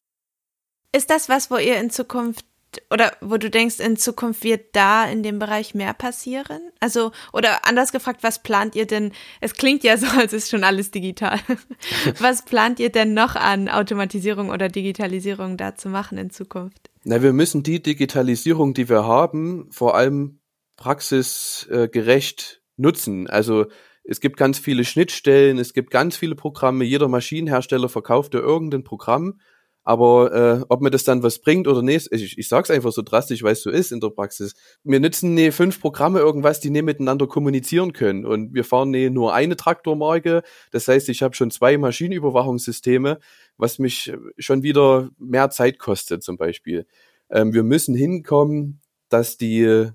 Ist 0.94 1.10
das 1.10 1.28
was, 1.28 1.50
wo 1.50 1.56
ihr 1.56 1.80
in 1.80 1.90
Zukunft 1.90 2.44
oder 2.88 3.12
wo 3.20 3.36
du 3.36 3.50
denkst, 3.50 3.80
in 3.80 3.96
Zukunft 3.96 4.44
wird 4.44 4.76
da 4.76 5.04
in 5.06 5.24
dem 5.24 5.40
Bereich 5.40 5.74
mehr 5.74 5.92
passieren? 5.92 6.60
Also, 6.78 7.10
oder 7.32 7.66
anders 7.66 7.90
gefragt, 7.90 8.22
was 8.22 8.44
plant 8.44 8.76
ihr 8.76 8.86
denn? 8.86 9.10
Es 9.40 9.54
klingt 9.54 9.82
ja 9.82 9.96
so, 9.96 10.06
als 10.16 10.32
ist 10.32 10.50
schon 10.50 10.62
alles 10.62 10.92
digital. 10.92 11.40
was 12.20 12.44
plant 12.44 12.78
ihr 12.78 12.90
denn 12.90 13.12
noch 13.12 13.34
an 13.34 13.68
Automatisierung 13.68 14.50
oder 14.50 14.68
Digitalisierung 14.68 15.56
da 15.56 15.74
zu 15.74 15.88
machen 15.88 16.16
in 16.16 16.30
Zukunft? 16.30 16.90
Na, 17.02 17.22
wir 17.22 17.32
müssen 17.32 17.64
die 17.64 17.82
Digitalisierung, 17.82 18.72
die 18.72 18.88
wir 18.88 19.04
haben, 19.04 19.66
vor 19.72 19.96
allem 19.96 20.38
praxisgerecht 20.76 22.62
nutzen. 22.76 23.28
Also 23.28 23.66
es 24.04 24.20
gibt 24.20 24.36
ganz 24.36 24.60
viele 24.60 24.84
Schnittstellen, 24.84 25.58
es 25.58 25.72
gibt 25.74 25.90
ganz 25.90 26.16
viele 26.16 26.36
Programme, 26.36 26.84
jeder 26.84 27.08
Maschinenhersteller 27.08 27.88
verkauft 27.88 28.34
ja 28.34 28.40
irgendein 28.40 28.84
Programm, 28.84 29.40
aber 29.84 30.32
äh, 30.32 30.64
ob 30.70 30.80
mir 30.80 30.90
das 30.90 31.04
dann 31.04 31.22
was 31.22 31.38
bringt 31.40 31.68
oder 31.68 31.82
nicht, 31.82 32.10
ich, 32.10 32.38
ich 32.38 32.48
sag's 32.48 32.70
einfach 32.70 32.90
so 32.90 33.02
drastisch, 33.02 33.42
weil 33.42 33.52
es 33.52 33.62
so 33.62 33.70
ist 33.70 33.92
in 33.92 34.00
der 34.00 34.08
Praxis. 34.08 34.54
Wir 34.82 34.98
nutzen 34.98 35.34
nee, 35.34 35.50
fünf 35.50 35.78
Programme 35.80 36.20
irgendwas, 36.20 36.60
die 36.60 36.70
nicht 36.70 36.84
miteinander 36.84 37.26
kommunizieren 37.26 37.92
können. 37.92 38.24
Und 38.24 38.54
wir 38.54 38.64
fahren 38.64 38.90
nee, 38.90 39.10
nur 39.10 39.34
eine 39.34 39.56
Traktormarke. 39.56 40.42
Das 40.72 40.88
heißt, 40.88 41.10
ich 41.10 41.22
habe 41.22 41.36
schon 41.36 41.50
zwei 41.50 41.76
Maschinenüberwachungssysteme, 41.76 43.18
was 43.58 43.78
mich 43.78 44.12
schon 44.38 44.62
wieder 44.62 45.10
mehr 45.18 45.50
Zeit 45.50 45.78
kostet 45.78 46.22
zum 46.22 46.38
Beispiel. 46.38 46.86
Ähm, 47.30 47.52
wir 47.52 47.62
müssen 47.62 47.94
hinkommen, 47.94 48.80
dass 49.10 49.36
die 49.36 49.90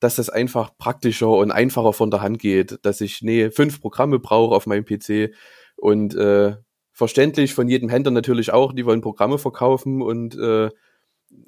dass 0.00 0.16
das 0.16 0.28
einfach 0.28 0.76
praktischer 0.76 1.30
und 1.30 1.50
einfacher 1.50 1.94
von 1.94 2.10
der 2.10 2.20
Hand 2.20 2.38
geht, 2.38 2.78
dass 2.82 3.00
ich 3.00 3.22
nee, 3.22 3.50
fünf 3.50 3.80
Programme 3.80 4.18
brauche 4.18 4.54
auf 4.54 4.66
meinem 4.66 4.84
PC 4.84 5.32
und 5.76 6.14
äh, 6.14 6.56
verständlich 6.94 7.54
von 7.54 7.68
jedem 7.68 7.88
Händler 7.88 8.12
natürlich 8.12 8.52
auch, 8.52 8.72
die 8.72 8.86
wollen 8.86 9.00
Programme 9.00 9.36
verkaufen 9.36 10.00
und 10.00 10.38
äh, 10.38 10.70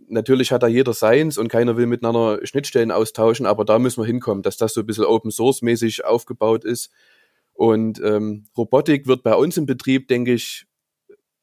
natürlich 0.09 0.51
hat 0.51 0.65
da 0.65 0.67
jeder 0.67 0.93
seins 0.93 1.39
und 1.39 1.49
keiner 1.49 1.77
will 1.77 1.87
miteinander 1.87 2.45
Schnittstellen 2.45 2.91
austauschen, 2.91 3.47
aber 3.47 3.65
da 3.65 3.79
müssen 3.79 4.03
wir 4.03 4.07
hinkommen, 4.07 4.43
dass 4.43 4.57
das 4.57 4.75
so 4.75 4.81
ein 4.81 4.87
bisschen 4.87 5.05
Open 5.05 5.31
Source 5.31 5.63
mäßig 5.63 6.05
aufgebaut 6.05 6.65
ist. 6.65 6.91
Und 7.55 8.03
ähm, 8.05 8.45
Robotik 8.57 9.07
wird 9.07 9.23
bei 9.23 9.35
uns 9.35 9.57
im 9.57 9.67
Betrieb, 9.67 10.09
denke 10.09 10.35
ich, 10.35 10.67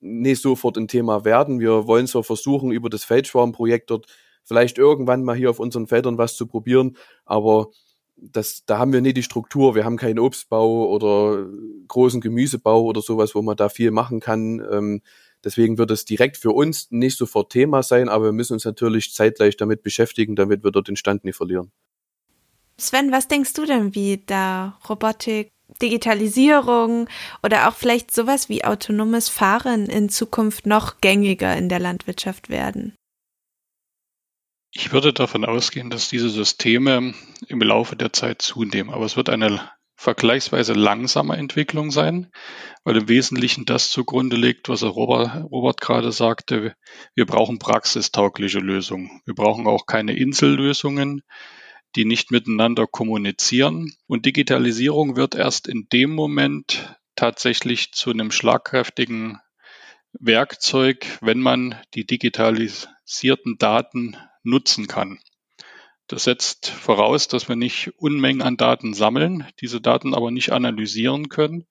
nicht 0.01 0.41
sofort 0.41 0.77
ein 0.77 0.89
Thema 0.89 1.23
werden. 1.23 1.61
Wir 1.61 1.87
wollen 1.87 2.05
so 2.05 2.21
versuchen, 2.23 2.71
über 2.71 2.89
das 2.89 3.05
Feldschwarm-Projekt 3.05 3.89
dort 3.89 4.07
vielleicht 4.43 4.77
irgendwann 4.77 5.23
mal 5.23 5.35
hier 5.35 5.49
auf 5.49 5.59
unseren 5.59 5.87
Feldern 5.87 6.17
was 6.17 6.35
zu 6.35 6.45
probieren, 6.45 6.97
aber 7.25 7.69
das, 8.15 8.65
da 8.65 8.77
haben 8.77 8.93
wir 8.93 9.01
nicht 9.01 9.17
die 9.17 9.23
Struktur, 9.23 9.75
wir 9.75 9.85
haben 9.85 9.97
keinen 9.97 10.19
Obstbau 10.19 10.87
oder 10.87 11.45
großen 11.87 12.21
Gemüsebau 12.21 12.83
oder 12.83 13.01
sowas, 13.01 13.35
wo 13.35 13.41
man 13.41 13.57
da 13.57 13.69
viel 13.69 13.91
machen 13.91 14.19
kann. 14.19 14.65
Ähm, 14.71 15.01
deswegen 15.43 15.77
wird 15.77 15.91
es 15.91 16.05
direkt 16.05 16.37
für 16.37 16.51
uns 16.51 16.91
nicht 16.91 17.17
sofort 17.17 17.51
Thema 17.51 17.83
sein, 17.83 18.09
aber 18.09 18.25
wir 18.25 18.31
müssen 18.31 18.53
uns 18.53 18.65
natürlich 18.65 19.13
zeitgleich 19.13 19.57
damit 19.57 19.83
beschäftigen, 19.83 20.35
damit 20.35 20.63
wir 20.63 20.71
dort 20.71 20.87
den 20.87 20.95
Stand 20.95 21.23
nicht 21.23 21.35
verlieren. 21.35 21.71
Sven, 22.77 23.11
was 23.11 23.27
denkst 23.27 23.53
du 23.53 23.65
denn, 23.65 23.93
wie 23.93 24.23
da 24.25 24.79
Robotik, 24.89 25.51
Digitalisierung 25.81 27.07
oder 27.43 27.67
auch 27.67 27.73
vielleicht 27.73 28.13
sowas 28.13 28.49
wie 28.49 28.63
autonomes 28.63 29.29
Fahren 29.29 29.87
in 29.87 30.09
Zukunft 30.09 30.65
noch 30.65 31.01
gängiger 31.01 31.55
in 31.55 31.69
der 31.69 31.79
Landwirtschaft 31.79 32.49
werden? 32.49 32.93
Ich 34.75 34.91
würde 34.91 35.13
davon 35.13 35.45
ausgehen, 35.45 35.91
dass 35.91 36.09
diese 36.09 36.29
Systeme 36.29 37.13
im 37.47 37.61
Laufe 37.61 37.95
der 37.95 38.11
Zeit 38.11 38.41
zunehmen, 38.41 38.91
aber 38.91 39.05
es 39.05 39.15
wird 39.15 39.29
eine 39.29 39.69
vergleichsweise 39.95 40.73
langsame 40.73 41.37
Entwicklung 41.37 41.91
sein, 41.91 42.31
weil 42.83 42.97
im 42.97 43.07
Wesentlichen 43.07 43.65
das 43.65 43.91
zugrunde 43.91 44.35
liegt, 44.35 44.69
was 44.69 44.81
Robert, 44.81 45.43
Robert 45.43 45.79
gerade 45.79 46.11
sagte. 46.11 46.75
Wir 47.13 47.27
brauchen 47.27 47.59
praxistaugliche 47.59 48.57
Lösungen. 48.57 49.21
Wir 49.25 49.35
brauchen 49.35 49.67
auch 49.67 49.85
keine 49.85 50.17
Insellösungen, 50.17 51.21
die 51.95 52.05
nicht 52.05 52.31
miteinander 52.31 52.87
kommunizieren. 52.87 53.95
Und 54.07 54.25
Digitalisierung 54.25 55.15
wird 55.15 55.35
erst 55.35 55.67
in 55.67 55.87
dem 55.93 56.15
Moment 56.15 56.97
tatsächlich 57.15 57.91
zu 57.91 58.09
einem 58.09 58.31
schlagkräftigen 58.31 59.37
Werkzeug, 60.13 61.05
wenn 61.21 61.41
man 61.41 61.79
die 61.93 62.07
digitalisierten 62.07 63.59
Daten 63.59 64.17
nutzen 64.43 64.87
kann. 64.87 65.19
Das 66.07 66.25
setzt 66.25 66.67
voraus, 66.69 67.27
dass 67.27 67.47
wir 67.47 67.55
nicht 67.55 67.91
Unmengen 67.97 68.41
an 68.41 68.57
Daten 68.57 68.93
sammeln, 68.93 69.47
diese 69.61 69.81
Daten 69.81 70.13
aber 70.13 70.31
nicht 70.31 70.51
analysieren 70.51 71.29
können 71.29 71.65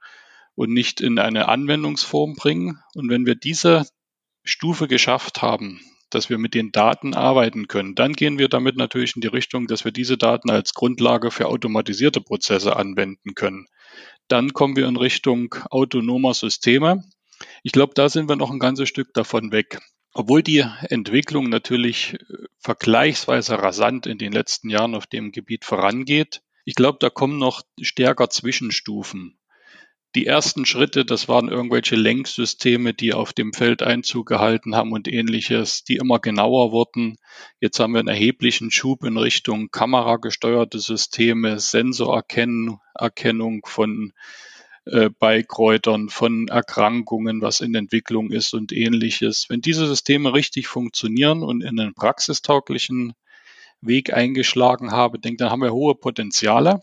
und 0.55 0.73
nicht 0.73 1.01
in 1.01 1.19
eine 1.19 1.49
Anwendungsform 1.49 2.35
bringen. 2.35 2.79
Und 2.95 3.11
wenn 3.11 3.27
wir 3.27 3.35
diese 3.35 3.87
Stufe 4.43 4.89
geschafft 4.89 5.43
haben, 5.43 5.81
dass 6.11 6.29
wir 6.29 6.39
mit 6.39 6.55
den 6.55 6.73
Daten 6.73 7.15
arbeiten 7.15 7.69
können, 7.69 7.95
dann 7.95 8.13
gehen 8.13 8.39
wir 8.39 8.49
damit 8.49 8.77
natürlich 8.77 9.15
in 9.15 9.23
die 9.23 9.29
Richtung, 9.29 9.67
dass 9.67 9.85
wir 9.85 9.93
diese 9.93 10.19
Daten 10.19 10.51
als 10.51 10.75
Grundlage 10.75 11.31
für 11.31 11.47
automatisierte 11.47 12.21
Prozesse 12.21 12.77
anwenden 12.77 13.35
können. 13.35 13.67
Dann 14.29 14.53
kommen 14.53 14.77
wir 14.77 14.89
in 14.89 14.97
Richtung 14.97 15.55
autonomer 15.71 16.35
Systeme. 16.35 17.05
Ich 17.63 17.73
glaube, 17.73 17.93
da 17.95 18.09
sind 18.09 18.29
wir 18.29 18.37
noch 18.37 18.51
ein 18.51 18.59
ganzes 18.59 18.89
Stück 18.89 19.13
davon 19.15 19.53
weg. 19.53 19.79
Obwohl 20.15 20.43
die 20.43 20.65
Entwicklung 20.89 21.49
natürlich 21.49 22.15
äh, 22.15 22.19
vergleichsweise 22.59 23.59
rasant 23.59 24.07
in 24.07 24.19
den 24.19 24.33
letzten 24.33 24.69
Jahren 24.69 24.95
auf 24.95 25.07
dem 25.07 25.33
Gebiet 25.33 25.65
vorangeht, 25.65 26.43
ich 26.65 26.75
glaube, 26.75 26.99
da 27.01 27.11
kommen 27.11 27.39
noch 27.39 27.63
stärker 27.81 28.31
Zwischenstufen. 28.31 29.39
Die 30.15 30.27
ersten 30.27 30.67
Schritte, 30.67 31.07
das 31.07 31.27
waren 31.27 31.49
irgendwelche 31.49 31.97
Lenksysteme, 31.97 32.93
die 32.93 33.15
auf 33.15 33.33
dem 33.33 33.55
Feld 33.55 33.83
Einzug 33.83 34.29
gehalten 34.29 34.77
haben 34.77 34.93
und 34.93 35.09
ähnliches, 35.09 35.85
die 35.85 35.97
immer 35.97 36.19
genauer 36.19 36.71
wurden. 36.71 37.17
Jetzt 37.61 37.81
haben 37.81 37.95
wir 37.95 38.01
einen 38.01 38.09
erheblichen 38.09 38.71
Schub 38.71 39.05
in 39.05 39.17
Richtung 39.17 39.71
kameragesteuerte 39.71 40.81
Systeme, 40.81 41.59
Sensorerkennung 41.59 42.81
von 43.65 44.13
äh, 44.85 45.11
bei 45.17 45.43
Kräutern, 45.43 46.09
von 46.09 46.49
Erkrankungen, 46.49 47.41
was 47.41 47.61
in 47.61 47.75
Entwicklung 47.75 48.31
ist 48.31 48.53
und 48.53 48.73
ähnliches. 48.73 49.47
Wenn 49.49 49.61
diese 49.61 49.87
Systeme 49.87 50.35
richtig 50.35 50.67
funktionieren 50.67 51.43
und 51.43 51.63
in 51.63 51.79
einen 51.79 51.95
praxistauglichen 51.95 53.15
Weg 53.81 54.13
eingeschlagen 54.13 54.91
haben, 54.91 55.21
denke, 55.21 55.39
dann 55.39 55.51
haben 55.51 55.63
wir 55.63 55.73
hohe 55.73 55.95
Potenziale. 55.95 56.83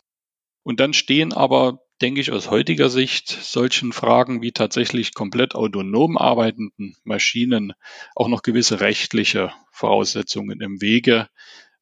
Und 0.64 0.80
dann 0.80 0.94
stehen 0.94 1.34
aber, 1.34 1.82
denke 2.02 2.22
ich, 2.22 2.32
aus 2.32 2.50
heutiger 2.50 2.90
Sicht 2.90 3.28
solchen 3.28 3.92
Fragen 3.92 4.42
wie 4.42 4.52
tatsächlich 4.54 5.14
komplett 5.14 5.56
autonom 5.56 6.18
arbeitenden 6.18 6.96
Maschinen 7.04 7.74
auch 8.16 8.30
noch 8.30 8.44
gewisse 8.44 8.80
rechtliche 8.80 9.52
Voraussetzungen 9.72 10.62
im 10.62 10.82
Wege, 10.82 11.28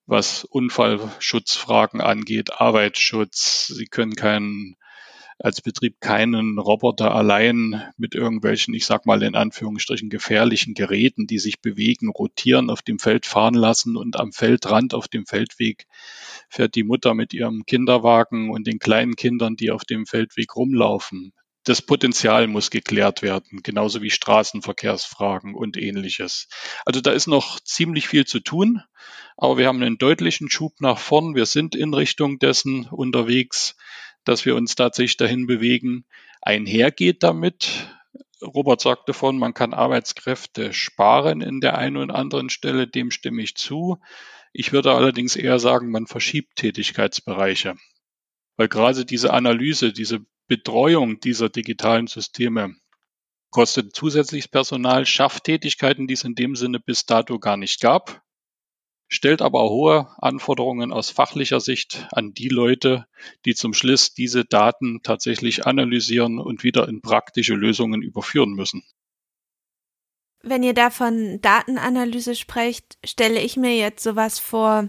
was 0.08 0.46
Unfallschutzfragen 0.46 2.02
angeht, 2.02 2.54
Arbeitsschutz. 2.60 3.68
Sie 3.68 3.86
können 3.86 4.16
keinen 4.16 4.78
als 5.40 5.62
Betrieb 5.62 6.02
keinen 6.02 6.58
Roboter 6.58 7.14
allein 7.14 7.84
mit 7.98 8.16
irgendwelchen, 8.16 8.74
ich 8.74 8.86
sag 8.86 9.06
mal 9.06 9.22
in 9.22 9.36
Anführungsstrichen, 9.36 10.10
gefährlichen 10.10 10.74
Geräten, 10.74 11.28
die 11.28 11.40
sich 11.40 11.62
bewegen, 11.62 12.10
rotieren, 12.10 12.70
auf 12.70 12.82
dem 12.82 12.98
Feld 12.98 13.26
fahren 13.26 13.54
lassen 13.54 13.98
und 13.98 14.20
am 14.20 14.32
Feldrand 14.32 14.94
auf 14.94 15.08
dem 15.08 15.26
Feldweg 15.26 15.86
fährt 16.50 16.76
die 16.76 16.84
Mutter 16.84 17.14
mit 17.14 17.34
ihrem 17.34 17.66
Kinderwagen 17.66 18.50
und 18.50 18.66
den 18.66 18.80
kleinen 18.80 19.16
Kindern, 19.16 19.56
die 19.56 19.72
auf 19.72 19.84
dem 19.86 20.06
Feldweg 20.06 20.56
rumlaufen. 20.56 21.34
Das 21.68 21.82
Potenzial 21.82 22.48
muss 22.48 22.72
geklärt 22.72 23.22
werden, 23.22 23.60
genauso 23.62 24.02
wie 24.02 24.10
Straßenverkehrsfragen 24.10 25.54
und 25.54 25.76
ähnliches. 25.76 26.48
Also 26.86 27.02
da 27.02 27.12
ist 27.12 27.28
noch 27.28 27.60
ziemlich 27.60 28.08
viel 28.08 28.26
zu 28.26 28.40
tun, 28.40 28.82
aber 29.36 29.58
wir 29.58 29.68
haben 29.68 29.84
einen 29.84 29.98
deutlichen 29.98 30.50
Schub 30.50 30.80
nach 30.80 30.98
vorn. 30.98 31.36
Wir 31.36 31.46
sind 31.46 31.76
in 31.76 31.94
Richtung 31.94 32.40
dessen 32.40 32.88
unterwegs 32.88 33.76
dass 34.28 34.46
wir 34.46 34.56
uns 34.56 34.76
tatsächlich 34.76 35.18
dahin 35.18 35.48
bewegen. 35.48 36.06
Einhergeht 36.42 37.24
damit, 37.24 37.90
Robert 38.42 38.82
sagte 38.82 39.14
von, 39.14 39.38
man 39.38 39.54
kann 39.54 39.74
Arbeitskräfte 39.74 40.74
sparen 40.74 41.42
in 41.42 41.62
der 41.62 41.78
einen 41.78 41.98
oder 41.98 42.16
anderen 42.16 42.50
Stelle, 42.50 42.88
dem 42.88 43.12
stimme 43.12 43.42
ich 43.42 43.56
zu. 43.56 43.98
Ich 44.54 44.72
würde 44.72 44.94
allerdings 44.94 45.36
eher 45.36 45.60
sagen, 45.60 45.92
man 45.92 46.08
verschiebt 46.08 46.58
Tätigkeitsbereiche. 46.58 47.76
Weil 48.58 48.68
gerade 48.68 49.06
diese 49.06 49.34
Analyse, 49.34 49.94
diese 49.94 50.20
Betreuung 50.48 51.20
dieser 51.20 51.50
digitalen 51.50 52.08
Systeme 52.08 52.76
kostet 53.50 53.96
zusätzliches 53.96 54.48
Personal, 54.48 55.06
schafft 55.06 55.46
Tätigkeiten, 55.46 56.08
die 56.08 56.14
es 56.14 56.24
in 56.24 56.36
dem 56.36 56.56
Sinne 56.56 56.80
bis 56.80 57.06
dato 57.06 57.40
gar 57.40 57.58
nicht 57.58 57.82
gab 57.82 58.22
stellt 59.08 59.42
aber 59.42 59.70
hohe 59.70 60.08
Anforderungen 60.18 60.92
aus 60.92 61.10
fachlicher 61.10 61.60
Sicht 61.60 62.08
an 62.12 62.34
die 62.34 62.50
Leute, 62.50 63.08
die 63.46 63.56
zum 63.56 63.74
Schluss 63.74 64.14
diese 64.14 64.46
Daten 64.46 65.02
tatsächlich 65.04 65.66
analysieren 65.66 66.40
und 66.40 66.64
wieder 66.64 66.88
in 66.88 67.02
praktische 67.02 67.56
Lösungen 67.56 68.02
überführen 68.02 68.52
müssen. 68.52 68.84
Wenn 70.44 70.64
ihr 70.64 70.74
da 70.74 70.90
von 70.90 71.42
Datenanalyse 71.42 72.36
sprecht, 72.36 72.98
stelle 73.04 73.42
ich 73.42 73.58
mir 73.58 73.76
jetzt 73.76 74.04
sowas 74.04 74.40
vor, 74.40 74.88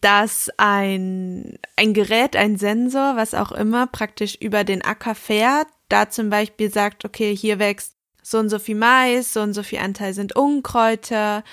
dass 0.00 0.50
ein, 0.58 1.58
ein 1.76 1.94
Gerät, 1.94 2.36
ein 2.36 2.56
Sensor, 2.56 3.16
was 3.16 3.34
auch 3.34 3.52
immer, 3.52 3.86
praktisch 3.86 4.36
über 4.36 4.64
den 4.64 4.82
Acker 4.82 5.14
fährt, 5.14 5.66
da 5.88 6.10
zum 6.10 6.30
Beispiel 6.30 6.70
sagt, 6.70 7.04
okay, 7.04 7.34
hier 7.34 7.58
wächst 7.58 7.96
so 8.22 8.38
und 8.38 8.48
so 8.48 8.58
viel 8.58 8.74
Mais, 8.74 9.32
so 9.32 9.40
und 9.40 9.54
so 9.54 9.62
viel 9.62 9.78
Anteil 9.78 10.12
sind 10.12 10.36
Unkräuter 10.36 11.44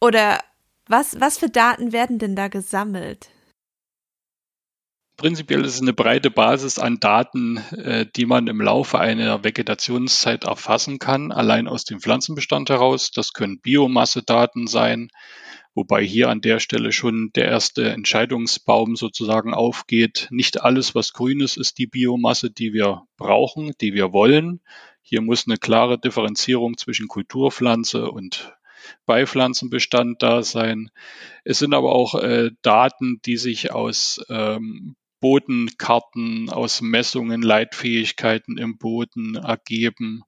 oder 0.00 0.38
was, 0.88 1.20
was 1.20 1.38
für 1.38 1.48
Daten 1.48 1.92
werden 1.92 2.18
denn 2.18 2.36
da 2.36 2.48
gesammelt? 2.48 3.30
Prinzipiell 5.18 5.64
ist 5.64 5.74
es 5.74 5.82
eine 5.82 5.92
breite 5.92 6.30
Basis 6.30 6.78
an 6.78 7.00
Daten, 7.00 7.56
äh, 7.72 8.06
die 8.14 8.24
man 8.24 8.46
im 8.46 8.60
Laufe 8.60 9.00
einer 9.00 9.42
Vegetationszeit 9.42 10.44
erfassen 10.44 11.00
kann, 11.00 11.32
allein 11.32 11.66
aus 11.66 11.84
dem 11.84 12.00
Pflanzenbestand 12.00 12.70
heraus. 12.70 13.10
Das 13.10 13.32
können 13.32 13.60
Biomassedaten 13.60 14.68
sein, 14.68 15.10
wobei 15.74 16.04
hier 16.04 16.30
an 16.30 16.40
der 16.40 16.60
Stelle 16.60 16.92
schon 16.92 17.30
der 17.34 17.46
erste 17.46 17.90
Entscheidungsbaum 17.90 18.94
sozusagen 18.94 19.54
aufgeht. 19.54 20.28
Nicht 20.30 20.62
alles, 20.62 20.94
was 20.94 21.12
grün 21.12 21.40
ist, 21.40 21.56
ist 21.56 21.78
die 21.78 21.88
Biomasse, 21.88 22.52
die 22.52 22.72
wir 22.72 23.02
brauchen, 23.16 23.72
die 23.80 23.94
wir 23.94 24.12
wollen. 24.12 24.60
Hier 25.02 25.20
muss 25.20 25.48
eine 25.48 25.56
klare 25.56 25.98
Differenzierung 25.98 26.76
zwischen 26.76 27.08
Kulturpflanze 27.08 28.08
und 28.08 28.52
Beipflanzenbestand 29.06 30.22
da 30.22 30.42
sein. 30.42 30.90
Es 31.44 31.58
sind 31.58 31.74
aber 31.74 31.92
auch 31.92 32.14
äh, 32.14 32.50
Daten, 32.62 33.20
die 33.24 33.36
sich 33.36 33.72
aus 33.72 34.20
ähm, 34.28 34.96
Bodenkarten, 35.20 36.48
aus 36.50 36.80
Messungen, 36.80 37.42
Leitfähigkeiten 37.42 38.56
im 38.56 38.78
Boden 38.78 39.34
ergeben. 39.36 40.22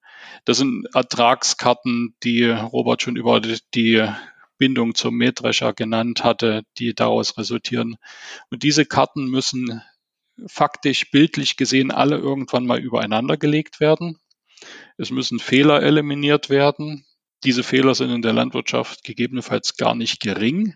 Das 0.45 0.59
sind 0.59 0.89
Ertragskarten, 0.95 2.17
die 2.25 2.45
Robert 2.45 3.03
schon 3.03 3.17
über 3.17 3.41
die 3.41 4.09
Bindung 4.59 4.95
zum 4.95 5.15
Mähdrescher 5.15 5.73
genannt 5.73 6.25
hatte, 6.25 6.63
die 6.79 6.95
daraus 6.95 7.39
resultieren. 7.39 7.97
Und 8.51 8.63
diese 8.63 8.85
Karten 8.85 9.27
müssen 9.27 9.81
faktisch 10.47 11.11
bildlich 11.11 11.57
gesehen 11.57 11.91
alle 11.91 12.19
irgendwann 12.19 12.67
mal 12.67 12.79
übereinander 12.79 13.37
gelegt 13.37 13.81
werden. 13.81 14.19
Es 14.99 15.11
müssen 15.11 15.39
Fehler 15.39 15.83
eliminiert 15.83 16.51
werden. 16.51 17.07
Diese 17.45 17.63
Fehler 17.63 17.95
sind 17.95 18.11
in 18.11 18.23
der 18.23 18.33
Landwirtschaft 18.33 19.03
gegebenenfalls 19.03 19.77
gar 19.77 19.95
nicht 19.95 20.21
gering, 20.21 20.75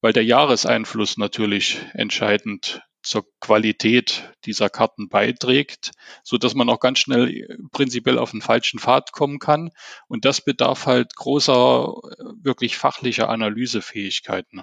weil 0.00 0.12
der 0.12 0.24
Jahreseinfluss 0.24 1.16
natürlich 1.16 1.80
entscheidend 1.92 2.82
zur 3.02 3.24
Qualität 3.40 4.32
dieser 4.44 4.68
Karten 4.68 5.08
beiträgt, 5.08 5.92
so 6.24 6.38
dass 6.38 6.54
man 6.54 6.68
auch 6.68 6.80
ganz 6.80 6.98
schnell 6.98 7.46
prinzipiell 7.70 8.18
auf 8.18 8.32
den 8.32 8.42
falschen 8.42 8.80
Pfad 8.80 9.12
kommen 9.12 9.38
kann. 9.38 9.70
Und 10.08 10.24
das 10.24 10.44
bedarf 10.44 10.86
halt 10.86 11.14
großer, 11.14 11.94
wirklich 12.42 12.76
fachlicher 12.76 13.28
Analysefähigkeiten. 13.28 14.62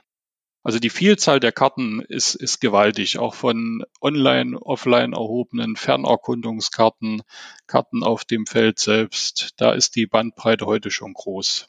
Also 0.64 0.80
die 0.80 0.90
Vielzahl 0.90 1.42
der 1.42 1.52
Karten 1.52 2.00
ist, 2.00 2.36
ist 2.36 2.62
gewaltig, 2.62 3.20
auch 3.20 3.36
von 3.36 3.84
online, 4.02 4.58
offline 4.58 5.12
erhobenen 5.12 5.76
Fernerkundungskarten, 5.76 7.22
Karten 7.68 8.02
auf 8.02 8.24
dem 8.24 8.46
Feld 8.46 8.80
selbst. 8.80 9.52
Da 9.58 9.74
ist 9.74 9.98
die 9.98 10.08
Bandbreite 10.08 10.66
heute 10.66 10.90
schon 10.90 11.14
groß. 11.14 11.68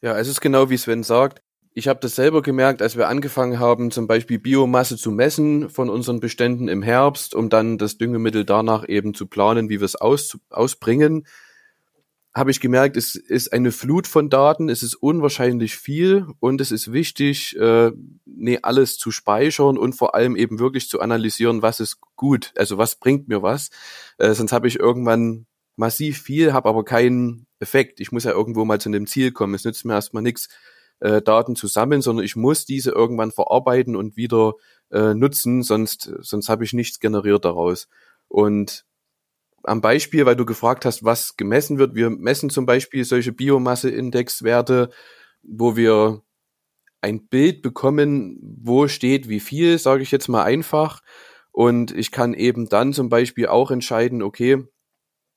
Ja, 0.00 0.16
es 0.16 0.28
ist 0.28 0.40
genau 0.40 0.70
wie 0.70 0.76
Sven 0.76 1.02
sagt. 1.02 1.42
Ich 1.72 1.88
habe 1.88 2.00
das 2.00 2.14
selber 2.14 2.40
gemerkt, 2.40 2.80
als 2.80 2.96
wir 2.96 3.08
angefangen 3.08 3.58
haben, 3.58 3.90
zum 3.90 4.06
Beispiel 4.06 4.38
Biomasse 4.38 4.96
zu 4.96 5.10
messen 5.10 5.68
von 5.68 5.90
unseren 5.90 6.20
Beständen 6.20 6.68
im 6.68 6.82
Herbst, 6.82 7.34
um 7.34 7.50
dann 7.50 7.78
das 7.78 7.98
Düngemittel 7.98 8.44
danach 8.44 8.88
eben 8.88 9.12
zu 9.12 9.26
planen, 9.26 9.68
wie 9.68 9.80
wir 9.80 9.84
es 9.84 9.96
aus, 9.96 10.38
ausbringen 10.48 11.26
habe 12.36 12.50
ich 12.50 12.60
gemerkt, 12.60 12.98
es 12.98 13.14
ist 13.14 13.54
eine 13.54 13.72
Flut 13.72 14.06
von 14.06 14.28
Daten, 14.28 14.68
es 14.68 14.82
ist 14.82 14.94
unwahrscheinlich 14.94 15.76
viel 15.76 16.26
und 16.38 16.60
es 16.60 16.70
ist 16.70 16.92
wichtig, 16.92 17.56
äh, 17.56 17.92
nee, 18.26 18.58
alles 18.60 18.98
zu 18.98 19.10
speichern 19.10 19.78
und 19.78 19.94
vor 19.94 20.14
allem 20.14 20.36
eben 20.36 20.58
wirklich 20.58 20.90
zu 20.90 21.00
analysieren, 21.00 21.62
was 21.62 21.80
ist 21.80 21.98
gut, 22.14 22.52
also 22.54 22.76
was 22.76 22.96
bringt 22.96 23.26
mir 23.26 23.42
was. 23.42 23.70
Äh, 24.18 24.34
sonst 24.34 24.52
habe 24.52 24.68
ich 24.68 24.78
irgendwann 24.78 25.46
massiv 25.76 26.20
viel, 26.20 26.52
habe 26.52 26.68
aber 26.68 26.84
keinen 26.84 27.46
Effekt. 27.58 28.00
Ich 28.00 28.12
muss 28.12 28.24
ja 28.24 28.32
irgendwo 28.32 28.66
mal 28.66 28.80
zu 28.80 28.90
einem 28.90 29.06
Ziel 29.06 29.32
kommen. 29.32 29.54
Es 29.54 29.64
nützt 29.64 29.86
mir 29.86 29.94
erstmal 29.94 30.22
nichts, 30.22 30.50
äh, 31.00 31.22
Daten 31.22 31.56
zu 31.56 31.68
sammeln, 31.68 32.02
sondern 32.02 32.24
ich 32.24 32.36
muss 32.36 32.66
diese 32.66 32.90
irgendwann 32.90 33.32
verarbeiten 33.32 33.96
und 33.96 34.16
wieder 34.16 34.54
äh, 34.90 35.14
nutzen, 35.14 35.62
sonst, 35.62 36.10
sonst 36.20 36.50
habe 36.50 36.64
ich 36.64 36.74
nichts 36.74 37.00
generiert 37.00 37.46
daraus. 37.46 37.88
Und 38.28 38.85
am 39.66 39.80
Beispiel, 39.80 40.26
weil 40.26 40.36
du 40.36 40.46
gefragt 40.46 40.84
hast, 40.84 41.04
was 41.04 41.36
gemessen 41.36 41.78
wird. 41.78 41.94
Wir 41.94 42.10
messen 42.10 42.50
zum 42.50 42.66
Beispiel 42.66 43.04
solche 43.04 43.32
Biomasse-Indexwerte, 43.32 44.90
wo 45.42 45.76
wir 45.76 46.22
ein 47.00 47.28
Bild 47.28 47.62
bekommen, 47.62 48.38
wo 48.40 48.88
steht 48.88 49.28
wie 49.28 49.40
viel, 49.40 49.78
sage 49.78 50.02
ich 50.02 50.10
jetzt 50.10 50.28
mal 50.28 50.44
einfach. 50.44 51.02
Und 51.52 51.96
ich 51.96 52.10
kann 52.10 52.34
eben 52.34 52.68
dann 52.68 52.92
zum 52.92 53.08
Beispiel 53.08 53.46
auch 53.46 53.70
entscheiden, 53.70 54.22
okay, 54.22 54.64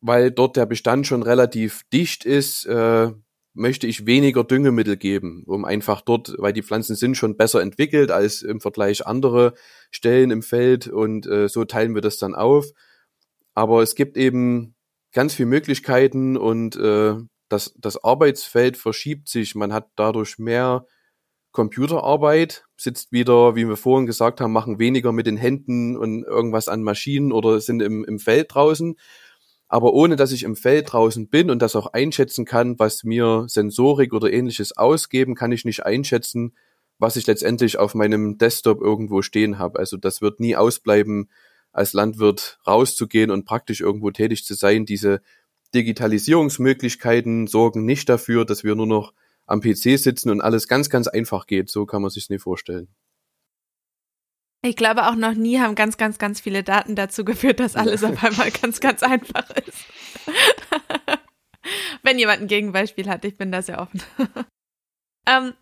weil 0.02 0.32
dort 0.32 0.58
der 0.58 0.66
Bestand 0.66 1.08
schon 1.08 1.24
relativ 1.24 1.84
dicht 1.92 2.26
ist, 2.26 2.66
äh, 2.66 3.12
möchte 3.54 3.88
ich 3.88 4.06
weniger 4.06 4.44
Düngemittel 4.44 4.96
geben, 4.96 5.44
um 5.46 5.66
einfach 5.66 6.02
dort, 6.02 6.34
weil 6.38 6.54
die 6.54 6.64
Pflanzen 6.64 6.96
sind 6.96 7.18
schon 7.18 7.36
besser 7.36 7.62
entwickelt 7.62 8.12
als 8.12 8.42
im 8.42 8.62
Vergleich 8.62 9.06
andere 9.06 9.54
Stellen 9.92 10.32
im 10.32 10.44
Feld 10.44 10.88
und 10.88 11.26
äh, 11.28 11.50
so 11.50 11.66
teilen 11.66 11.94
wir 11.96 12.02
das 12.02 12.18
dann 12.18 12.36
auf. 12.36 12.68
Aber 13.60 13.82
es 13.82 13.96
gibt 13.96 14.16
eben 14.16 14.74
ganz 15.12 15.34
viele 15.34 15.50
Möglichkeiten 15.50 16.38
und 16.38 16.78
äh, 16.78 17.16
das, 17.50 17.76
das 17.78 18.02
Arbeitsfeld 18.02 18.78
verschiebt 18.78 19.28
sich. 19.28 19.54
Man 19.54 19.74
hat 19.74 19.90
dadurch 19.98 20.40
mehr 20.40 20.86
Computerarbeit, 21.52 22.64
sitzt 22.78 23.12
wieder, 23.12 23.58
wie 23.58 23.68
wir 23.68 23.76
vorhin 23.76 24.06
gesagt 24.06 24.40
haben, 24.40 24.54
machen 24.54 24.80
weniger 24.80 25.12
mit 25.12 25.28
den 25.28 25.36
Händen 25.36 25.98
und 25.98 26.24
irgendwas 26.24 26.70
an 26.70 26.84
Maschinen 26.84 27.34
oder 27.34 27.60
sind 27.60 27.82
im, 27.82 28.06
im 28.06 28.20
Feld 28.20 28.48
draußen. 28.54 28.96
Aber 29.68 29.94
ohne 29.94 30.16
dass 30.16 30.32
ich 30.32 30.44
im 30.44 30.56
Feld 30.56 30.94
draußen 30.94 31.28
bin 31.28 31.50
und 31.50 31.62
das 31.62 31.76
auch 31.76 31.88
einschätzen 31.88 32.46
kann, 32.46 32.80
was 32.80 33.04
mir 33.04 33.44
Sensorik 33.50 34.14
oder 34.14 34.32
ähnliches 34.32 34.78
ausgeben, 34.78 35.36
kann 35.36 35.52
ich 35.52 35.66
nicht 35.66 35.86
einschätzen, 35.86 36.56
was 36.98 37.18
ich 37.18 37.28
letztendlich 37.28 37.78
auf 37.78 37.94
meinem 37.94 38.38
Desktop 38.38 38.80
irgendwo 38.80 39.22
stehen 39.22 39.60
habe. 39.60 39.80
Also 39.80 39.98
das 39.98 40.22
wird 40.22 40.40
nie 40.40 40.56
ausbleiben, 40.56 41.30
als 41.72 41.94
Landwirt 41.94 42.60
rauszugehen 42.66 43.32
und 43.32 43.46
praktisch 43.46 43.82
irgendwo 43.82 44.12
tätig 44.12 44.46
zu 44.46 44.54
sein. 44.54 44.86
Diese 44.86 45.22
Digitalisierungsmöglichkeiten 45.74 47.48
sorgen 47.48 47.86
nicht 47.86 48.10
dafür, 48.10 48.46
dass 48.46 48.64
wir 48.64 48.76
nur 48.76 48.88
noch 48.88 49.14
am 49.46 49.62
PC 49.62 49.98
sitzen 49.98 50.30
und 50.30 50.42
alles 50.42 50.68
ganz, 50.68 50.90
ganz 50.90 51.08
einfach 51.08 51.48
geht. 51.48 51.70
So 51.70 51.86
kann 51.86 52.02
man 52.02 52.12
sich 52.12 52.30
nicht 52.30 52.42
vorstellen. 52.42 52.88
Ich 54.62 54.76
glaube 54.76 55.08
auch 55.08 55.16
noch 55.16 55.36
nie 55.36 55.60
haben 55.60 55.76
ganz, 55.76 55.98
ganz, 55.98 56.18
ganz 56.18 56.42
viele 56.42 56.64
Daten 56.64 56.96
dazu 56.96 57.24
geführt, 57.24 57.60
dass 57.60 57.76
alles 57.76 58.04
auf 58.04 58.22
einmal 58.24 58.52
ganz, 58.52 58.80
ganz 58.80 59.04
einfach 59.04 59.50
ist. 59.52 59.86
Wenn 62.04 62.20
jemand 62.20 62.42
ein 62.42 62.48
Gegenbeispiel 62.48 63.10
hat, 63.10 63.24
ich 63.24 63.38
bin 63.38 63.52
da 63.52 63.62
sehr 63.62 63.80
offen. 63.80 64.02
ähm, 65.28 65.54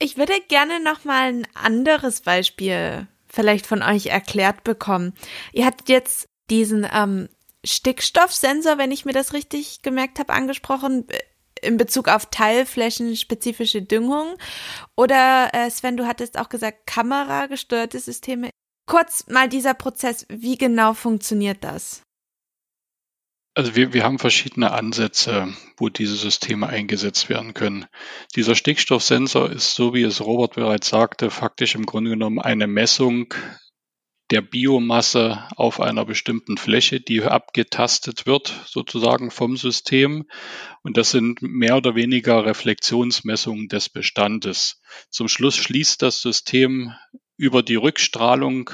ich 0.00 0.16
würde 0.16 0.32
gerne 0.48 0.82
noch 0.82 1.04
mal 1.04 1.28
ein 1.28 1.46
anderes 1.54 2.20
Beispiel 2.22 3.06
vielleicht 3.30 3.66
von 3.66 3.82
euch 3.82 4.06
erklärt 4.06 4.64
bekommen. 4.64 5.14
Ihr 5.52 5.66
hattet 5.66 5.88
jetzt 5.88 6.28
diesen 6.50 6.86
ähm, 6.92 7.28
Stickstoffsensor, 7.64 8.78
wenn 8.78 8.92
ich 8.92 9.04
mir 9.04 9.12
das 9.12 9.32
richtig 9.32 9.82
gemerkt 9.82 10.18
habe, 10.18 10.32
angesprochen 10.32 11.08
äh, 11.08 11.18
in 11.60 11.76
Bezug 11.76 12.08
auf 12.08 12.26
teilflächenspezifische 12.26 13.82
Düngung. 13.82 14.36
Oder 14.96 15.50
äh, 15.52 15.70
Sven, 15.70 15.96
du 15.96 16.06
hattest 16.06 16.38
auch 16.38 16.48
gesagt, 16.48 16.86
kameragesteuerte 16.86 17.98
Systeme. 17.98 18.50
Kurz 18.86 19.26
mal 19.28 19.48
dieser 19.48 19.74
Prozess, 19.74 20.24
wie 20.28 20.56
genau 20.56 20.94
funktioniert 20.94 21.62
das? 21.62 22.02
Also 23.58 23.74
wir, 23.74 23.92
wir 23.92 24.04
haben 24.04 24.20
verschiedene 24.20 24.70
Ansätze, 24.70 25.52
wo 25.76 25.88
diese 25.88 26.14
Systeme 26.14 26.68
eingesetzt 26.68 27.28
werden 27.28 27.54
können. 27.54 27.86
Dieser 28.36 28.54
Stickstoffsensor 28.54 29.50
ist, 29.50 29.74
so 29.74 29.94
wie 29.94 30.04
es 30.04 30.20
Robert 30.20 30.54
bereits 30.54 30.90
sagte, 30.90 31.28
faktisch 31.28 31.74
im 31.74 31.84
Grunde 31.84 32.10
genommen 32.10 32.38
eine 32.38 32.68
Messung 32.68 33.34
der 34.30 34.42
Biomasse 34.42 35.42
auf 35.56 35.80
einer 35.80 36.04
bestimmten 36.04 36.56
Fläche, 36.56 37.00
die 37.00 37.20
abgetastet 37.20 38.26
wird, 38.26 38.54
sozusagen 38.64 39.32
vom 39.32 39.56
System. 39.56 40.28
Und 40.84 40.96
das 40.96 41.10
sind 41.10 41.42
mehr 41.42 41.76
oder 41.76 41.96
weniger 41.96 42.46
Reflexionsmessungen 42.46 43.66
des 43.66 43.88
Bestandes. 43.88 44.80
Zum 45.10 45.26
Schluss 45.26 45.56
schließt 45.56 46.00
das 46.00 46.20
System 46.20 46.92
über 47.36 47.64
die 47.64 47.74
Rückstrahlung 47.74 48.70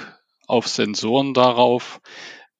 auf 0.46 0.68
Sensoren 0.68 1.32
darauf, 1.32 2.02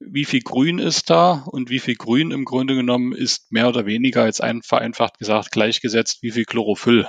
wie 0.07 0.25
viel 0.25 0.41
Grün 0.41 0.79
ist 0.79 1.11
da 1.11 1.45
und 1.47 1.69
wie 1.71 1.81
viel 1.81 1.97
Grün 1.97 2.31
im 2.31 2.45
Grunde 2.45 2.75
genommen 2.75 3.13
ist 3.13 3.51
mehr 3.53 3.69
oder 3.69 3.87
weniger 3.87 4.27
jetzt 4.27 4.43
ein, 4.43 4.63
vereinfacht 4.63 5.19
gesagt 5.19 5.51
gleichgesetzt, 5.51 6.23
wie 6.23 6.33
viel 6.33 6.45
Chlorophyll. 6.45 7.09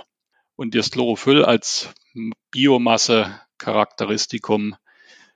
Und 0.55 0.75
das 0.75 0.91
Chlorophyll 0.91 1.43
als 1.43 1.89
Biomasse-Charakteristikum 2.51 4.75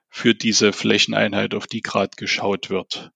für 0.10 0.34
diese 0.34 0.72
Flächeneinheit, 0.74 1.54
auf 1.54 1.68
die 1.68 1.82
gerade 1.82 2.16
geschaut 2.18 2.70
wird. 2.70 3.12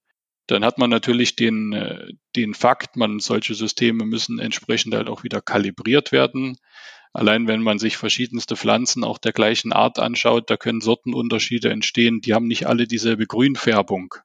Dann 0.47 0.65
hat 0.65 0.77
man 0.77 0.89
natürlich 0.89 1.37
den, 1.37 1.71
äh, 1.73 2.07
den 2.35 2.53
Fakt, 2.53 2.97
man 2.97 3.19
solche 3.19 3.55
Systeme 3.55 4.05
müssen 4.05 4.39
entsprechend 4.39 4.93
halt 4.93 5.07
auch 5.07 5.23
wieder 5.23 5.41
kalibriert 5.41 6.11
werden. 6.11 6.57
Allein 7.13 7.47
wenn 7.47 7.61
man 7.61 7.79
sich 7.79 7.95
verschiedenste 7.95 8.57
Pflanzen 8.57 9.03
auch 9.03 9.19
der 9.19 9.31
gleichen 9.31 9.71
Art 9.71 9.99
anschaut, 9.99 10.49
da 10.49 10.57
können 10.57 10.81
Sortenunterschiede 10.81 11.69
entstehen. 11.69 12.21
Die 12.21 12.33
haben 12.33 12.47
nicht 12.47 12.67
alle 12.67 12.87
dieselbe 12.87 13.25
Grünfärbung. 13.25 14.15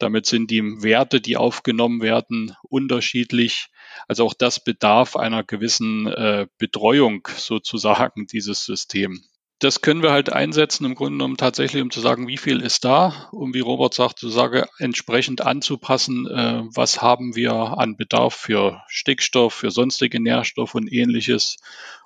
Damit 0.00 0.26
sind 0.26 0.50
die 0.50 0.62
Werte, 0.82 1.20
die 1.20 1.36
aufgenommen 1.36 2.02
werden, 2.02 2.56
unterschiedlich. 2.62 3.68
Also 4.08 4.24
auch 4.24 4.34
das 4.34 4.62
bedarf 4.64 5.14
einer 5.16 5.44
gewissen 5.44 6.06
äh, 6.06 6.46
Betreuung 6.58 7.28
sozusagen, 7.36 8.26
dieses 8.26 8.64
System. 8.64 9.22
Das 9.60 9.82
können 9.82 10.02
wir 10.02 10.10
halt 10.10 10.32
einsetzen, 10.32 10.86
im 10.86 10.94
Grunde 10.94 11.18
genommen 11.18 11.36
tatsächlich, 11.36 11.82
um 11.82 11.90
zu 11.90 12.00
sagen, 12.00 12.26
wie 12.26 12.38
viel 12.38 12.62
ist 12.62 12.82
da, 12.82 13.28
um 13.30 13.52
wie 13.52 13.60
Robert 13.60 13.92
sagt, 13.92 14.18
zu 14.18 14.30
sagen, 14.30 14.64
entsprechend 14.78 15.42
anzupassen, 15.42 16.26
äh, 16.26 16.62
was 16.74 17.02
haben 17.02 17.36
wir 17.36 17.52
an 17.52 17.98
Bedarf 17.98 18.34
für 18.34 18.82
Stickstoff, 18.88 19.52
für 19.52 19.70
sonstige 19.70 20.18
Nährstoffe 20.18 20.74
und 20.74 20.90
ähnliches, 20.90 21.58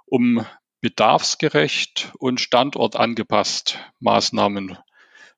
um 0.04 0.44
bedarfsgerecht 0.80 2.12
und 2.18 2.40
standortangepasst 2.40 3.78
Maßnahmen 4.00 4.76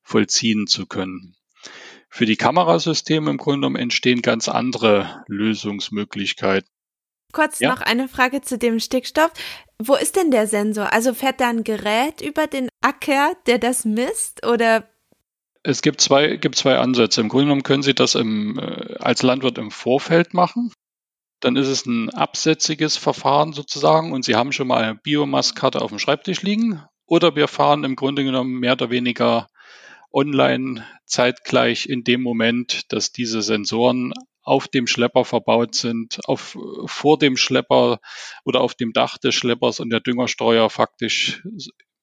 vollziehen 0.01 0.65
zu 0.65 0.87
können. 0.87 1.35
Für 2.17 2.25
die 2.25 2.35
Kamerasysteme 2.35 3.29
im 3.29 3.37
Grunde 3.37 3.59
genommen 3.59 3.75
entstehen 3.75 4.23
ganz 4.23 4.49
andere 4.49 5.23
Lösungsmöglichkeiten. 5.27 6.67
Kurz 7.31 7.59
ja? 7.59 7.69
noch 7.69 7.81
eine 7.81 8.07
Frage 8.07 8.41
zu 8.41 8.57
dem 8.57 8.79
Stickstoff. 8.79 9.31
Wo 9.77 9.93
ist 9.93 10.15
denn 10.15 10.31
der 10.31 10.47
Sensor? 10.47 10.91
Also 10.91 11.13
fährt 11.13 11.39
da 11.39 11.49
ein 11.49 11.63
Gerät 11.63 12.21
über 12.21 12.47
den 12.47 12.69
Acker, 12.81 13.33
der 13.45 13.59
das 13.59 13.85
misst 13.85 14.43
oder? 14.47 14.89
Es 15.61 15.83
gibt 15.83 16.01
zwei, 16.01 16.37
gibt 16.37 16.55
zwei 16.55 16.79
Ansätze. 16.79 17.21
Im 17.21 17.29
Grunde 17.29 17.45
genommen 17.45 17.61
können 17.61 17.83
Sie 17.83 17.93
das 17.93 18.15
im, 18.15 18.57
äh, 18.57 18.95
als 18.95 19.21
Landwirt 19.21 19.59
im 19.59 19.69
Vorfeld 19.69 20.33
machen. 20.33 20.73
Dann 21.39 21.55
ist 21.55 21.67
es 21.67 21.85
ein 21.85 22.09
absätziges 22.09 22.97
Verfahren 22.97 23.53
sozusagen 23.53 24.11
und 24.11 24.25
Sie 24.25 24.33
haben 24.33 24.53
schon 24.53 24.69
mal 24.69 24.81
eine 24.81 24.95
Biomasskarte 24.95 25.83
auf 25.83 25.91
dem 25.91 25.99
Schreibtisch 25.99 26.41
liegen. 26.41 26.83
Oder 27.05 27.35
wir 27.35 27.47
fahren 27.47 27.83
im 27.83 27.95
Grunde 27.95 28.23
genommen 28.23 28.59
mehr 28.59 28.73
oder 28.73 28.89
weniger 28.89 29.49
online 30.17 30.83
zeitgleich 31.05 31.87
in 31.87 32.03
dem 32.03 32.23
Moment, 32.23 32.91
dass 32.91 33.11
diese 33.11 33.43
Sensoren 33.43 34.13
auf 34.41 34.67
dem 34.67 34.87
Schlepper 34.87 35.25
verbaut 35.25 35.75
sind, 35.75 36.21
auf, 36.25 36.57
vor 36.85 37.19
dem 37.19 37.37
Schlepper 37.37 37.99
oder 38.43 38.61
auf 38.61 38.73
dem 38.73 38.93
Dach 38.93 39.19
des 39.19 39.35
Schleppers 39.35 39.79
und 39.79 39.91
der 39.91 39.99
Düngerstreuer 39.99 40.71
faktisch 40.71 41.43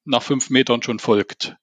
nach 0.05 0.23
fünf 0.23 0.49
Metern 0.49 0.81
schon 0.81 1.01
folgt. 1.01 1.57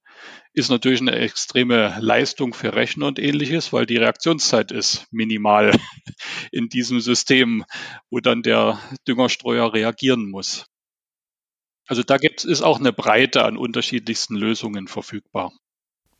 Ist 0.51 0.69
natürlich 0.69 0.99
eine 0.99 1.15
extreme 1.15 1.97
Leistung 2.01 2.53
für 2.53 2.75
Rechner 2.75 3.07
und 3.07 3.17
ähnliches, 3.17 3.71
weil 3.71 3.85
die 3.85 3.95
Reaktionszeit 3.95 4.73
ist 4.73 5.07
minimal 5.09 5.71
in 6.51 6.67
diesem 6.67 6.99
System, 6.99 7.63
wo 8.09 8.19
dann 8.19 8.41
der 8.43 8.77
Düngerstreuer 9.07 9.73
reagieren 9.73 10.29
muss. 10.29 10.65
Also 11.87 12.03
da 12.03 12.17
gibt 12.17 12.43
es 12.43 12.61
auch 12.61 12.79
eine 12.79 12.91
Breite 12.91 13.45
an 13.45 13.55
unterschiedlichsten 13.55 14.35
Lösungen 14.35 14.89
verfügbar. 14.89 15.53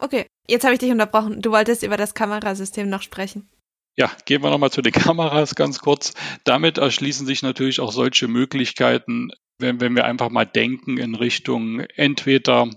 Okay, 0.02 0.26
jetzt 0.47 0.64
habe 0.64 0.74
ich 0.74 0.80
dich 0.80 0.91
unterbrochen. 0.91 1.41
Du 1.41 1.52
wolltest 1.52 1.84
über 1.84 1.95
das 1.95 2.16
Kamerasystem 2.16 2.89
noch 2.89 3.04
sprechen. 3.04 3.47
Ja, 3.95 4.12
gehen 4.26 4.41
wir 4.41 4.49
nochmal 4.49 4.72
zu 4.72 4.82
den 4.82 4.93
Kameras 4.93 5.54
ganz 5.54 5.80
kurz. 5.80 6.14
Damit 6.43 6.80
erschließen 6.80 7.28
sich 7.28 7.43
natürlich 7.43 7.80
auch 7.80 7.91
solche 7.91 8.28
Möglichkeiten, 8.28 9.30
wenn, 9.60 9.80
wenn 9.80 9.95
wir 9.95 10.06
einfach 10.06 10.30
mal 10.30 10.45
denken 10.45 10.97
in 10.97 11.14
Richtung 11.14 11.82
entweder 11.95 12.72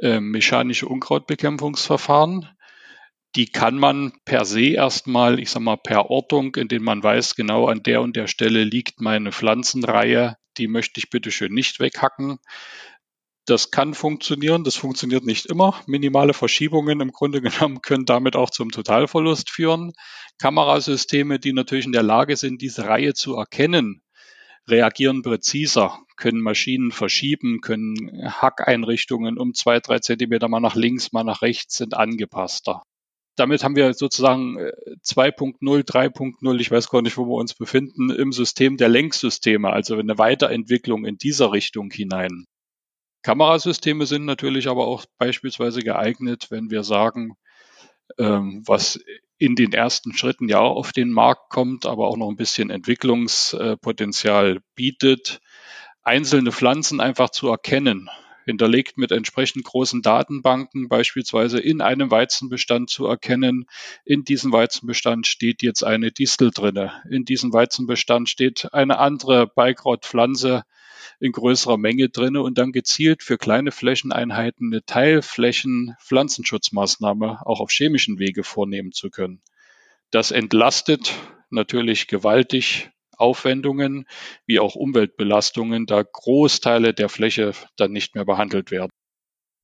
äh, 0.00 0.20
mechanische 0.20 0.88
Unkrautbekämpfungsverfahren. 0.88 2.48
Die 3.36 3.46
kann 3.46 3.76
man 3.76 4.12
per 4.24 4.46
se 4.46 4.70
erstmal, 4.70 5.38
ich 5.38 5.50
sag 5.50 5.60
mal, 5.60 5.76
per 5.76 6.08
Ortung, 6.08 6.56
indem 6.56 6.82
man 6.82 7.02
weiß, 7.02 7.34
genau 7.34 7.66
an 7.66 7.82
der 7.82 8.00
und 8.00 8.16
der 8.16 8.26
Stelle 8.26 8.64
liegt 8.64 9.02
meine 9.02 9.32
Pflanzenreihe, 9.32 10.36
die 10.56 10.66
möchte 10.66 10.98
ich 10.98 11.10
bitte 11.10 11.30
schön 11.30 11.52
nicht 11.52 11.78
weghacken. 11.78 12.38
Das 13.48 13.70
kann 13.70 13.94
funktionieren, 13.94 14.62
das 14.62 14.76
funktioniert 14.76 15.24
nicht 15.24 15.46
immer. 15.46 15.80
Minimale 15.86 16.34
Verschiebungen 16.34 17.00
im 17.00 17.12
Grunde 17.12 17.40
genommen 17.40 17.80
können 17.80 18.04
damit 18.04 18.36
auch 18.36 18.50
zum 18.50 18.70
Totalverlust 18.70 19.48
führen. 19.48 19.92
Kamerasysteme, 20.38 21.38
die 21.38 21.54
natürlich 21.54 21.86
in 21.86 21.92
der 21.92 22.02
Lage 22.02 22.36
sind, 22.36 22.60
diese 22.60 22.84
Reihe 22.84 23.14
zu 23.14 23.36
erkennen, 23.36 24.02
reagieren 24.68 25.22
präziser, 25.22 25.98
können 26.18 26.42
Maschinen 26.42 26.92
verschieben, 26.92 27.62
können 27.62 28.22
Hackeinrichtungen 28.26 29.38
um 29.38 29.54
zwei, 29.54 29.80
drei 29.80 30.00
Zentimeter 30.00 30.48
mal 30.48 30.60
nach 30.60 30.76
links, 30.76 31.12
mal 31.12 31.24
nach 31.24 31.40
rechts 31.40 31.78
sind 31.78 31.94
angepasster. 31.94 32.82
Damit 33.34 33.64
haben 33.64 33.76
wir 33.76 33.94
sozusagen 33.94 34.58
2.0, 34.58 35.78
äh, 35.78 35.82
3.0, 35.84 36.60
ich 36.60 36.70
weiß 36.70 36.90
gar 36.90 37.00
nicht, 37.00 37.16
wo 37.16 37.24
wir 37.24 37.36
uns 37.36 37.54
befinden, 37.54 38.10
im 38.10 38.30
System 38.30 38.76
der 38.76 38.90
Lenksysteme, 38.90 39.70
also 39.70 39.96
eine 39.96 40.18
Weiterentwicklung 40.18 41.06
in 41.06 41.16
dieser 41.16 41.50
Richtung 41.50 41.90
hinein. 41.90 42.44
Kamerasysteme 43.28 44.06
sind 44.06 44.24
natürlich 44.24 44.68
aber 44.68 44.86
auch 44.86 45.04
beispielsweise 45.18 45.82
geeignet, 45.82 46.46
wenn 46.48 46.70
wir 46.70 46.82
sagen, 46.82 47.36
ähm, 48.16 48.62
was 48.66 48.98
in 49.36 49.54
den 49.54 49.74
ersten 49.74 50.14
Schritten 50.14 50.48
ja 50.48 50.60
auch 50.60 50.76
auf 50.76 50.92
den 50.92 51.12
Markt 51.12 51.50
kommt, 51.50 51.84
aber 51.84 52.08
auch 52.08 52.16
noch 52.16 52.30
ein 52.30 52.36
bisschen 52.36 52.70
Entwicklungspotenzial 52.70 54.60
bietet, 54.74 55.42
einzelne 56.02 56.52
Pflanzen 56.52 57.00
einfach 57.00 57.28
zu 57.28 57.48
erkennen, 57.48 58.08
hinterlegt 58.46 58.96
mit 58.96 59.12
entsprechend 59.12 59.66
großen 59.66 60.00
Datenbanken, 60.00 60.88
beispielsweise 60.88 61.60
in 61.60 61.82
einem 61.82 62.10
Weizenbestand 62.10 62.88
zu 62.88 63.04
erkennen, 63.04 63.66
in 64.06 64.24
diesem 64.24 64.52
Weizenbestand 64.52 65.26
steht 65.26 65.62
jetzt 65.62 65.84
eine 65.84 66.12
Distel 66.12 66.50
drinne, 66.50 66.94
in 67.10 67.26
diesem 67.26 67.52
Weizenbestand 67.52 68.30
steht 68.30 68.72
eine 68.72 68.98
andere 68.98 69.46
Beikrautpflanze 69.46 70.62
in 71.20 71.32
größerer 71.32 71.76
Menge 71.76 72.08
drinne 72.08 72.42
und 72.42 72.58
dann 72.58 72.72
gezielt 72.72 73.22
für 73.22 73.38
kleine 73.38 73.72
Flächeneinheiten 73.72 74.72
eine 74.72 74.84
Teilflächen 74.84 75.96
Pflanzenschutzmaßnahme 76.00 77.40
auch 77.44 77.60
auf 77.60 77.70
chemischen 77.70 78.18
Wege 78.18 78.44
vornehmen 78.44 78.92
zu 78.92 79.10
können. 79.10 79.40
Das 80.10 80.30
entlastet 80.30 81.14
natürlich 81.50 82.06
gewaltig 82.06 82.90
Aufwendungen 83.16 84.06
wie 84.46 84.60
auch 84.60 84.74
Umweltbelastungen, 84.74 85.86
da 85.86 86.02
Großteile 86.02 86.94
der 86.94 87.08
Fläche 87.08 87.52
dann 87.76 87.92
nicht 87.92 88.14
mehr 88.14 88.24
behandelt 88.24 88.70
werden. 88.70 88.90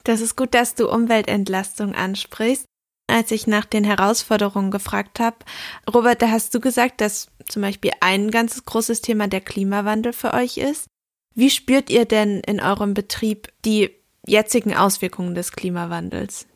Das 0.02 0.20
ist 0.20 0.36
gut, 0.36 0.54
dass 0.54 0.74
du 0.74 0.88
Umweltentlastung 0.90 1.94
ansprichst. 1.94 2.66
Als 3.06 3.30
ich 3.30 3.46
nach 3.46 3.66
den 3.66 3.84
Herausforderungen 3.84 4.70
gefragt 4.70 5.20
habe, 5.20 5.36
Robert, 5.92 6.22
da 6.22 6.30
hast 6.30 6.54
du 6.54 6.60
gesagt, 6.60 7.00
dass 7.00 7.28
zum 7.46 7.62
Beispiel 7.62 7.92
ein 8.00 8.30
ganz 8.30 8.64
großes 8.64 9.02
Thema 9.02 9.28
der 9.28 9.42
Klimawandel 9.42 10.12
für 10.12 10.32
euch 10.32 10.56
ist. 10.56 10.86
Wie 11.34 11.50
spürt 11.50 11.90
ihr 11.90 12.04
denn 12.04 12.40
in 12.40 12.60
eurem 12.60 12.94
Betrieb 12.94 13.48
die 13.64 13.90
jetzigen 14.26 14.74
Auswirkungen 14.74 15.34
des 15.34 15.52
Klimawandels? 15.52 16.46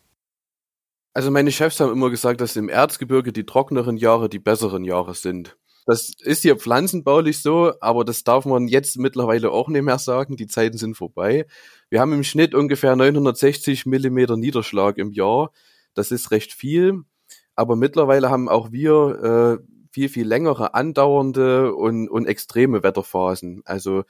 Also 1.15 1.33
meine 1.33 1.51
Chefs 1.51 1.81
haben 1.81 1.93
immer 1.93 2.11
gesagt, 2.11 2.41
dass 2.41 2.55
im 2.55 2.69
Erzgebirge 2.69 3.33
die 3.33 3.45
trockneren 3.45 3.97
Jahre 3.97 4.29
die 4.29 4.39
besseren 4.39 4.85
Jahre 4.85 5.15
sind. 5.15 5.57
Das 5.85 6.13
ist 6.21 6.43
hier 6.43 6.57
pflanzenbaulich 6.57 7.41
so, 7.41 7.73
aber 7.81 8.05
das 8.05 8.23
darf 8.23 8.45
man 8.45 8.69
jetzt 8.69 8.99
mittlerweile 8.99 9.51
auch 9.51 9.69
nicht 9.69 9.83
mehr 9.83 9.99
sagen. 9.99 10.37
Die 10.37 10.47
Zeiten 10.47 10.77
sind 10.77 10.97
vorbei. 10.97 11.47
Wir 11.89 12.01
haben 12.01 12.13
im 12.13 12.23
Schnitt 12.23 12.55
ungefähr 12.55 12.95
960 12.95 13.87
Millimeter 13.87 14.37
Niederschlag 14.37 14.99
im 14.99 15.13
Jahr. 15.13 15.51
Das 15.95 16.13
ist 16.13 16.31
recht 16.31 16.53
viel. 16.53 17.03
aber 17.57 17.75
mittlerweile 17.75 18.31
haben 18.31 18.49
auch 18.49 18.71
wir 18.71 19.59
äh, 19.61 19.65
viel, 19.91 20.09
viel 20.09 20.29
längere 20.29 20.75
andauernde 20.75 21.75
und, 21.75 22.09
und 22.09 22.27
extreme 22.27 22.85
Wetterphasen. 22.85 23.63
Also 23.65 24.05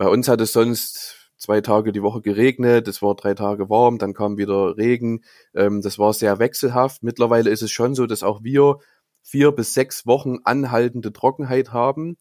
bei 0.00 0.08
uns 0.08 0.28
hat 0.28 0.40
es 0.40 0.54
sonst 0.54 1.30
zwei 1.36 1.60
Tage 1.60 1.92
die 1.92 2.02
Woche 2.02 2.22
geregnet, 2.22 2.88
es 2.88 3.02
war 3.02 3.14
drei 3.14 3.34
Tage 3.34 3.68
warm, 3.68 3.98
dann 3.98 4.14
kam 4.14 4.38
wieder 4.38 4.78
Regen. 4.78 5.24
Ähm, 5.54 5.82
das 5.82 5.98
war 5.98 6.14
sehr 6.14 6.38
wechselhaft. 6.38 7.02
Mittlerweile 7.02 7.50
ist 7.50 7.60
es 7.60 7.70
schon 7.70 7.94
so, 7.94 8.06
dass 8.06 8.22
auch 8.22 8.42
wir 8.42 8.78
vier 9.20 9.52
bis 9.52 9.74
sechs 9.74 10.06
Wochen 10.06 10.38
anhaltende 10.44 11.12
Trockenheit 11.12 11.74
haben 11.74 12.16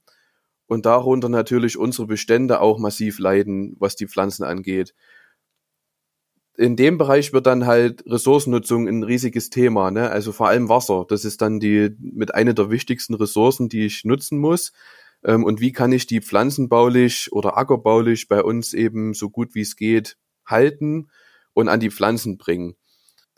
und 0.68 0.86
darunter 0.86 1.30
natürlich 1.30 1.78
unsere 1.78 2.06
Bestände 2.06 2.60
auch 2.60 2.80
massiv 2.80 3.18
leiden, 3.18 3.78
was 3.80 3.96
die 3.96 4.10
Pflanzen 4.10 4.44
angeht. 4.44 4.94
In 6.58 6.76
dem 6.76 6.98
Bereich 6.98 7.32
wird 7.32 7.46
dann 7.46 7.66
halt 7.66 8.04
Ressourcennutzung 8.08 8.90
ein 8.90 9.04
riesiges 9.04 9.50
Thema, 9.50 9.90
ne? 9.90 10.12
Also 10.12 10.34
vor 10.34 10.50
allem 10.50 10.68
Wasser. 10.68 11.06
Das 11.08 11.24
ist 11.24 11.42
dann 11.42 11.62
die 11.62 11.96
mit 11.98 12.36
einer 12.36 12.54
der 12.54 12.70
wichtigsten 12.70 13.14
Ressourcen, 13.14 13.70
die 13.70 13.86
ich 13.86 14.04
nutzen 14.04 14.38
muss. 14.38 14.74
Ähm, 15.24 15.44
und 15.44 15.60
wie 15.62 15.72
kann 15.72 15.92
ich 15.92 16.08
die 16.08 16.22
pflanzenbaulich 16.22 17.32
oder 17.32 17.58
ackerbaulich 17.58 18.28
bei 18.28 18.44
uns 18.44 18.74
eben 18.74 19.14
so 19.14 19.30
gut 19.30 19.56
wie 19.56 19.62
es 19.62 19.76
geht 19.76 20.18
halten 20.46 21.10
und 21.54 21.70
an 21.70 21.80
die 21.80 21.92
Pflanzen 21.92 22.38
bringen. 22.38 22.76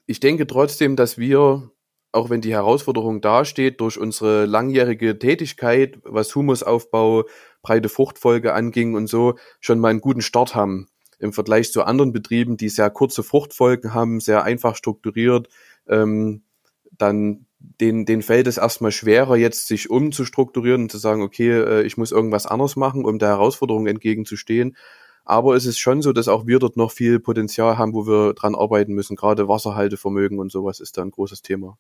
Ich 0.06 0.20
denke 0.20 0.48
trotzdem, 0.48 0.96
dass 0.96 1.18
wir, 1.18 1.72
auch 2.12 2.30
wenn 2.30 2.42
die 2.42 2.54
Herausforderung 2.54 3.22
dasteht, 3.22 3.82
durch 3.82 3.98
unsere 3.98 4.46
langjährige 4.46 5.18
Tätigkeit, 5.20 6.00
was 6.04 6.36
Humusaufbau, 6.36 7.26
breite 7.62 7.90
Fruchtfolge 7.90 8.54
anging 8.54 8.96
und 8.96 9.08
so, 9.08 9.36
schon 9.60 9.80
mal 9.80 9.90
einen 9.90 10.02
guten 10.02 10.22
Start 10.22 10.56
haben 10.56 10.88
im 11.20 11.34
Vergleich 11.34 11.72
zu 11.72 11.84
anderen 11.84 12.12
Betrieben, 12.12 12.58
die 12.58 12.70
sehr 12.70 12.90
kurze 12.90 13.22
Fruchtfolgen 13.22 13.94
haben, 13.94 14.20
sehr 14.20 14.44
einfach 14.44 14.76
strukturiert, 14.76 15.50
ähm, 15.88 16.44
dann 16.98 17.46
den, 17.80 18.06
den 18.06 18.22
fällt 18.22 18.48
es 18.48 18.58
erstmal 18.58 18.92
schwerer, 18.92 19.36
jetzt 19.36 19.68
sich 19.68 19.90
umzustrukturieren 19.90 20.84
und 20.84 20.92
zu 20.92 20.98
sagen, 20.98 21.22
okay, 21.22 21.52
äh, 21.52 21.82
ich 21.84 21.98
muss 21.98 22.12
irgendwas 22.12 22.46
anderes 22.46 22.76
machen, 22.76 23.06
um 23.06 23.20
der 23.20 23.30
Herausforderung 23.30 23.88
entgegenzustehen. 23.88 24.76
Aber 25.24 25.56
es 25.56 25.66
ist 25.66 25.80
schon 25.80 26.02
so, 26.02 26.14
dass 26.14 26.28
auch 26.28 26.48
wir 26.48 26.60
dort 26.60 26.78
noch 26.78 26.92
viel 26.92 27.20
Potenzial 27.20 27.78
haben, 27.78 27.94
wo 27.94 28.08
wir 28.08 28.34
dran 28.34 28.56
arbeiten 28.56 28.94
müssen. 28.94 29.16
Gerade 29.16 29.48
Wasserhaltevermögen 29.48 30.40
und 30.40 30.52
sowas 30.52 30.80
ist 30.80 30.98
da 30.98 31.04
ein 31.04 31.12
großes 31.12 31.42
Thema. 31.42 31.78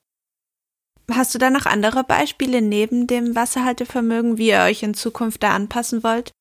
Hast 1.12 1.34
du 1.34 1.40
da 1.40 1.50
noch 1.50 1.66
andere 1.66 2.04
Beispiele 2.04 2.62
neben 2.62 3.08
dem 3.08 3.36
Wasserhaltevermögen, 3.36 4.38
wie 4.38 4.50
ihr 4.50 4.62
euch 4.62 4.84
in 4.84 4.94
Zukunft 4.94 5.44
da 5.44 5.52
anpassen 5.52 6.04
wollt? 6.04 6.32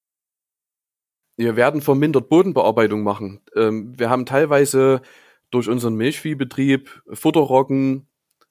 Wir 1.37 1.57
werden 1.57 1.81
vermindert 1.81 2.29
Bodenbearbeitung 2.29 3.03
machen. 3.03 3.41
Ähm, 3.57 3.99
wir 3.99 4.11
haben 4.11 4.27
teilweise 4.27 5.01
durch 5.51 5.69
unseren 5.69 5.95
Milchviehbetrieb 5.95 7.03
Futterroggen 7.13 8.10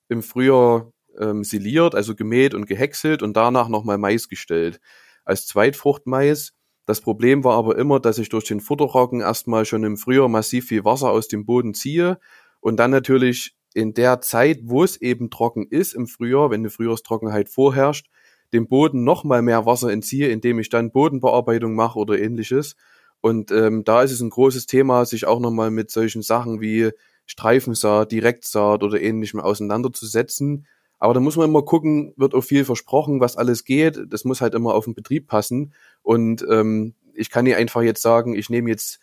im 0.10 0.22
Frühjahr 0.22 0.92
ähm, 1.18 1.44
siliert, 1.44 1.96
also 1.96 2.16
gemäht 2.16 2.54
und 2.54 2.66
gehäckselt 2.66 3.24
und 3.24 3.38
danach 3.38 3.70
nochmal 3.70 3.98
Mais 3.98 4.28
gestellt. 4.28 4.80
Als 5.24 5.48
Zweitfruchtmais. 5.48 6.54
Das 6.86 7.02
Problem 7.02 7.44
war 7.44 7.56
aber 7.56 7.78
immer, 7.78 8.00
dass 8.00 8.18
ich 8.18 8.30
durch 8.30 8.46
den 8.46 8.62
Futterroggen 8.62 9.22
erstmal 9.22 9.66
schon 9.66 9.84
im 9.84 9.96
Frühjahr 9.96 10.28
massiv 10.28 10.68
viel 10.68 10.84
Wasser 10.86 11.12
aus 11.12 11.28
dem 11.28 11.46
Boden 11.46 11.76
ziehe 11.76 12.18
und 12.60 12.78
dann 12.78 12.90
natürlich 12.92 13.56
in 13.76 13.94
der 13.94 14.22
Zeit, 14.22 14.62
wo 14.64 14.84
es 14.84 15.00
eben 15.00 15.30
trocken 15.30 15.68
ist 15.70 15.94
im 15.94 16.08
Frühjahr, 16.08 16.50
wenn 16.50 16.62
eine 16.62 16.72
Frühjahrstrockenheit 16.72 17.50
vorherrscht, 17.50 18.08
dem 18.54 18.68
Boden 18.68 19.04
nochmal 19.04 19.44
mehr 19.44 19.68
Wasser 19.68 19.92
entziehe, 19.92 20.30
indem 20.30 20.60
ich 20.60 20.70
dann 20.70 20.92
Bodenbearbeitung 20.92 21.76
mache 21.76 22.00
oder 22.00 22.20
ähnliches. 22.20 22.76
Und 23.22 23.52
ähm, 23.52 23.84
da 23.84 24.02
ist 24.02 24.12
es 24.12 24.22
ein 24.22 24.32
großes 24.32 24.66
Thema, 24.66 25.06
sich 25.06 25.28
auch 25.28 25.40
nochmal 25.40 25.70
mit 25.70 25.92
solchen 25.92 26.24
Sachen 26.24 26.62
wie 26.62 26.90
Streifensaat, 27.30 28.12
Direktsaat 28.12 28.84
oder 28.84 29.00
ähnlichem 29.00 29.40
auseinanderzusetzen. 29.40 30.66
Aber 30.98 31.14
da 31.14 31.20
muss 31.20 31.38
man 31.38 31.48
immer 31.48 31.62
gucken, 31.62 32.14
wird 32.18 32.34
auch 32.34 32.44
viel 32.44 32.66
versprochen, 32.66 33.22
was 33.22 33.38
alles 33.38 33.64
geht. 33.64 34.00
Das 34.08 34.26
muss 34.26 34.42
halt 34.42 34.56
immer 34.56 34.74
auf 34.74 34.86
den 34.86 34.96
Betrieb 34.96 35.28
passen. 35.28 35.74
Und 36.02 36.46
ähm, 36.50 36.96
ich 37.14 37.30
kann 37.30 37.46
nicht 37.46 37.56
einfach 37.56 37.82
jetzt 37.82 38.02
sagen, 38.02 38.36
ich 38.36 38.50
nehme 38.50 38.70
jetzt 38.70 39.00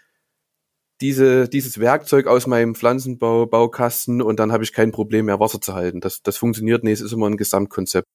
diese, 1.00 1.48
dieses 1.48 1.78
Werkzeug 1.78 2.26
aus 2.26 2.46
meinem 2.46 2.74
Pflanzenbau-Baukasten 2.74 4.20
und 4.22 4.40
dann 4.40 4.50
habe 4.52 4.64
ich 4.64 4.72
kein 4.72 4.92
Problem 4.92 5.26
mehr, 5.26 5.40
Wasser 5.40 5.60
zu 5.60 5.74
halten. 5.74 6.00
Das, 6.00 6.22
das 6.22 6.36
funktioniert 6.36 6.84
nicht, 6.84 6.94
es 6.94 7.00
ist 7.02 7.12
immer 7.12 7.28
ein 7.28 7.36
Gesamtkonzept. 7.36 8.06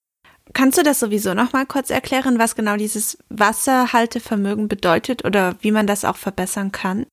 Kannst 0.53 0.77
du 0.77 0.83
das 0.83 0.99
sowieso 0.99 1.33
noch 1.33 1.53
mal 1.53 1.65
kurz 1.65 1.89
erklären, 1.89 2.37
was 2.39 2.55
genau 2.55 2.75
dieses 2.75 3.17
Wasserhaltevermögen 3.29 4.67
bedeutet 4.67 5.23
oder 5.23 5.55
wie 5.61 5.71
man 5.71 5.87
das 5.87 6.03
auch 6.03 6.17
verbessern 6.17 6.71
kann? 6.71 7.05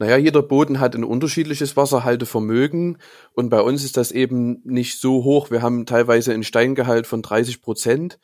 Naja, 0.00 0.16
jeder 0.16 0.40
Boden 0.42 0.80
hat 0.80 0.94
ein 0.94 1.04
unterschiedliches 1.04 1.76
Wasserhaltevermögen 1.76 2.96
und 3.34 3.50
bei 3.50 3.60
uns 3.60 3.84
ist 3.84 3.98
das 3.98 4.12
eben 4.12 4.62
nicht 4.64 4.98
so 4.98 5.24
hoch. 5.24 5.50
Wir 5.50 5.60
haben 5.60 5.84
teilweise 5.84 6.32
einen 6.32 6.42
Steingehalt 6.42 7.06
von 7.06 7.20
30 7.20 7.60
Prozent. 7.60 8.18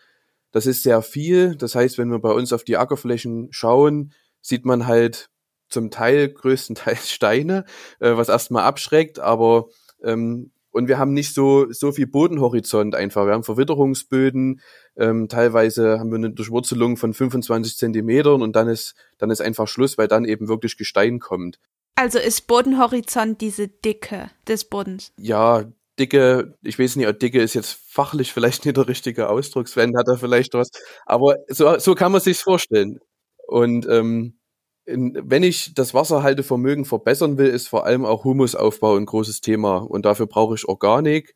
Das 0.52 0.64
ist 0.64 0.82
sehr 0.82 1.02
viel. 1.02 1.54
Das 1.54 1.74
heißt, 1.74 1.98
wenn 1.98 2.10
wir 2.10 2.18
bei 2.18 2.32
uns 2.32 2.54
auf 2.54 2.64
die 2.64 2.78
Ackerflächen 2.78 3.48
schauen, 3.50 4.14
sieht 4.40 4.64
man 4.64 4.86
halt 4.86 5.28
zum 5.68 5.90
Teil 5.90 6.30
größtenteils 6.30 7.10
Steine, 7.12 7.66
äh, 8.00 8.16
was 8.16 8.30
erstmal 8.30 8.64
abschreckt, 8.64 9.18
aber 9.18 9.66
ähm, 10.02 10.52
und 10.76 10.88
wir 10.88 10.98
haben 10.98 11.14
nicht 11.14 11.32
so 11.32 11.72
so 11.72 11.90
viel 11.90 12.06
Bodenhorizont 12.06 12.94
einfach. 12.94 13.24
Wir 13.24 13.32
haben 13.32 13.44
Verwitterungsböden, 13.44 14.60
ähm, 14.96 15.28
teilweise 15.28 15.98
haben 15.98 16.10
wir 16.10 16.16
eine 16.18 16.30
Durchwurzelung 16.30 16.98
von 16.98 17.14
25 17.14 17.78
Zentimetern 17.78 18.42
und 18.42 18.54
dann 18.54 18.68
ist, 18.68 18.94
dann 19.16 19.30
ist 19.30 19.40
einfach 19.40 19.68
Schluss, 19.68 19.96
weil 19.96 20.06
dann 20.06 20.26
eben 20.26 20.48
wirklich 20.48 20.76
Gestein 20.76 21.18
kommt. 21.18 21.58
Also 21.94 22.18
ist 22.18 22.46
Bodenhorizont 22.46 23.40
diese 23.40 23.68
Dicke 23.68 24.30
des 24.46 24.66
Bodens? 24.66 25.14
Ja, 25.16 25.64
Dicke, 25.98 26.54
ich 26.62 26.78
weiß 26.78 26.96
nicht, 26.96 27.22
Dicke 27.22 27.40
ist 27.40 27.54
jetzt 27.54 27.78
fachlich 27.88 28.34
vielleicht 28.34 28.66
nicht 28.66 28.76
der 28.76 28.86
richtige 28.86 29.30
Ausdruck, 29.30 29.68
Sven 29.68 29.96
hat 29.96 30.06
da 30.06 30.16
vielleicht 30.16 30.52
was, 30.52 30.68
aber 31.06 31.36
so, 31.48 31.78
so 31.78 31.94
kann 31.94 32.12
man 32.12 32.20
sich's 32.20 32.42
vorstellen. 32.42 33.00
Und 33.46 33.88
ähm, 33.88 34.38
wenn 34.86 35.42
ich 35.42 35.74
das 35.74 35.94
Wasserhaltevermögen 35.94 36.84
verbessern 36.84 37.38
will, 37.38 37.48
ist 37.48 37.68
vor 37.68 37.86
allem 37.86 38.04
auch 38.04 38.24
Humusaufbau 38.24 38.96
ein 38.96 39.06
großes 39.06 39.40
Thema 39.40 39.78
und 39.78 40.06
dafür 40.06 40.26
brauche 40.26 40.54
ich 40.54 40.68
Organik 40.68 41.34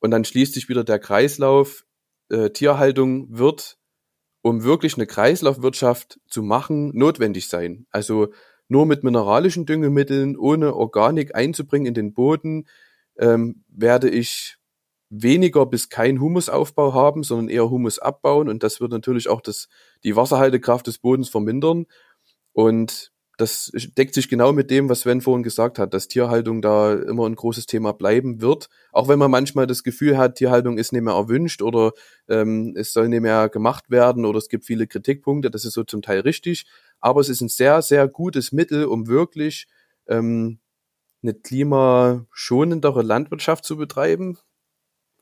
und 0.00 0.10
dann 0.10 0.24
schließt 0.24 0.54
sich 0.54 0.68
wieder 0.68 0.84
der 0.84 1.00
Kreislauf 1.00 1.84
äh, 2.28 2.50
Tierhaltung 2.50 3.26
wird, 3.36 3.78
um 4.42 4.62
wirklich 4.62 4.96
eine 4.96 5.06
Kreislaufwirtschaft 5.06 6.20
zu 6.28 6.42
machen, 6.42 6.90
notwendig 6.94 7.48
sein. 7.48 7.86
Also 7.90 8.28
nur 8.68 8.86
mit 8.86 9.02
mineralischen 9.02 9.66
Düngemitteln, 9.66 10.36
ohne 10.36 10.74
Organik 10.74 11.34
einzubringen 11.34 11.86
in 11.86 11.94
den 11.94 12.14
Boden, 12.14 12.68
ähm, 13.18 13.64
werde 13.68 14.08
ich 14.08 14.56
weniger 15.10 15.66
bis 15.66 15.88
kein 15.88 16.20
Humusaufbau 16.20 16.94
haben, 16.94 17.22
sondern 17.22 17.48
eher 17.48 17.70
Humus 17.70 17.98
abbauen 17.98 18.48
und 18.48 18.62
das 18.62 18.80
wird 18.80 18.90
natürlich 18.90 19.28
auch 19.28 19.40
das, 19.40 19.68
die 20.02 20.16
Wasserhaltekraft 20.16 20.86
des 20.86 20.98
Bodens 20.98 21.28
vermindern. 21.28 21.86
Und 22.54 23.12
das 23.36 23.72
deckt 23.98 24.14
sich 24.14 24.28
genau 24.28 24.52
mit 24.52 24.70
dem, 24.70 24.88
was 24.88 25.00
Sven 25.00 25.20
vorhin 25.20 25.42
gesagt 25.42 25.78
hat, 25.80 25.92
dass 25.92 26.06
Tierhaltung 26.06 26.62
da 26.62 26.94
immer 26.94 27.26
ein 27.26 27.34
großes 27.34 27.66
Thema 27.66 27.92
bleiben 27.92 28.40
wird. 28.40 28.68
Auch 28.92 29.08
wenn 29.08 29.18
man 29.18 29.30
manchmal 29.30 29.66
das 29.66 29.82
Gefühl 29.82 30.16
hat, 30.16 30.36
Tierhaltung 30.36 30.78
ist 30.78 30.92
nicht 30.92 31.02
mehr 31.02 31.14
erwünscht 31.14 31.60
oder 31.60 31.92
ähm, 32.28 32.74
es 32.76 32.92
soll 32.92 33.08
nicht 33.08 33.22
mehr 33.22 33.48
gemacht 33.48 33.90
werden 33.90 34.24
oder 34.24 34.38
es 34.38 34.48
gibt 34.48 34.64
viele 34.64 34.86
Kritikpunkte, 34.86 35.50
das 35.50 35.64
ist 35.64 35.74
so 35.74 35.82
zum 35.82 36.00
Teil 36.00 36.20
richtig. 36.20 36.66
Aber 37.00 37.20
es 37.20 37.28
ist 37.28 37.40
ein 37.40 37.48
sehr, 37.48 37.82
sehr 37.82 38.06
gutes 38.06 38.52
Mittel, 38.52 38.84
um 38.84 39.08
wirklich 39.08 39.66
ähm, 40.06 40.60
eine 41.22 41.34
klimaschonendere 41.34 43.02
Landwirtschaft 43.02 43.64
zu 43.64 43.76
betreiben. 43.76 44.38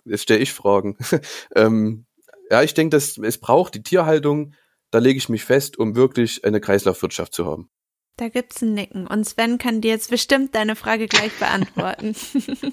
Jetzt 0.05 0.25
stelle 0.25 0.41
ich 0.41 0.53
Fragen. 0.53 0.99
ähm, 1.57 2.05
ja, 2.51 2.63
ich 2.63 2.75
denke, 2.75 2.97
dass 2.97 3.17
es 3.17 3.39
braucht 3.39 3.75
die 3.75 3.83
Tierhaltung, 3.83 4.55
da 4.93 4.99
lege 4.99 5.19
ich 5.19 5.29
mich 5.29 5.43
fest, 5.45 5.79
um 5.79 5.97
wirklich 5.97 6.45
eine 6.45 6.61
Kreislaufwirtschaft 6.61 7.35
zu 7.35 7.47
haben. 7.47 7.69
Da 8.17 8.29
gibt's 8.29 8.63
ein 8.63 8.75
Nicken. 8.75 9.07
Und 9.07 9.25
Sven 9.25 9.59
kann 9.59 9.81
dir 9.81 9.91
jetzt 9.91 10.11
bestimmt 10.11 10.55
deine 10.55 10.77
Frage 10.77 11.09
gleich 11.09 11.33
beantworten. 11.39 12.15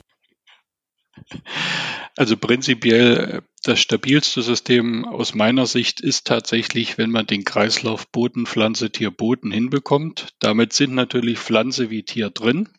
Also 2.15 2.37
prinzipiell 2.37 3.43
das 3.63 3.79
stabilste 3.79 4.41
System 4.41 5.05
aus 5.05 5.35
meiner 5.35 5.65
Sicht 5.65 6.01
ist 6.01 6.25
tatsächlich, 6.25 6.97
wenn 6.97 7.11
man 7.11 7.27
den 7.27 7.43
Kreislauf 7.43 8.07
Boden, 8.07 8.45
Pflanze, 8.45 8.89
Tier, 8.89 9.11
Boden 9.11 9.51
hinbekommt. 9.51 10.29
Damit 10.39 10.73
sind 10.73 10.95
natürlich 10.95 11.39
Pflanze 11.39 11.89
wie 11.89 12.03
Tier 12.03 12.29
drin. 12.29 12.69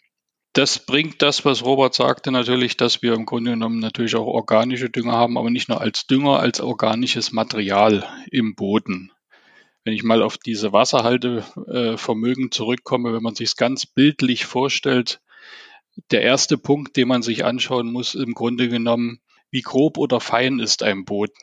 Das 0.52 0.84
bringt 0.84 1.22
das, 1.22 1.44
was 1.44 1.64
Robert 1.64 1.94
sagte, 1.94 2.32
natürlich, 2.32 2.76
dass 2.76 3.02
wir 3.02 3.12
im 3.12 3.24
Grunde 3.24 3.52
genommen 3.52 3.78
natürlich 3.78 4.16
auch 4.16 4.26
organische 4.26 4.90
Dünger 4.90 5.12
haben, 5.12 5.38
aber 5.38 5.50
nicht 5.50 5.68
nur 5.68 5.80
als 5.80 6.06
Dünger, 6.06 6.40
als 6.40 6.60
organisches 6.60 7.30
Material 7.30 8.06
im 8.30 8.54
Boden. 8.56 9.12
Wenn 9.84 9.94
ich 9.94 10.02
mal 10.02 10.22
auf 10.22 10.36
diese 10.36 10.72
Wasserhaltevermögen 10.72 12.46
äh, 12.46 12.50
zurückkomme, 12.50 13.14
wenn 13.14 13.22
man 13.22 13.34
sich 13.34 13.50
es 13.50 13.56
ganz 13.56 13.86
bildlich 13.86 14.44
vorstellt, 14.44 15.20
der 16.10 16.22
erste 16.22 16.58
Punkt, 16.58 16.96
den 16.96 17.08
man 17.08 17.22
sich 17.22 17.44
anschauen 17.44 17.90
muss, 17.90 18.14
im 18.14 18.34
Grunde 18.34 18.68
genommen, 18.68 19.20
wie 19.50 19.62
grob 19.62 19.98
oder 19.98 20.20
fein 20.20 20.58
ist 20.58 20.82
ein 20.82 21.04
Boden? 21.04 21.34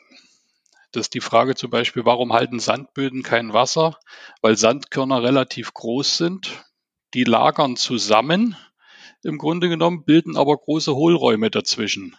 Das 0.92 1.02
ist 1.06 1.14
die 1.14 1.20
Frage 1.20 1.54
zum 1.54 1.70
Beispiel, 1.70 2.04
warum 2.04 2.32
halten 2.32 2.60
Sandböden 2.60 3.22
kein 3.22 3.52
Wasser? 3.52 3.98
Weil 4.40 4.56
Sandkörner 4.56 5.22
relativ 5.22 5.74
groß 5.74 6.16
sind. 6.16 6.64
Die 7.14 7.24
lagern 7.24 7.76
zusammen 7.76 8.56
im 9.22 9.38
Grunde 9.38 9.68
genommen, 9.68 10.04
bilden 10.04 10.36
aber 10.36 10.56
große 10.56 10.94
Hohlräume 10.94 11.50
dazwischen. 11.50 12.16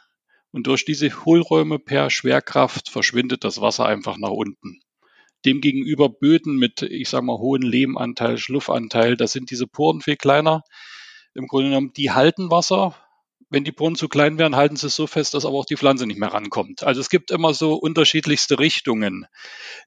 Und 0.51 0.67
durch 0.67 0.85
diese 0.85 1.09
Hohlräume 1.25 1.79
per 1.79 2.09
Schwerkraft 2.09 2.89
verschwindet 2.89 3.43
das 3.43 3.61
Wasser 3.61 3.85
einfach 3.85 4.17
nach 4.17 4.31
unten. 4.31 4.81
Demgegenüber 5.45 6.09
Böden 6.09 6.57
mit, 6.57 6.81
ich 6.81 7.09
sag 7.09 7.23
mal, 7.23 7.37
hohen 7.37 7.61
Lehmanteil, 7.61 8.37
Schluffanteil, 8.37 9.15
da 9.15 9.27
sind 9.27 9.51
diese 9.51 9.67
Poren 9.67 10.01
viel 10.01 10.17
kleiner. 10.17 10.63
Im 11.33 11.47
Grunde 11.47 11.69
genommen, 11.69 11.93
die 11.95 12.11
halten 12.11 12.51
Wasser. 12.51 12.95
Wenn 13.51 13.63
die 13.63 13.71
Poren 13.71 13.95
zu 13.95 14.07
klein 14.09 14.37
werden, 14.37 14.55
halten 14.55 14.75
sie 14.75 14.87
es 14.87 14.95
so 14.95 15.07
fest, 15.07 15.33
dass 15.33 15.43
aber 15.45 15.57
auch 15.57 15.65
die 15.65 15.77
Pflanze 15.77 16.05
nicht 16.05 16.19
mehr 16.19 16.31
rankommt. 16.31 16.83
Also 16.83 17.01
es 17.01 17.09
gibt 17.09 17.31
immer 17.31 17.55
so 17.55 17.73
unterschiedlichste 17.73 18.59
Richtungen. 18.59 19.25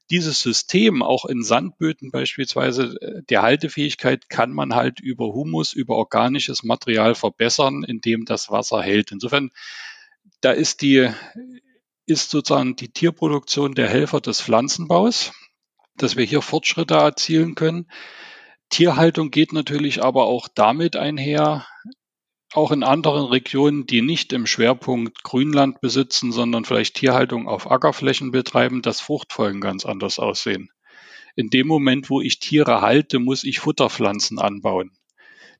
Dieses 0.09 0.41
System, 0.41 1.01
auch 1.01 1.23
in 1.23 1.43
Sandböden 1.43 2.11
beispielsweise, 2.11 2.95
der 3.29 3.41
Haltefähigkeit 3.41 4.27
kann 4.27 4.51
man 4.51 4.75
halt 4.75 4.99
über 4.99 5.27
Humus, 5.27 5.71
über 5.71 5.95
organisches 5.95 6.63
Material 6.63 7.15
verbessern, 7.15 7.85
indem 7.87 8.25
das 8.25 8.49
Wasser 8.49 8.81
hält. 8.81 9.13
Insofern, 9.13 9.51
da 10.41 10.51
ist 10.51 10.81
die, 10.81 11.09
ist 12.05 12.31
sozusagen 12.31 12.75
die 12.75 12.91
Tierproduktion 12.91 13.75
der 13.75 13.87
Helfer 13.87 14.19
des 14.19 14.41
Pflanzenbaus 14.41 15.31
dass 15.95 16.15
wir 16.15 16.25
hier 16.25 16.41
Fortschritte 16.41 16.95
erzielen 16.95 17.55
können. 17.55 17.87
Tierhaltung 18.69 19.29
geht 19.31 19.53
natürlich 19.53 20.03
aber 20.03 20.25
auch 20.25 20.47
damit 20.53 20.95
einher, 20.95 21.65
auch 22.53 22.71
in 22.71 22.83
anderen 22.83 23.25
Regionen, 23.25 23.85
die 23.85 24.01
nicht 24.01 24.33
im 24.33 24.45
Schwerpunkt 24.45 25.23
Grünland 25.23 25.81
besitzen, 25.81 26.31
sondern 26.31 26.65
vielleicht 26.65 26.95
Tierhaltung 26.95 27.47
auf 27.47 27.69
Ackerflächen 27.69 28.31
betreiben, 28.31 28.81
dass 28.81 29.01
Fruchtfolgen 29.01 29.61
ganz 29.61 29.85
anders 29.85 30.19
aussehen. 30.19 30.69
In 31.35 31.49
dem 31.49 31.67
Moment, 31.67 32.09
wo 32.09 32.21
ich 32.21 32.39
Tiere 32.39 32.81
halte, 32.81 33.17
muss 33.19 33.43
ich 33.43 33.59
Futterpflanzen 33.59 34.37
anbauen. 34.37 34.91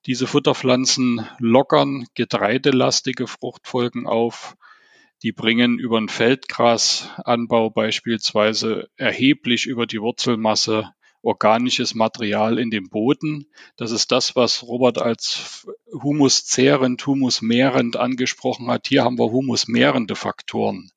Diese 0.06 0.28
Futterpflanzen 0.28 1.28
lockern 1.40 2.06
getreidelastige 2.14 3.26
Fruchtfolgen 3.26 4.06
auf 4.06 4.56
die 5.24 5.32
bringen 5.32 5.80
über 5.80 6.00
den 6.00 6.10
Feldgrasanbau 6.10 7.70
beispielsweise 7.70 8.90
erheblich 8.98 9.66
über 9.66 9.88
die 9.88 10.02
Wurzelmasse 10.02 10.94
organisches 11.24 11.96
Material 11.96 12.60
in 12.60 12.70
den 12.70 12.90
Boden. 12.90 13.48
Das 13.78 13.92
ist 13.92 14.12
das, 14.12 14.36
was 14.36 14.64
Robert 14.64 14.98
als 14.98 15.66
humuszehrend, 15.94 17.08
humusmehrend 17.08 17.96
angesprochen 17.96 18.68
hat. 18.68 18.88
Hier 18.88 19.06
haben 19.06 19.18
wir 19.18 19.32
humusmehrende 19.32 20.16
Faktoren. 20.16 20.92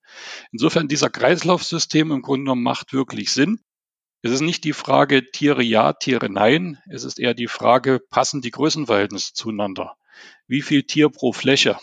Insofern 0.50 0.88
dieser 0.88 1.10
Kreislaufsystem 1.10 2.10
im 2.10 2.22
Grunde 2.22 2.44
genommen 2.44 2.64
macht 2.64 2.92
wirklich 2.92 3.30
Sinn. 3.30 3.60
Es 4.22 4.32
ist 4.32 4.40
nicht 4.40 4.64
die 4.64 4.72
Frage 4.72 5.30
Tiere 5.30 5.62
ja, 5.62 5.92
Tiere 5.92 6.28
nein. 6.28 6.78
Es 6.90 7.04
ist 7.04 7.20
eher 7.20 7.34
die 7.34 7.46
Frage, 7.46 8.00
passen 8.10 8.40
die 8.40 8.50
Größenverhältnisse 8.50 9.32
zueinander? 9.34 9.96
Wie 10.48 10.62
viel 10.62 10.82
Tier 10.82 11.10
pro 11.10 11.32
Fläche? 11.32 11.78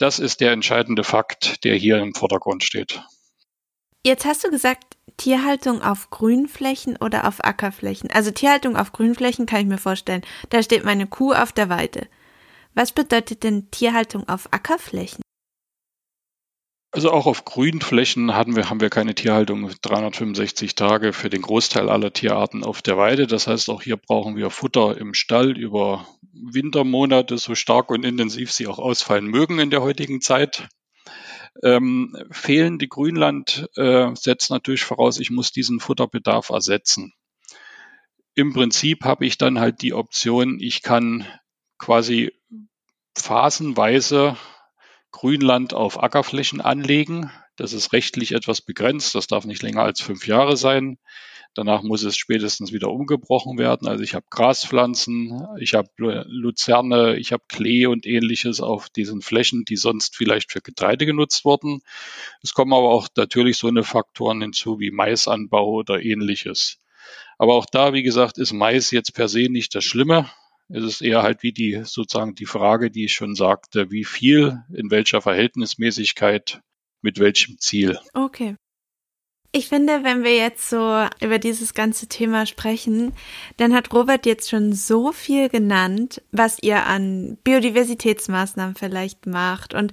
Das 0.00 0.18
ist 0.18 0.40
der 0.40 0.52
entscheidende 0.52 1.04
Fakt, 1.04 1.62
der 1.62 1.76
hier 1.76 1.98
im 1.98 2.14
Vordergrund 2.14 2.64
steht. 2.64 3.02
Jetzt 4.02 4.24
hast 4.24 4.42
du 4.42 4.50
gesagt, 4.50 4.96
Tierhaltung 5.18 5.82
auf 5.82 6.08
Grünflächen 6.08 6.96
oder 6.96 7.28
auf 7.28 7.44
Ackerflächen. 7.44 8.10
Also 8.10 8.30
Tierhaltung 8.30 8.78
auf 8.78 8.92
Grünflächen 8.92 9.44
kann 9.44 9.60
ich 9.60 9.66
mir 9.66 9.76
vorstellen. 9.76 10.22
Da 10.48 10.62
steht 10.62 10.84
meine 10.84 11.06
Kuh 11.06 11.34
auf 11.34 11.52
der 11.52 11.68
Weide. 11.68 12.08
Was 12.74 12.92
bedeutet 12.92 13.42
denn 13.42 13.70
Tierhaltung 13.70 14.26
auf 14.26 14.50
Ackerflächen? 14.52 15.20
Also 16.92 17.12
auch 17.12 17.26
auf 17.26 17.44
Grünflächen 17.44 18.34
haben 18.34 18.56
wir, 18.56 18.68
haben 18.68 18.80
wir 18.80 18.90
keine 18.90 19.14
Tierhaltung 19.14 19.70
365 19.80 20.74
Tage 20.74 21.12
für 21.12 21.30
den 21.30 21.42
Großteil 21.42 21.88
aller 21.88 22.12
Tierarten 22.12 22.64
auf 22.64 22.82
der 22.82 22.96
Weide. 22.96 23.28
Das 23.28 23.46
heißt, 23.46 23.70
auch 23.70 23.82
hier 23.82 23.96
brauchen 23.96 24.34
wir 24.34 24.50
Futter 24.50 24.98
im 24.98 25.14
Stall 25.14 25.56
über 25.56 26.08
Wintermonate, 26.32 27.38
so 27.38 27.54
stark 27.54 27.90
und 27.90 28.04
intensiv 28.04 28.50
sie 28.50 28.66
auch 28.66 28.80
ausfallen 28.80 29.26
mögen 29.26 29.60
in 29.60 29.70
der 29.70 29.82
heutigen 29.82 30.20
Zeit. 30.20 30.68
Ähm, 31.62 32.16
fehlende 32.32 32.88
Grünland 32.88 33.68
äh, 33.76 34.08
setzt 34.14 34.50
natürlich 34.50 34.82
voraus, 34.82 35.20
ich 35.20 35.30
muss 35.30 35.52
diesen 35.52 35.78
Futterbedarf 35.78 36.48
ersetzen. 36.48 37.12
Im 38.34 38.52
Prinzip 38.52 39.04
habe 39.04 39.26
ich 39.26 39.38
dann 39.38 39.60
halt 39.60 39.82
die 39.82 39.92
Option, 39.92 40.58
ich 40.58 40.82
kann 40.82 41.26
quasi 41.78 42.32
phasenweise 43.16 44.36
Grünland 45.10 45.74
auf 45.74 46.02
Ackerflächen 46.02 46.60
anlegen. 46.60 47.30
Das 47.56 47.72
ist 47.72 47.92
rechtlich 47.92 48.32
etwas 48.32 48.62
begrenzt. 48.62 49.14
Das 49.14 49.26
darf 49.26 49.44
nicht 49.44 49.62
länger 49.62 49.82
als 49.82 50.00
fünf 50.00 50.26
Jahre 50.26 50.56
sein. 50.56 50.98
Danach 51.54 51.82
muss 51.82 52.04
es 52.04 52.16
spätestens 52.16 52.72
wieder 52.72 52.90
umgebrochen 52.90 53.58
werden. 53.58 53.88
Also 53.88 54.04
ich 54.04 54.14
habe 54.14 54.26
Graspflanzen, 54.30 55.46
ich 55.58 55.74
habe 55.74 55.88
Luzerne, 55.98 57.16
ich 57.16 57.32
habe 57.32 57.42
Klee 57.48 57.86
und 57.86 58.06
ähnliches 58.06 58.60
auf 58.60 58.88
diesen 58.88 59.20
Flächen, 59.20 59.64
die 59.64 59.76
sonst 59.76 60.16
vielleicht 60.16 60.52
für 60.52 60.60
Getreide 60.60 61.06
genutzt 61.06 61.44
wurden. 61.44 61.80
Es 62.40 62.54
kommen 62.54 62.72
aber 62.72 62.90
auch 62.90 63.08
natürlich 63.16 63.58
so 63.58 63.66
eine 63.66 63.82
Faktoren 63.82 64.40
hinzu 64.40 64.78
wie 64.78 64.92
Maisanbau 64.92 65.70
oder 65.70 66.00
ähnliches. 66.00 66.78
Aber 67.36 67.54
auch 67.54 67.66
da, 67.66 67.92
wie 67.94 68.04
gesagt, 68.04 68.38
ist 68.38 68.52
Mais 68.52 68.92
jetzt 68.92 69.14
per 69.14 69.26
se 69.26 69.48
nicht 69.50 69.74
das 69.74 69.82
Schlimme. 69.82 70.30
Es 70.72 70.84
ist 70.84 71.02
eher 71.02 71.22
halt 71.22 71.42
wie 71.42 71.52
die 71.52 71.82
sozusagen 71.84 72.34
die 72.34 72.46
Frage, 72.46 72.90
die 72.90 73.06
ich 73.06 73.12
schon 73.12 73.34
sagte, 73.34 73.90
wie 73.90 74.04
viel, 74.04 74.62
in 74.72 74.90
welcher 74.90 75.20
Verhältnismäßigkeit, 75.20 76.60
mit 77.02 77.18
welchem 77.18 77.58
Ziel. 77.58 77.98
Okay. 78.14 78.56
Ich 79.52 79.68
finde, 79.68 80.04
wenn 80.04 80.22
wir 80.22 80.36
jetzt 80.36 80.70
so 80.70 81.04
über 81.20 81.40
dieses 81.40 81.74
ganze 81.74 82.06
Thema 82.06 82.46
sprechen, 82.46 83.12
dann 83.56 83.74
hat 83.74 83.92
Robert 83.92 84.24
jetzt 84.24 84.48
schon 84.48 84.72
so 84.72 85.10
viel 85.10 85.48
genannt, 85.48 86.22
was 86.30 86.62
ihr 86.62 86.86
an 86.86 87.36
Biodiversitätsmaßnahmen 87.42 88.76
vielleicht 88.76 89.26
macht. 89.26 89.74
Und 89.74 89.90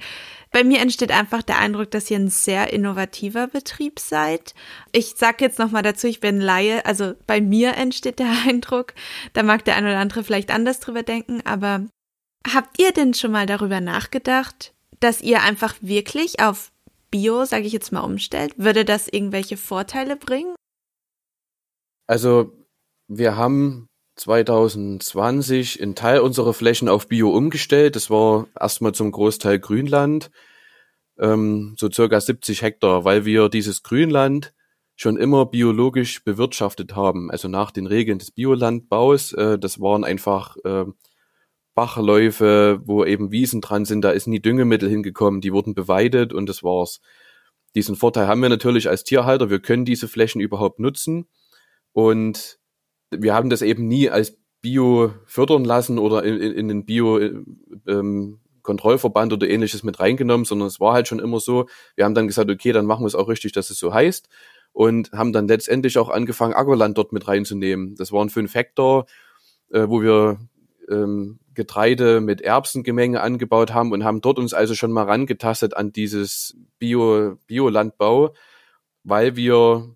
bei 0.51 0.63
mir 0.63 0.79
entsteht 0.79 1.11
einfach 1.11 1.41
der 1.41 1.57
Eindruck, 1.57 1.89
dass 1.89 2.11
ihr 2.11 2.17
ein 2.17 2.29
sehr 2.29 2.71
innovativer 2.71 3.47
Betrieb 3.47 3.99
seid. 3.99 4.53
Ich 4.91 5.15
sage 5.15 5.45
jetzt 5.45 5.57
nochmal 5.57 5.81
dazu, 5.81 6.05
ich 6.05 6.19
bin 6.19 6.39
Laie, 6.39 6.85
also 6.85 7.15
bei 7.25 7.41
mir 7.41 7.73
entsteht 7.77 8.19
der 8.19 8.31
Eindruck, 8.47 8.93
da 9.33 9.41
mag 9.41 9.65
der 9.65 9.75
ein 9.75 9.85
oder 9.85 9.97
andere 9.97 10.23
vielleicht 10.23 10.51
anders 10.51 10.79
drüber 10.81 11.01
denken, 11.01 11.41
aber 11.45 11.87
habt 12.53 12.79
ihr 12.79 12.91
denn 12.91 13.15
schon 13.15 13.31
mal 13.31 13.47
darüber 13.47 13.81
nachgedacht, 13.81 14.75
dass 14.99 15.19
ihr 15.21 15.41
einfach 15.41 15.75
wirklich 15.81 16.41
auf 16.41 16.71
Bio, 17.09 17.45
sage 17.45 17.65
ich 17.65 17.73
jetzt 17.73 17.91
mal, 17.91 18.01
umstellt? 18.01 18.53
Würde 18.57 18.85
das 18.85 19.07
irgendwelche 19.07 19.57
Vorteile 19.57 20.15
bringen? 20.15 20.55
Also 22.07 22.53
wir 23.07 23.35
haben 23.35 23.87
2020 24.15 25.81
einen 25.81 25.95
Teil 25.95 26.19
unserer 26.19 26.53
Flächen 26.53 26.89
auf 26.89 27.07
Bio 27.07 27.29
umgestellt. 27.29 27.95
Das 27.95 28.09
war 28.09 28.47
erstmal 28.59 28.93
zum 28.93 29.11
Großteil 29.11 29.59
Grünland, 29.59 30.31
ähm, 31.19 31.75
so 31.77 31.89
circa 31.91 32.19
70 32.19 32.61
Hektar, 32.61 33.05
weil 33.05 33.25
wir 33.25 33.49
dieses 33.49 33.83
Grünland 33.83 34.53
schon 34.95 35.15
immer 35.17 35.45
biologisch 35.45 36.23
bewirtschaftet 36.23 36.95
haben. 36.95 37.29
Also 37.29 37.47
nach 37.47 37.71
den 37.71 37.85
Regeln 37.85 38.17
des 38.17 38.31
Biolandbaus. 38.31 39.31
Äh, 39.33 39.59
das 39.59 39.79
waren 39.79 40.03
einfach 40.03 40.57
äh, 40.65 40.85
Bachläufe, 41.77 42.81
wo 42.85 43.05
eben 43.05 43.29
Wiesen 43.29 43.61
dran 43.61 43.85
sind, 43.85 44.01
da 44.01 44.09
ist 44.09 44.25
nie 44.25 44.39
Düngemittel 44.39 44.89
hingekommen, 44.89 45.41
die 45.41 45.53
wurden 45.53 45.75
beweidet 45.75 46.33
und 46.33 46.49
das 46.49 46.63
war's. 46.63 47.01
Diesen 47.75 47.95
Vorteil 47.95 48.27
haben 48.27 48.41
wir 48.41 48.49
natürlich 48.49 48.89
als 48.89 49.03
Tierhalter, 49.03 49.51
wir 49.51 49.59
können 49.59 49.85
diese 49.85 50.07
Flächen 50.07 50.41
überhaupt 50.41 50.79
nutzen 50.79 51.27
und 51.91 52.57
wir 53.11 53.35
haben 53.35 53.51
das 53.51 53.61
eben 53.61 53.87
nie 53.87 54.09
als 54.09 54.39
Bio 54.59 55.13
fördern 55.25 55.65
lassen 55.65 55.99
oder 55.99 56.23
in, 56.23 56.41
in, 56.41 56.51
in 56.53 56.67
den 56.67 56.85
Bio 56.85 57.19
ähm, 57.87 58.39
Kontrollverband 58.63 59.33
oder 59.33 59.47
ähnliches 59.47 59.83
mit 59.83 59.99
reingenommen, 59.99 60.45
sondern 60.45 60.69
es 60.69 60.79
war 60.79 60.93
halt 60.93 61.07
schon 61.07 61.19
immer 61.19 61.39
so, 61.39 61.67
wir 61.95 62.05
haben 62.05 62.15
dann 62.15 62.25
gesagt, 62.25 62.49
okay, 62.49 62.71
dann 62.71 62.87
machen 62.87 63.03
wir 63.03 63.07
es 63.07 63.13
auch 63.13 63.29
richtig, 63.29 63.51
dass 63.51 63.69
es 63.69 63.77
so 63.77 63.93
heißt 63.93 64.29
und 64.71 65.11
haben 65.11 65.31
dann 65.31 65.47
letztendlich 65.47 65.99
auch 65.99 66.09
angefangen, 66.09 66.55
Ackerland 66.55 66.97
dort 66.97 67.13
mit 67.13 67.27
reinzunehmen. 67.27 67.93
Das 67.97 68.11
waren 68.11 68.31
fünf 68.31 68.55
Hektar, 68.55 69.05
äh, 69.69 69.87
wo 69.87 70.01
wir 70.01 70.39
ähm, 70.89 71.39
Getreide 71.53 72.21
mit 72.21 72.41
Erbsengemenge 72.41 73.21
angebaut 73.21 73.73
haben 73.73 73.91
und 73.91 74.03
haben 74.03 74.21
dort 74.21 74.39
uns 74.39 74.53
also 74.53 74.75
schon 74.75 74.91
mal 74.91 75.03
rangetastet 75.03 75.75
an 75.75 75.91
dieses 75.91 76.55
Bio, 76.79 77.37
Biolandbau, 77.47 78.33
weil 79.03 79.35
wir 79.35 79.95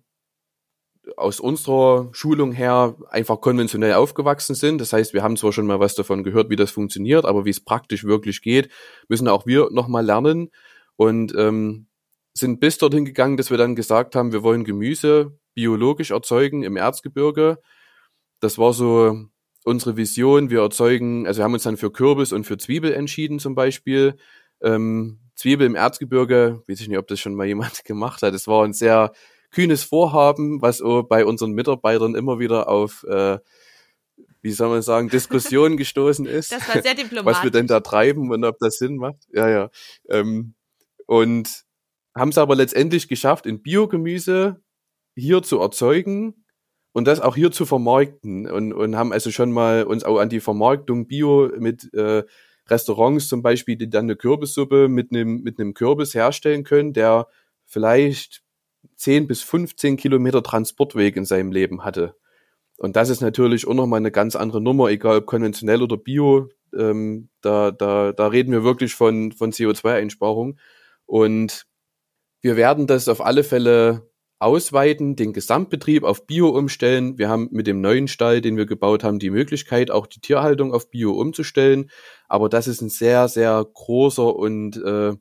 aus 1.16 1.40
unserer 1.40 2.08
Schulung 2.12 2.52
her 2.52 2.96
einfach 3.10 3.40
konventionell 3.40 3.94
aufgewachsen 3.94 4.54
sind. 4.54 4.80
Das 4.80 4.92
heißt, 4.92 5.14
wir 5.14 5.22
haben 5.22 5.36
zwar 5.36 5.52
schon 5.52 5.66
mal 5.66 5.80
was 5.80 5.94
davon 5.94 6.22
gehört, 6.22 6.50
wie 6.50 6.56
das 6.56 6.70
funktioniert, 6.70 7.24
aber 7.24 7.44
wie 7.44 7.50
es 7.50 7.64
praktisch 7.64 8.04
wirklich 8.04 8.42
geht, 8.42 8.70
müssen 9.08 9.28
auch 9.28 9.46
wir 9.46 9.68
nochmal 9.70 10.04
lernen 10.04 10.50
und 10.96 11.34
ähm, 11.36 11.86
sind 12.34 12.60
bis 12.60 12.78
dorthin 12.78 13.04
gegangen, 13.04 13.36
dass 13.36 13.50
wir 13.50 13.58
dann 13.58 13.76
gesagt 13.76 14.14
haben, 14.14 14.32
wir 14.32 14.42
wollen 14.42 14.64
Gemüse 14.64 15.38
biologisch 15.54 16.12
erzeugen 16.12 16.62
im 16.62 16.76
Erzgebirge. 16.76 17.58
Das 18.40 18.58
war 18.58 18.72
so 18.72 19.26
unsere 19.64 19.96
Vision, 19.96 20.50
wir 20.50 20.60
erzeugen, 20.60 21.26
also 21.26 21.38
wir 21.38 21.44
haben 21.44 21.54
uns 21.54 21.62
dann 21.62 21.76
für 21.76 21.90
Kürbis 21.90 22.32
und 22.32 22.44
für 22.44 22.58
Zwiebel 22.58 22.92
entschieden 22.92 23.38
zum 23.38 23.54
Beispiel. 23.54 24.16
Ähm, 24.60 25.18
Zwiebel 25.34 25.66
im 25.66 25.74
Erzgebirge, 25.74 26.62
weiß 26.66 26.80
ich 26.80 26.88
nicht, 26.88 26.98
ob 26.98 27.06
das 27.08 27.20
schon 27.20 27.34
mal 27.34 27.46
jemand 27.46 27.84
gemacht 27.84 28.22
hat. 28.22 28.34
Es 28.34 28.46
war 28.46 28.64
ein 28.64 28.72
sehr 28.72 29.12
kühnes 29.50 29.84
Vorhaben, 29.84 30.62
was 30.62 30.82
bei 31.08 31.24
unseren 31.24 31.52
Mitarbeitern 31.52 32.14
immer 32.14 32.38
wieder 32.38 32.68
auf, 32.68 33.04
äh, 33.04 33.38
wie 34.40 34.52
soll 34.52 34.70
man 34.70 34.82
sagen, 34.82 35.08
Diskussionen 35.08 35.76
gestoßen 35.78 36.26
ist. 36.26 36.52
Das 36.52 36.68
war 36.74 36.82
sehr 36.82 36.94
diplomatisch. 36.94 37.26
Was 37.38 37.44
wir 37.44 37.50
denn 37.50 37.66
da 37.66 37.80
treiben 37.80 38.30
und 38.30 38.44
ob 38.44 38.58
das 38.58 38.78
Sinn 38.78 38.96
macht. 38.96 39.28
Ja, 39.32 39.48
ja. 39.48 39.70
Ähm, 40.08 40.54
und 41.06 41.64
haben 42.14 42.30
es 42.30 42.38
aber 42.38 42.56
letztendlich 42.56 43.08
geschafft, 43.08 43.46
in 43.46 43.62
Biogemüse 43.62 44.62
hier 45.14 45.42
zu 45.42 45.60
erzeugen 45.60 46.41
und 46.92 47.06
das 47.06 47.20
auch 47.20 47.36
hier 47.36 47.50
zu 47.50 47.66
vermarkten 47.66 48.48
und, 48.50 48.72
und 48.72 48.96
haben 48.96 49.12
also 49.12 49.30
schon 49.30 49.52
mal 49.52 49.84
uns 49.84 50.04
auch 50.04 50.18
an 50.18 50.28
die 50.28 50.40
Vermarktung 50.40 51.06
Bio 51.06 51.50
mit 51.58 51.92
äh, 51.94 52.24
Restaurants 52.68 53.28
zum 53.28 53.42
Beispiel, 53.42 53.76
die 53.76 53.90
dann 53.90 54.04
eine 54.04 54.16
Kürbissuppe 54.16 54.88
mit 54.88 55.10
einem 55.10 55.42
mit 55.42 55.58
einem 55.58 55.74
Kürbis 55.74 56.14
herstellen 56.14 56.64
können, 56.64 56.92
der 56.92 57.26
vielleicht 57.64 58.42
10 58.96 59.26
bis 59.26 59.42
15 59.42 59.96
Kilometer 59.96 60.42
Transportweg 60.42 61.16
in 61.16 61.24
seinem 61.24 61.52
Leben 61.52 61.84
hatte. 61.84 62.14
Und 62.78 62.96
das 62.96 63.10
ist 63.10 63.20
natürlich 63.20 63.66
auch 63.66 63.74
nochmal 63.74 63.98
eine 63.98 64.10
ganz 64.10 64.36
andere 64.36 64.60
Nummer, 64.60 64.88
egal 64.88 65.18
ob 65.18 65.26
konventionell 65.26 65.82
oder 65.82 65.96
bio. 65.96 66.48
Ähm, 66.76 67.28
da, 67.40 67.70
da, 67.70 68.12
da 68.12 68.26
reden 68.26 68.52
wir 68.52 68.64
wirklich 68.64 68.94
von, 68.94 69.32
von 69.32 69.52
CO2-Einsparung. 69.52 70.58
Und 71.06 71.66
wir 72.40 72.56
werden 72.56 72.86
das 72.86 73.08
auf 73.08 73.24
alle 73.24 73.44
Fälle 73.44 74.10
ausweiten, 74.42 75.16
den 75.16 75.32
Gesamtbetrieb 75.32 76.04
auf 76.04 76.26
Bio 76.26 76.48
umstellen. 76.48 77.16
Wir 77.18 77.28
haben 77.28 77.48
mit 77.52 77.66
dem 77.66 77.80
neuen 77.80 78.08
Stall, 78.08 78.40
den 78.40 78.56
wir 78.56 78.66
gebaut 78.66 79.04
haben, 79.04 79.18
die 79.18 79.30
Möglichkeit, 79.30 79.90
auch 79.90 80.06
die 80.06 80.20
Tierhaltung 80.20 80.74
auf 80.74 80.90
Bio 80.90 81.12
umzustellen. 81.12 81.90
Aber 82.28 82.48
das 82.48 82.66
ist 82.66 82.80
ein 82.80 82.88
sehr, 82.88 83.28
sehr 83.28 83.64
großer 83.72 84.34
und 84.34 84.76
äh, 84.76 85.12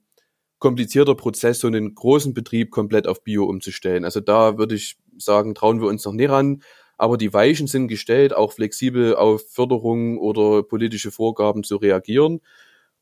komplizierter 0.60 1.16
Prozess, 1.16 1.60
so 1.60 1.68
einen 1.68 1.96
großen 1.96 2.34
Betrieb 2.34 2.72
komplett 2.72 3.08
auf 3.08 3.24
Bio 3.24 3.46
umzustellen. 3.46 4.06
Also 4.06 4.20
da 4.20 4.58
würde 4.58 4.76
ich 4.76 4.98
sagen, 5.18 5.56
trauen 5.56 5.82
wir 5.82 5.88
uns 5.88 6.06
noch 6.06 6.14
nie 6.14 6.26
ran. 6.26 6.62
Aber 6.98 7.18
die 7.18 7.34
Weichen 7.34 7.66
sind 7.66 7.88
gestellt, 7.88 8.34
auch 8.36 8.54
flexibel 8.54 9.16
auf 9.16 9.42
Förderungen 9.50 10.20
oder 10.20 10.62
politische 10.62 11.12
Vorgaben 11.12 11.64
zu 11.64 11.78
reagieren. 11.78 12.42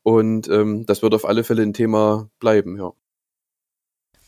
Und 0.02 0.48
ähm, 0.48 0.86
das 0.86 1.02
wird 1.02 1.14
auf 1.14 1.26
alle 1.26 1.44
Fälle 1.44 1.62
ein 1.62 1.74
Thema 1.74 2.30
bleiben, 2.38 2.78
ja. 2.78 2.92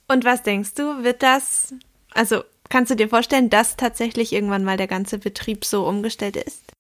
Und 0.09 0.25
was 0.25 0.43
denkst 0.43 0.75
du, 0.75 1.05
wird 1.05 1.23
das, 1.23 1.75
also 2.13 2.43
kannst 2.69 2.91
du 2.91 2.97
dir 2.97 3.09
vorstellen, 3.09 3.51
dass 3.51 3.77
tatsächlich 3.77 4.33
irgendwann 4.33 4.65
mal 4.65 4.77
der 4.77 4.89
ganze 4.89 5.19
Betrieb 5.19 5.65
so 5.65 5.87
umgestellt 5.87 6.37
ist? 6.37 6.73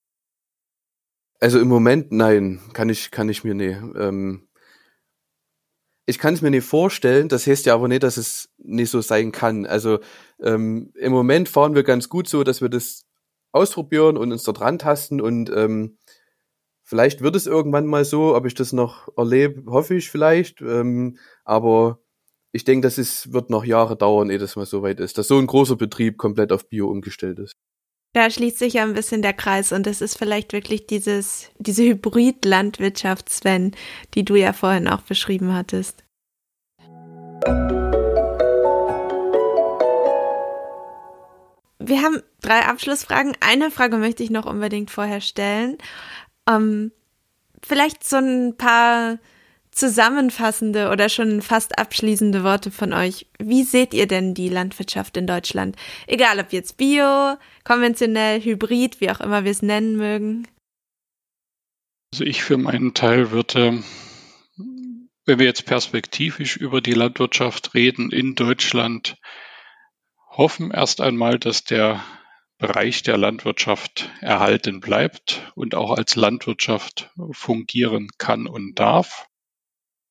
Also 1.40 1.58
im 1.58 1.68
Moment 1.68 2.12
nein, 2.12 2.60
kann 2.72 2.88
ich, 2.88 3.10
kann 3.10 3.28
ich 3.28 3.42
mir 3.42 3.54
nee. 3.54 3.76
Ähm, 3.96 4.48
ich 6.06 6.18
kann 6.18 6.34
es 6.34 6.42
mir 6.42 6.50
nicht 6.50 6.66
vorstellen, 6.66 7.28
das 7.28 7.46
heißt 7.46 7.66
ja 7.66 7.74
aber 7.74 7.88
nicht, 7.88 8.02
dass 8.02 8.16
es 8.16 8.50
nicht 8.58 8.90
so 8.90 9.00
sein 9.00 9.32
kann. 9.32 9.66
Also 9.66 10.00
ähm, 10.40 10.92
im 10.94 11.12
Moment 11.12 11.48
fahren 11.48 11.74
wir 11.74 11.84
ganz 11.84 12.08
gut 12.08 12.28
so, 12.28 12.44
dass 12.44 12.60
wir 12.60 12.68
das 12.68 13.04
ausprobieren 13.52 14.16
und 14.16 14.32
uns 14.32 14.42
dort 14.42 14.60
rantasten 14.60 15.20
und 15.20 15.50
ähm, 15.50 15.98
vielleicht 16.82 17.22
wird 17.22 17.36
es 17.36 17.46
irgendwann 17.46 17.86
mal 17.86 18.04
so, 18.04 18.34
ob 18.34 18.46
ich 18.46 18.54
das 18.54 18.72
noch 18.72 19.08
erlebe, 19.16 19.70
hoffe 19.70 19.94
ich 19.94 20.10
vielleicht. 20.10 20.60
Ähm, 20.60 21.18
aber 21.44 22.01
ich 22.52 22.64
denke, 22.64 22.86
das 22.86 22.98
ist, 22.98 23.32
wird 23.32 23.50
noch 23.50 23.64
Jahre 23.64 23.96
dauern, 23.96 24.30
ehe 24.30 24.38
das 24.38 24.56
mal 24.56 24.66
so 24.66 24.82
weit 24.82 25.00
ist, 25.00 25.16
dass 25.16 25.28
so 25.28 25.38
ein 25.38 25.46
großer 25.46 25.76
Betrieb 25.76 26.18
komplett 26.18 26.52
auf 26.52 26.68
Bio 26.68 26.88
umgestellt 26.88 27.38
ist. 27.38 27.54
Da 28.12 28.28
schließt 28.28 28.58
sich 28.58 28.74
ja 28.74 28.82
ein 28.82 28.92
bisschen 28.92 29.22
der 29.22 29.32
Kreis 29.32 29.72
und 29.72 29.86
es 29.86 30.02
ist 30.02 30.18
vielleicht 30.18 30.52
wirklich 30.52 30.86
dieses, 30.86 31.48
diese 31.58 31.82
Hybrid-Landwirtschaft, 31.82 33.30
Sven, 33.30 33.72
die 34.12 34.24
du 34.24 34.34
ja 34.34 34.52
vorhin 34.52 34.86
auch 34.86 35.00
beschrieben 35.00 35.54
hattest. 35.54 36.04
Wir 41.78 42.02
haben 42.02 42.22
drei 42.42 42.60
Abschlussfragen. 42.66 43.34
Eine 43.40 43.70
Frage 43.70 43.96
möchte 43.96 44.22
ich 44.22 44.30
noch 44.30 44.44
unbedingt 44.44 44.90
vorher 44.90 45.22
stellen. 45.22 45.78
Ähm, 46.46 46.92
vielleicht 47.62 48.04
so 48.04 48.16
ein 48.16 48.56
paar 48.58 49.18
zusammenfassende 49.72 50.90
oder 50.90 51.08
schon 51.08 51.42
fast 51.42 51.78
abschließende 51.78 52.44
Worte 52.44 52.70
von 52.70 52.92
euch. 52.92 53.26
Wie 53.38 53.64
seht 53.64 53.94
ihr 53.94 54.06
denn 54.06 54.34
die 54.34 54.48
Landwirtschaft 54.48 55.16
in 55.16 55.26
Deutschland? 55.26 55.76
Egal 56.06 56.38
ob 56.38 56.52
jetzt 56.52 56.76
bio, 56.76 57.36
konventionell, 57.64 58.40
hybrid, 58.40 59.00
wie 59.00 59.10
auch 59.10 59.20
immer 59.20 59.44
wir 59.44 59.50
es 59.50 59.62
nennen 59.62 59.96
mögen. 59.96 60.46
Also 62.12 62.24
ich 62.24 62.42
für 62.42 62.58
meinen 62.58 62.92
Teil 62.92 63.30
würde, 63.30 63.82
wenn 65.24 65.38
wir 65.38 65.46
jetzt 65.46 65.64
perspektivisch 65.64 66.58
über 66.58 66.82
die 66.82 66.92
Landwirtschaft 66.92 67.72
reden 67.72 68.12
in 68.12 68.34
Deutschland, 68.34 69.16
hoffen 70.28 70.70
erst 70.70 71.00
einmal, 71.00 71.38
dass 71.38 71.64
der 71.64 72.04
Bereich 72.58 73.02
der 73.02 73.16
Landwirtschaft 73.16 74.10
erhalten 74.20 74.80
bleibt 74.80 75.50
und 75.54 75.74
auch 75.74 75.96
als 75.96 76.14
Landwirtschaft 76.14 77.10
fungieren 77.32 78.08
kann 78.18 78.46
und 78.46 78.78
darf. 78.78 79.26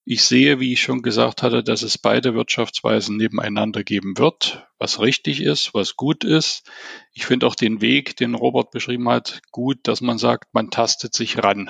Ich 0.03 0.23
sehe, 0.23 0.59
wie 0.59 0.73
ich 0.73 0.81
schon 0.81 1.03
gesagt 1.03 1.43
hatte, 1.43 1.63
dass 1.63 1.83
es 1.83 1.99
beide 1.99 2.33
Wirtschaftsweisen 2.33 3.17
nebeneinander 3.17 3.83
geben 3.83 4.17
wird, 4.17 4.67
was 4.79 4.99
richtig 4.99 5.41
ist, 5.41 5.75
was 5.75 5.95
gut 5.95 6.23
ist. 6.23 6.69
Ich 7.13 7.25
finde 7.27 7.45
auch 7.45 7.53
den 7.53 7.81
Weg, 7.81 8.15
den 8.17 8.33
Robert 8.33 8.71
beschrieben 8.71 9.07
hat, 9.09 9.41
gut, 9.51 9.77
dass 9.83 10.01
man 10.01 10.17
sagt, 10.17 10.53
man 10.53 10.71
tastet 10.71 11.13
sich 11.13 11.43
ran. 11.43 11.69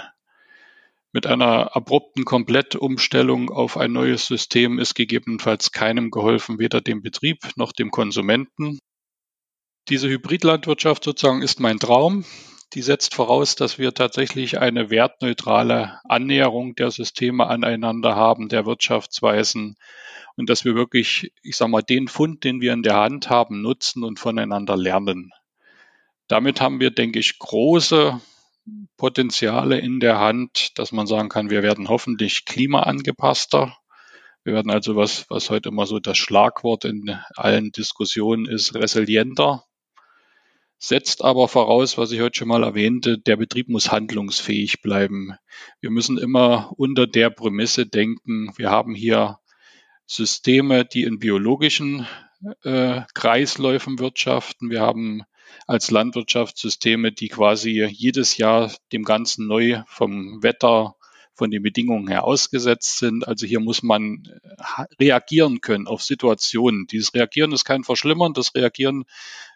Mit 1.11 1.27
einer 1.27 1.75
abrupten 1.75 2.23
Komplettumstellung 2.23 3.49
auf 3.49 3.75
ein 3.75 3.91
neues 3.91 4.27
System 4.27 4.79
ist 4.79 4.95
gegebenenfalls 4.95 5.73
keinem 5.73 6.09
geholfen, 6.09 6.57
weder 6.57 6.79
dem 6.79 7.01
Betrieb 7.01 7.39
noch 7.57 7.73
dem 7.73 7.91
Konsumenten. 7.91 8.79
Diese 9.89 10.07
Hybridlandwirtschaft 10.07 11.03
sozusagen 11.03 11.41
ist 11.41 11.59
mein 11.59 11.79
Traum 11.79 12.23
die 12.73 12.81
setzt 12.81 13.15
voraus, 13.15 13.55
dass 13.55 13.77
wir 13.77 13.93
tatsächlich 13.93 14.59
eine 14.59 14.89
wertneutrale 14.89 15.99
Annäherung 16.05 16.75
der 16.75 16.91
Systeme 16.91 17.47
aneinander 17.47 18.15
haben, 18.15 18.47
der 18.47 18.65
Wirtschaftsweisen 18.65 19.75
und 20.37 20.49
dass 20.49 20.63
wir 20.63 20.75
wirklich, 20.75 21.33
ich 21.43 21.57
sag 21.57 21.67
mal, 21.67 21.81
den 21.81 22.07
Fund, 22.07 22.43
den 22.45 22.61
wir 22.61 22.71
in 22.71 22.83
der 22.83 22.95
Hand 22.95 23.29
haben, 23.29 23.61
nutzen 23.61 24.03
und 24.03 24.19
voneinander 24.19 24.77
lernen. 24.77 25.31
Damit 26.27 26.61
haben 26.61 26.79
wir, 26.79 26.91
denke 26.91 27.19
ich, 27.19 27.39
große 27.39 28.21
Potenziale 28.95 29.79
in 29.79 29.99
der 29.99 30.19
Hand, 30.19 30.77
dass 30.79 30.93
man 30.93 31.07
sagen 31.07 31.27
kann, 31.27 31.49
wir 31.49 31.63
werden 31.63 31.89
hoffentlich 31.89 32.45
klimaangepasster. 32.45 33.75
Wir 34.43 34.53
werden 34.53 34.71
also 34.71 34.95
was, 34.95 35.25
was 35.29 35.49
heute 35.49 35.69
immer 35.69 35.85
so 35.85 35.99
das 35.99 36.17
Schlagwort 36.17 36.85
in 36.85 37.17
allen 37.35 37.71
Diskussionen 37.73 38.45
ist, 38.45 38.75
resilienter 38.75 39.65
setzt 40.83 41.23
aber 41.23 41.47
voraus, 41.47 41.99
was 41.99 42.11
ich 42.11 42.21
heute 42.21 42.39
schon 42.39 42.47
mal 42.47 42.63
erwähnte, 42.63 43.19
der 43.19 43.37
Betrieb 43.37 43.69
muss 43.69 43.91
handlungsfähig 43.91 44.81
bleiben. 44.81 45.35
Wir 45.79 45.91
müssen 45.91 46.17
immer 46.17 46.73
unter 46.75 47.05
der 47.05 47.29
Prämisse 47.29 47.85
denken, 47.85 48.51
wir 48.57 48.71
haben 48.71 48.95
hier 48.95 49.37
Systeme, 50.07 50.83
die 50.83 51.03
in 51.03 51.19
biologischen 51.19 52.07
äh, 52.63 53.01
Kreisläufen 53.13 53.99
wirtschaften. 53.99 54.71
Wir 54.71 54.81
haben 54.81 55.21
als 55.67 55.91
Landwirtschaftssysteme, 55.91 57.11
die 57.11 57.27
quasi 57.27 57.85
jedes 57.85 58.37
Jahr 58.37 58.71
dem 58.91 59.03
Ganzen 59.03 59.47
neu 59.47 59.83
vom 59.85 60.41
Wetter, 60.41 60.95
von 61.41 61.49
den 61.49 61.63
Bedingungen 61.63 62.07
her 62.07 62.23
ausgesetzt 62.23 62.99
sind. 62.99 63.27
Also 63.27 63.47
hier 63.47 63.59
muss 63.59 63.81
man 63.81 64.21
reagieren 64.99 65.59
können 65.59 65.87
auf 65.87 66.03
Situationen. 66.03 66.85
Dieses 66.85 67.15
Reagieren 67.15 67.51
ist 67.51 67.65
kein 67.65 67.83
Verschlimmern, 67.83 68.33
das 68.33 68.53
Reagieren 68.53 69.05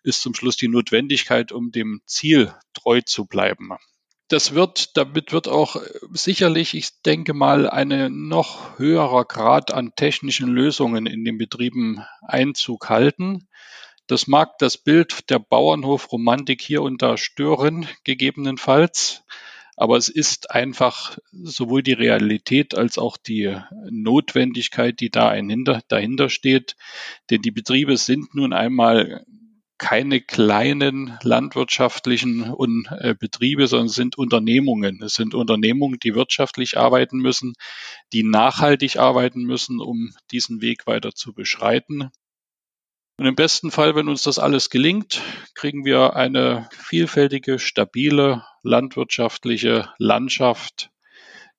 ist 0.01 0.23
zum 0.23 0.33
Schluss 0.33 0.57
die 0.57 0.67
Notwendigkeit, 0.67 1.51
um 1.51 1.71
dem 1.71 2.01
Ziel 2.07 2.51
treu 2.73 3.01
zu 3.01 3.27
bleiben. 3.27 3.69
Das 4.29 4.55
wird, 4.55 4.97
damit 4.97 5.31
wird 5.31 5.47
auch 5.47 5.79
sicherlich, 6.11 6.73
ich 6.73 6.89
denke 7.03 7.35
mal, 7.35 7.69
ein 7.69 8.27
noch 8.27 8.79
höherer 8.79 9.23
Grad 9.23 9.71
an 9.71 9.93
technischen 9.95 10.49
Lösungen 10.49 11.05
in 11.05 11.23
den 11.23 11.37
Betrieben 11.37 12.03
Einzug 12.23 12.89
halten. 12.89 13.47
Das 14.07 14.25
mag 14.25 14.57
das 14.57 14.79
Bild 14.79 15.29
der 15.29 15.37
Bauernhofromantik 15.37 16.63
hier 16.63 16.81
und 16.81 17.03
da 17.03 17.15
stören, 17.15 17.87
gegebenenfalls. 18.03 19.21
Aber 19.77 19.97
es 19.97 20.07
ist 20.07 20.51
einfach 20.51 21.17
sowohl 21.31 21.83
die 21.83 21.93
Realität 21.93 22.75
als 22.75 22.97
auch 22.97 23.17
die 23.17 23.57
Notwendigkeit, 23.89 24.99
die 24.99 25.09
da 25.09 25.33
hinter, 25.33 25.81
dahinter 25.89 26.29
steht. 26.29 26.75
Denn 27.29 27.41
die 27.41 27.51
Betriebe 27.51 27.97
sind 27.97 28.35
nun 28.35 28.53
einmal 28.53 29.25
keine 29.77 30.21
kleinen 30.21 31.17
landwirtschaftlichen 31.21 32.55
äh, 32.97 33.13
Betriebe, 33.19 33.67
sondern 33.67 33.89
sind 33.89 34.17
Unternehmungen. 34.17 35.01
Es 35.03 35.15
sind 35.15 35.33
Unternehmungen, 35.35 35.99
die 35.99 36.15
wirtschaftlich 36.15 36.77
arbeiten 36.77 37.17
müssen, 37.17 37.53
die 38.13 38.23
nachhaltig 38.23 38.97
arbeiten 38.97 39.43
müssen, 39.43 39.81
um 39.81 40.13
diesen 40.31 40.61
Weg 40.61 40.87
weiter 40.87 41.11
zu 41.11 41.33
beschreiten. 41.33 42.09
Und 43.17 43.25
im 43.25 43.35
besten 43.35 43.71
Fall, 43.71 43.95
wenn 43.95 44.09
uns 44.09 44.23
das 44.23 44.39
alles 44.39 44.69
gelingt, 44.69 45.21
kriegen 45.53 45.85
wir 45.85 46.15
eine 46.15 46.69
vielfältige, 46.71 47.59
stabile 47.59 48.43
landwirtschaftliche 48.65 49.89
Landschaft, 49.97 50.89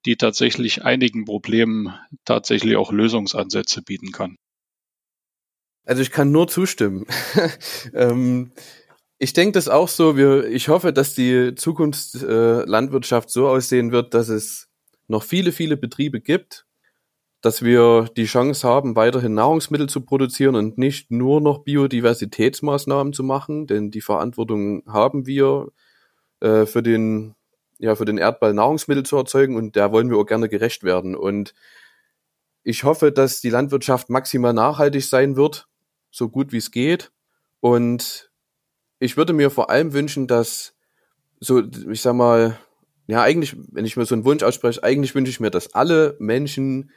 die 0.04 0.16
tatsächlich 0.16 0.84
einigen 0.84 1.24
Problemen 1.24 1.94
tatsächlich 2.24 2.76
auch 2.76 2.92
Lösungsansätze 2.92 3.82
bieten 3.82 4.12
kann. 4.12 4.36
Also 5.84 6.02
ich 6.02 6.10
kann 6.10 6.32
nur 6.32 6.48
zustimmen. 6.48 7.06
ähm, 7.94 8.52
ich 9.18 9.32
denke 9.32 9.52
das 9.52 9.68
auch 9.68 9.88
so. 9.88 10.16
Wir, 10.16 10.46
ich 10.48 10.68
hoffe, 10.68 10.92
dass 10.92 11.14
die 11.14 11.54
Zukunftslandwirtschaft 11.54 13.28
äh, 13.28 13.32
so 13.32 13.48
aussehen 13.48 13.92
wird, 13.92 14.12
dass 14.12 14.28
es 14.28 14.68
noch 15.08 15.22
viele, 15.22 15.52
viele 15.52 15.76
Betriebe 15.76 16.20
gibt, 16.20 16.66
dass 17.40 17.62
wir 17.62 18.10
die 18.16 18.24
Chance 18.24 18.66
haben, 18.66 18.96
weiterhin 18.96 19.34
Nahrungsmittel 19.34 19.88
zu 19.88 20.00
produzieren 20.00 20.56
und 20.56 20.76
nicht 20.76 21.12
nur 21.12 21.40
noch 21.40 21.62
Biodiversitätsmaßnahmen 21.62 23.12
zu 23.12 23.22
machen, 23.22 23.68
denn 23.68 23.92
die 23.92 24.00
Verantwortung 24.00 24.82
haben 24.88 25.26
wir 25.26 25.68
äh, 26.40 26.66
für 26.66 26.82
den 26.82 27.34
ja 27.78 27.94
für 27.94 28.04
den 28.04 28.18
Erdball 28.18 28.54
Nahrungsmittel 28.54 29.04
zu 29.04 29.16
erzeugen 29.16 29.56
und 29.56 29.76
der 29.76 29.92
wollen 29.92 30.10
wir 30.10 30.16
auch 30.16 30.26
gerne 30.26 30.48
gerecht 30.48 30.82
werden 30.82 31.14
und 31.14 31.54
ich 32.62 32.84
hoffe, 32.84 33.12
dass 33.12 33.40
die 33.40 33.50
Landwirtschaft 33.50 34.10
maximal 34.10 34.52
nachhaltig 34.52 35.04
sein 35.04 35.36
wird, 35.36 35.68
so 36.10 36.28
gut 36.28 36.52
wie 36.52 36.56
es 36.56 36.70
geht 36.70 37.12
und 37.60 38.30
ich 38.98 39.16
würde 39.16 39.32
mir 39.32 39.50
vor 39.50 39.70
allem 39.70 39.92
wünschen, 39.92 40.26
dass 40.26 40.74
so 41.38 41.62
ich 41.90 42.00
sag 42.00 42.14
mal 42.14 42.58
ja 43.06 43.22
eigentlich, 43.22 43.56
wenn 43.70 43.84
ich 43.84 43.96
mir 43.96 44.06
so 44.06 44.14
einen 44.14 44.24
Wunsch 44.24 44.42
ausspreche, 44.42 44.82
eigentlich 44.82 45.14
wünsche 45.14 45.30
ich 45.30 45.40
mir, 45.40 45.50
dass 45.50 45.74
alle 45.74 46.16
Menschen 46.18 46.90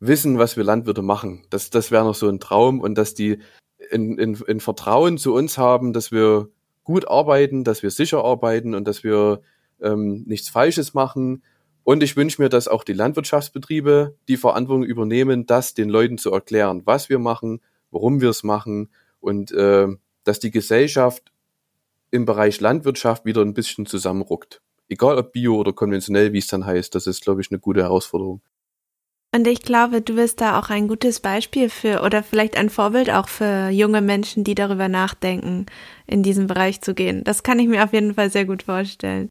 wissen, 0.00 0.38
was 0.38 0.56
wir 0.56 0.64
Landwirte 0.64 1.02
machen. 1.02 1.46
Das, 1.50 1.70
das 1.70 1.90
wäre 1.90 2.04
noch 2.04 2.14
so 2.14 2.28
ein 2.28 2.40
Traum 2.40 2.80
und 2.80 2.96
dass 2.96 3.14
die 3.14 3.38
in, 3.90 4.18
in, 4.18 4.34
in 4.34 4.60
Vertrauen 4.60 5.18
zu 5.18 5.34
uns 5.34 5.58
haben, 5.58 5.92
dass 5.92 6.12
wir 6.12 6.50
gut 6.86 7.08
arbeiten, 7.08 7.64
dass 7.64 7.82
wir 7.82 7.90
sicher 7.90 8.24
arbeiten 8.24 8.74
und 8.74 8.86
dass 8.86 9.02
wir 9.02 9.42
ähm, 9.82 10.22
nichts 10.26 10.48
Falsches 10.48 10.94
machen. 10.94 11.42
Und 11.82 12.02
ich 12.02 12.16
wünsche 12.16 12.40
mir, 12.40 12.48
dass 12.48 12.68
auch 12.68 12.84
die 12.84 12.92
Landwirtschaftsbetriebe 12.92 14.16
die 14.28 14.36
Verantwortung 14.36 14.84
übernehmen, 14.84 15.46
das 15.46 15.74
den 15.74 15.88
Leuten 15.88 16.16
zu 16.16 16.32
erklären, 16.32 16.82
was 16.84 17.08
wir 17.08 17.18
machen, 17.18 17.60
warum 17.90 18.20
wir 18.20 18.30
es 18.30 18.44
machen 18.44 18.88
und 19.20 19.50
äh, 19.50 19.88
dass 20.22 20.38
die 20.38 20.52
Gesellschaft 20.52 21.32
im 22.12 22.24
Bereich 22.24 22.60
Landwirtschaft 22.60 23.24
wieder 23.24 23.42
ein 23.42 23.54
bisschen 23.54 23.86
zusammenruckt. 23.86 24.62
Egal 24.88 25.18
ob 25.18 25.32
bio 25.32 25.56
oder 25.56 25.72
konventionell, 25.72 26.32
wie 26.32 26.38
es 26.38 26.46
dann 26.46 26.66
heißt, 26.66 26.94
das 26.94 27.08
ist, 27.08 27.22
glaube 27.22 27.40
ich, 27.40 27.50
eine 27.50 27.58
gute 27.58 27.82
Herausforderung. 27.82 28.40
Und 29.36 29.46
ich 29.46 29.60
glaube, 29.60 30.00
du 30.00 30.14
bist 30.14 30.40
da 30.40 30.58
auch 30.58 30.70
ein 30.70 30.88
gutes 30.88 31.20
Beispiel 31.20 31.68
für 31.68 32.00
oder 32.00 32.22
vielleicht 32.22 32.56
ein 32.56 32.70
Vorbild 32.70 33.10
auch 33.10 33.28
für 33.28 33.68
junge 33.68 34.00
Menschen, 34.00 34.44
die 34.44 34.54
darüber 34.54 34.88
nachdenken, 34.88 35.66
in 36.06 36.22
diesen 36.22 36.46
Bereich 36.46 36.80
zu 36.80 36.94
gehen. 36.94 37.22
Das 37.22 37.42
kann 37.42 37.58
ich 37.58 37.68
mir 37.68 37.84
auf 37.84 37.92
jeden 37.92 38.14
Fall 38.14 38.30
sehr 38.30 38.46
gut 38.46 38.62
vorstellen. 38.62 39.28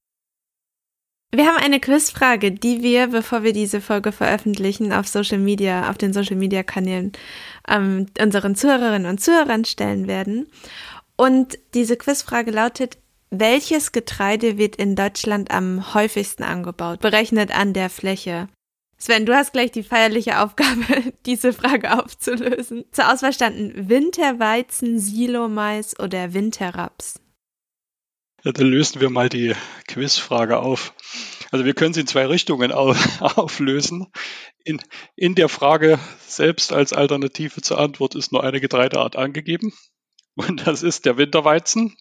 Wir 1.33 1.47
haben 1.47 1.57
eine 1.57 1.79
Quizfrage, 1.79 2.51
die 2.51 2.83
wir, 2.83 3.07
bevor 3.07 3.41
wir 3.41 3.51
diese 3.51 3.81
Folge 3.81 4.11
veröffentlichen, 4.11 4.93
auf 4.93 5.07
Social 5.07 5.39
Media, 5.39 5.89
auf 5.89 5.97
den 5.97 6.13
Social 6.13 6.35
Media 6.35 6.61
Kanälen 6.61 7.11
ähm, 7.67 8.05
unseren 8.21 8.53
Zuhörerinnen 8.53 9.09
und 9.09 9.19
Zuhörern 9.19 9.65
stellen 9.65 10.07
werden. 10.07 10.45
Und 11.17 11.57
diese 11.73 11.97
Quizfrage 11.97 12.51
lautet, 12.51 12.99
welches 13.31 13.91
Getreide 13.91 14.59
wird 14.59 14.75
in 14.75 14.95
Deutschland 14.95 15.49
am 15.49 15.95
häufigsten 15.95 16.43
angebaut, 16.43 16.99
berechnet 16.99 17.57
an 17.57 17.73
der 17.73 17.89
Fläche? 17.89 18.49
Sven, 19.05 19.27
du 19.27 19.35
hast 19.35 19.53
gleich 19.53 19.71
die 19.71 19.83
feierliche 19.83 20.39
Aufgabe, 20.39 21.13
diese 21.27 21.53
Frage 21.53 21.95
aufzulösen. 21.95 22.85
Zur 22.91 23.13
Auswahl 23.13 23.33
standen 23.33 23.87
Winterweizen, 23.87 24.99
Silomais 24.99 25.99
oder 25.99 26.33
Winterraps. 26.33 27.21
Ja, 28.43 28.51
dann 28.51 28.65
lösen 28.65 29.01
wir 29.01 29.11
mal 29.11 29.29
die 29.29 29.53
Quizfrage 29.87 30.57
auf. 30.57 30.95
Also 31.51 31.65
wir 31.65 31.75
können 31.75 31.93
sie 31.93 32.01
in 32.01 32.07
zwei 32.07 32.25
Richtungen 32.25 32.71
auflösen. 33.19 34.07
In, 34.63 34.81
in 35.15 35.35
der 35.35 35.49
Frage 35.49 35.99
selbst 36.25 36.73
als 36.73 36.91
Alternative 36.91 37.61
zur 37.61 37.77
Antwort 37.77 38.15
ist 38.15 38.31
nur 38.31 38.43
eine 38.43 38.59
Getreideart 38.59 39.17
angegeben. 39.17 39.71
Und 40.33 40.65
das 40.65 40.81
ist 40.81 41.05
der 41.05 41.17
Winterweizen. 41.17 41.95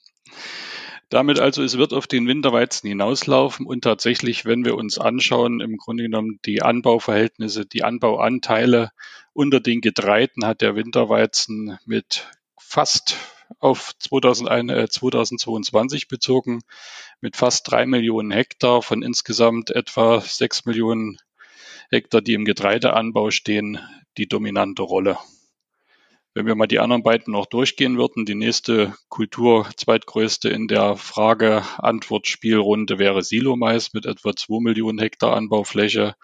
Damit 1.11 1.39
also, 1.39 1.63
es 1.63 1.79
wird 1.79 1.93
auf 1.93 2.07
den 2.07 2.27
Winterweizen 2.27 2.89
hinauslaufen 2.89 3.67
und 3.67 3.85
tatsächlich, 3.85 4.45
wenn 4.45 4.65
wir 4.65 4.75
uns 4.75 4.99
anschauen, 4.99 5.61
im 5.61 5.77
Grunde 5.77 6.05
genommen 6.05 6.41
die 6.45 6.63
Anbauverhältnisse, 6.63 7.67
die 7.67 7.85
Anbauanteile 7.85 8.91
unter 9.33 9.61
den 9.61 9.81
Getreiden 9.81 10.47
hat 10.47 10.61
der 10.61 10.77
Winterweizen 10.77 11.79
mit 11.85 12.27
fast 12.59 13.17
auf 13.59 13.93
2001, 13.99 14.93
2022 14.93 16.03
äh, 16.03 16.07
bezogen 16.09 16.61
mit 17.21 17.37
fast 17.37 17.71
drei 17.71 17.87
Millionen 17.87 18.31
Hektar 18.31 18.83
von 18.83 19.03
insgesamt 19.03 19.71
etwa 19.71 20.21
sechs 20.21 20.65
Millionen 20.65 21.19
Hektar, 21.91 22.23
die 22.23 22.35
im 22.35 22.45
Getreideanbau 22.45 23.31
stehen, 23.31 23.79
die 24.17 24.27
dominante 24.27 24.83
Rolle. 24.83 25.19
Wenn 26.37 26.47
wir 26.47 26.57
mal 26.57 26.67
die 26.67 26.81
anderen 26.81 27.05
beiden 27.05 27.33
noch 27.33 27.47
durchgehen 27.47 27.97
würden, 27.97 28.27
die 28.27 28.35
nächste 28.35 28.93
Kultur, 29.09 29.69
zweitgrößte 29.77 30.49
in 30.49 30.67
der 30.67 30.97
Frage-Antwort-Spielrunde 30.97 32.99
wäre 32.99 33.23
Silomais 33.23 33.93
mit 33.93 34.05
etwa 34.05 34.35
2 34.35 34.61
Millionen 34.61 34.99
Hektar 34.99 35.37
Anbaufläche 35.37 36.17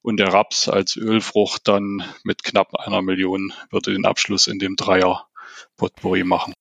und 0.00 0.16
der 0.16 0.32
Raps 0.32 0.70
als 0.70 0.96
Ölfrucht 0.96 1.68
dann 1.68 2.02
mit 2.24 2.44
knapp 2.44 2.74
einer 2.76 3.02
Million 3.02 3.52
würde 3.70 3.92
den 3.92 4.06
Abschluss 4.06 4.46
in 4.46 4.58
dem 4.58 4.74
Dreier 4.74 5.28
Potpourri 5.76 6.24
machen. 6.24 6.54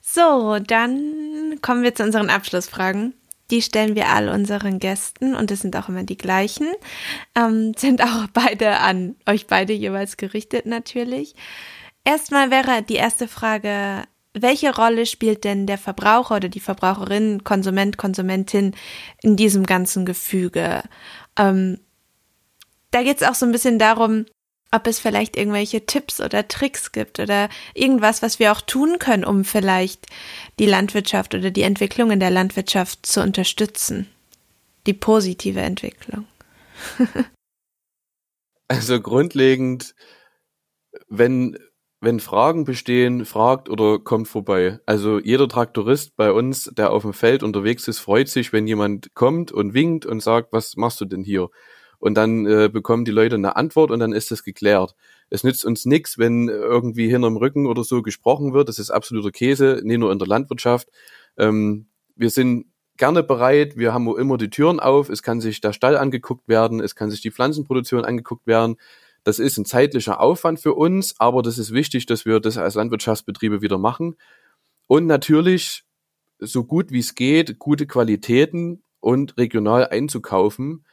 So, 0.00 0.60
dann 0.60 1.58
kommen 1.60 1.82
wir 1.82 1.96
zu 1.96 2.04
unseren 2.04 2.30
Abschlussfragen. 2.30 3.14
Die 3.54 3.62
stellen 3.62 3.94
wir 3.94 4.08
all 4.08 4.30
unseren 4.30 4.80
Gästen 4.80 5.36
und 5.36 5.48
es 5.52 5.60
sind 5.60 5.76
auch 5.76 5.88
immer 5.88 6.02
die 6.02 6.16
gleichen. 6.16 6.66
Ähm, 7.36 7.72
sind 7.78 8.02
auch 8.02 8.26
beide 8.32 8.80
an 8.80 9.14
euch 9.26 9.46
beide 9.46 9.72
jeweils 9.72 10.16
gerichtet 10.16 10.66
natürlich. 10.66 11.36
Erstmal 12.02 12.50
wäre 12.50 12.82
die 12.82 12.96
erste 12.96 13.28
Frage, 13.28 14.02
welche 14.32 14.74
Rolle 14.74 15.06
spielt 15.06 15.44
denn 15.44 15.68
der 15.68 15.78
Verbraucher 15.78 16.34
oder 16.34 16.48
die 16.48 16.58
Verbraucherin, 16.58 17.44
Konsument, 17.44 17.96
Konsumentin 17.96 18.74
in 19.22 19.36
diesem 19.36 19.64
ganzen 19.66 20.04
Gefüge? 20.04 20.82
Ähm, 21.38 21.78
da 22.90 23.04
geht 23.04 23.20
es 23.20 23.28
auch 23.28 23.36
so 23.36 23.46
ein 23.46 23.52
bisschen 23.52 23.78
darum, 23.78 24.26
ob 24.74 24.88
es 24.88 24.98
vielleicht 24.98 25.36
irgendwelche 25.36 25.86
Tipps 25.86 26.20
oder 26.20 26.48
Tricks 26.48 26.90
gibt 26.90 27.20
oder 27.20 27.48
irgendwas, 27.74 28.22
was 28.22 28.40
wir 28.40 28.50
auch 28.50 28.60
tun 28.60 28.98
können, 28.98 29.24
um 29.24 29.44
vielleicht 29.44 30.06
die 30.58 30.66
Landwirtschaft 30.66 31.34
oder 31.34 31.52
die 31.52 31.62
Entwicklung 31.62 32.10
in 32.10 32.18
der 32.18 32.30
Landwirtschaft 32.30 33.06
zu 33.06 33.22
unterstützen. 33.22 34.08
Die 34.86 34.92
positive 34.92 35.60
Entwicklung. 35.60 36.26
also 38.68 39.00
grundlegend, 39.00 39.94
wenn, 41.08 41.56
wenn 42.00 42.18
Fragen 42.18 42.64
bestehen, 42.64 43.24
fragt 43.26 43.70
oder 43.70 44.00
kommt 44.00 44.26
vorbei. 44.26 44.80
Also 44.86 45.20
jeder 45.20 45.48
Traktorist 45.48 46.16
bei 46.16 46.32
uns, 46.32 46.64
der 46.76 46.90
auf 46.90 47.02
dem 47.02 47.12
Feld 47.12 47.44
unterwegs 47.44 47.86
ist, 47.86 48.00
freut 48.00 48.28
sich, 48.28 48.52
wenn 48.52 48.66
jemand 48.66 49.14
kommt 49.14 49.52
und 49.52 49.72
winkt 49.72 50.04
und 50.04 50.20
sagt, 50.20 50.52
was 50.52 50.74
machst 50.74 51.00
du 51.00 51.04
denn 51.04 51.22
hier? 51.22 51.48
Und 52.04 52.16
dann 52.16 52.44
äh, 52.44 52.68
bekommen 52.70 53.06
die 53.06 53.12
Leute 53.12 53.36
eine 53.36 53.56
Antwort 53.56 53.90
und 53.90 53.98
dann 53.98 54.12
ist 54.12 54.30
das 54.30 54.44
geklärt. 54.44 54.94
Es 55.30 55.42
nützt 55.42 55.64
uns 55.64 55.86
nichts, 55.86 56.18
wenn 56.18 56.50
irgendwie 56.50 57.08
hinterm 57.08 57.38
Rücken 57.38 57.66
oder 57.66 57.82
so 57.82 58.02
gesprochen 58.02 58.52
wird. 58.52 58.68
Das 58.68 58.78
ist 58.78 58.90
absoluter 58.90 59.30
Käse, 59.30 59.80
nicht 59.82 60.00
nur 60.00 60.12
in 60.12 60.18
der 60.18 60.28
Landwirtschaft. 60.28 60.90
Ähm, 61.38 61.86
wir 62.14 62.28
sind 62.28 62.66
gerne 62.98 63.22
bereit, 63.22 63.78
wir 63.78 63.94
haben 63.94 64.06
immer 64.18 64.36
die 64.36 64.50
Türen 64.50 64.80
auf, 64.80 65.08
es 65.08 65.22
kann 65.22 65.40
sich 65.40 65.62
der 65.62 65.72
Stall 65.72 65.96
angeguckt 65.96 66.46
werden, 66.46 66.80
es 66.80 66.94
kann 66.94 67.10
sich 67.10 67.22
die 67.22 67.30
Pflanzenproduktion 67.30 68.04
angeguckt 68.04 68.46
werden. 68.46 68.76
Das 69.22 69.38
ist 69.38 69.56
ein 69.56 69.64
zeitlicher 69.64 70.20
Aufwand 70.20 70.60
für 70.60 70.74
uns, 70.74 71.14
aber 71.18 71.40
das 71.40 71.56
ist 71.56 71.72
wichtig, 71.72 72.04
dass 72.04 72.26
wir 72.26 72.38
das 72.38 72.58
als 72.58 72.74
Landwirtschaftsbetriebe 72.74 73.62
wieder 73.62 73.78
machen. 73.78 74.16
Und 74.88 75.06
natürlich, 75.06 75.84
so 76.38 76.64
gut 76.64 76.90
wie 76.90 76.98
es 76.98 77.14
geht, 77.14 77.58
gute 77.58 77.86
Qualitäten 77.86 78.82
und 79.00 79.38
regional 79.38 79.88
einzukaufen. 79.88 80.84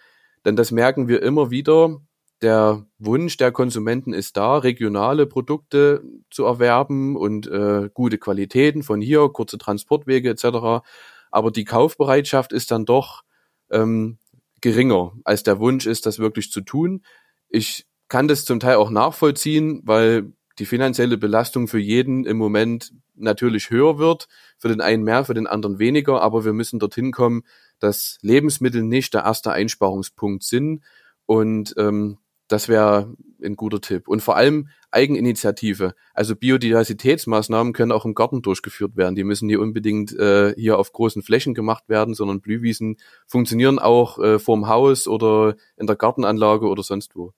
Denn 0.46 0.56
das 0.56 0.72
merken 0.72 1.08
wir 1.08 1.22
immer 1.22 1.52
wieder. 1.52 2.02
Der 2.42 2.86
Wunsch 2.98 3.38
der 3.38 3.52
Konsumenten 3.52 4.14
ist 4.14 4.36
da, 4.36 4.58
regionale 4.58 5.28
Produkte 5.28 6.04
zu 6.32 6.46
erwerben 6.46 7.16
und 7.16 7.48
äh, 7.48 7.90
gute 7.94 8.18
Qualitäten 8.18 8.82
von 8.82 9.00
hier, 9.00 9.30
kurze 9.30 9.60
Transportwege 9.60 10.30
etc. 10.30 10.84
Aber 11.30 11.52
die 11.52 11.66
Kaufbereitschaft 11.66 12.52
ist 12.52 12.72
dann 12.72 12.86
doch 12.86 13.22
ähm, 13.70 14.18
geringer, 14.60 15.14
als 15.24 15.44
der 15.44 15.60
Wunsch 15.60 15.86
ist, 15.86 16.06
das 16.06 16.18
wirklich 16.18 16.52
zu 16.52 16.62
tun. 16.62 17.04
Ich 17.50 17.86
kann 18.08 18.28
das 18.28 18.46
zum 18.46 18.60
Teil 18.60 18.76
auch 18.76 18.90
nachvollziehen, 18.90 19.82
weil 19.84 20.34
die 20.60 20.66
finanzielle 20.66 21.18
Belastung 21.18 21.68
für 21.68 21.80
jeden 21.80 22.26
im 22.26 22.38
Moment 22.38 22.92
natürlich 23.16 23.70
höher 23.70 23.98
wird, 23.98 24.28
für 24.58 24.68
den 24.68 24.82
einen 24.82 25.04
mehr, 25.04 25.26
für 25.26 25.34
den 25.34 25.48
anderen 25.48 25.80
weniger, 25.80 26.22
aber 26.22 26.44
wir 26.44 26.54
müssen 26.54 26.80
dorthin 26.80 27.12
kommen, 27.12 27.44
dass 27.82 28.18
Lebensmittel 28.22 28.84
nicht 28.84 29.14
der 29.14 29.24
erste 29.24 29.52
Einsparungspunkt 29.52 30.44
sind. 30.44 30.84
Und 31.26 31.74
ähm, 31.78 32.18
das 32.48 32.68
wäre 32.68 33.16
ein 33.44 33.56
guter 33.56 33.82
Tipp. 33.82 34.08
Und 34.08 34.22
vor 34.22 34.36
allem 34.36 34.70
Eigeninitiative. 34.92 35.96
Also 36.14 36.36
Biodiversitätsmaßnahmen 36.36 37.74
können 37.74 37.94
auch 37.94 38.06
im 38.06 38.14
Garten 38.14 38.42
durchgeführt 38.42 38.98
werden. 38.98 39.16
Die 39.16 39.24
müssen 39.24 39.48
nicht 39.48 39.58
unbedingt 39.58 40.14
äh, 40.14 40.54
hier 40.56 40.78
auf 40.78 40.92
großen 40.92 41.24
Flächen 41.24 41.54
gemacht 41.54 41.88
werden, 41.88 42.14
sondern 42.14 42.42
Blühwiesen 42.42 42.98
funktionieren 43.26 43.80
auch 43.80 44.20
äh, 44.20 44.38
vorm 44.38 44.68
Haus 44.68 45.08
oder 45.08 45.56
in 45.78 45.88
der 45.88 45.96
Gartenanlage 45.96 46.68
oder 46.68 46.84
sonst 46.84 47.16
wo. 47.16 47.32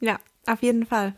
Ja, 0.00 0.18
auf 0.46 0.62
jeden 0.62 0.86
Fall. 0.86 1.14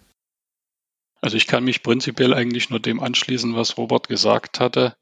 Also 1.23 1.37
ich 1.37 1.47
kann 1.47 1.65
mich 1.65 1.83
prinzipiell 1.83 2.33
eigentlich 2.33 2.71
nur 2.71 2.81
dem 2.81 2.99
anschließen, 2.99 3.55
was 3.55 3.77
Robert 3.77 4.09
gesagt 4.09 4.59
hatte. 4.59 4.97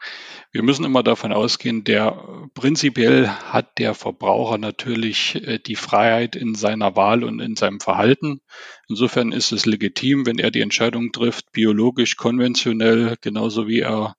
Wir 0.50 0.64
müssen 0.64 0.84
immer 0.84 1.04
davon 1.04 1.32
ausgehen, 1.32 1.84
der 1.84 2.48
prinzipiell 2.54 3.28
hat 3.28 3.78
der 3.78 3.94
Verbraucher 3.94 4.58
natürlich 4.58 5.36
äh, 5.36 5.60
die 5.60 5.76
Freiheit 5.76 6.34
in 6.34 6.56
seiner 6.56 6.96
Wahl 6.96 7.22
und 7.22 7.38
in 7.38 7.54
seinem 7.54 7.78
Verhalten. 7.78 8.40
Insofern 8.88 9.30
ist 9.30 9.52
es 9.52 9.64
legitim, 9.64 10.26
wenn 10.26 10.40
er 10.40 10.50
die 10.50 10.60
Entscheidung 10.60 11.12
trifft, 11.12 11.52
biologisch, 11.52 12.16
konventionell, 12.16 13.16
genauso 13.20 13.68
wie 13.68 13.80
er 13.80 14.16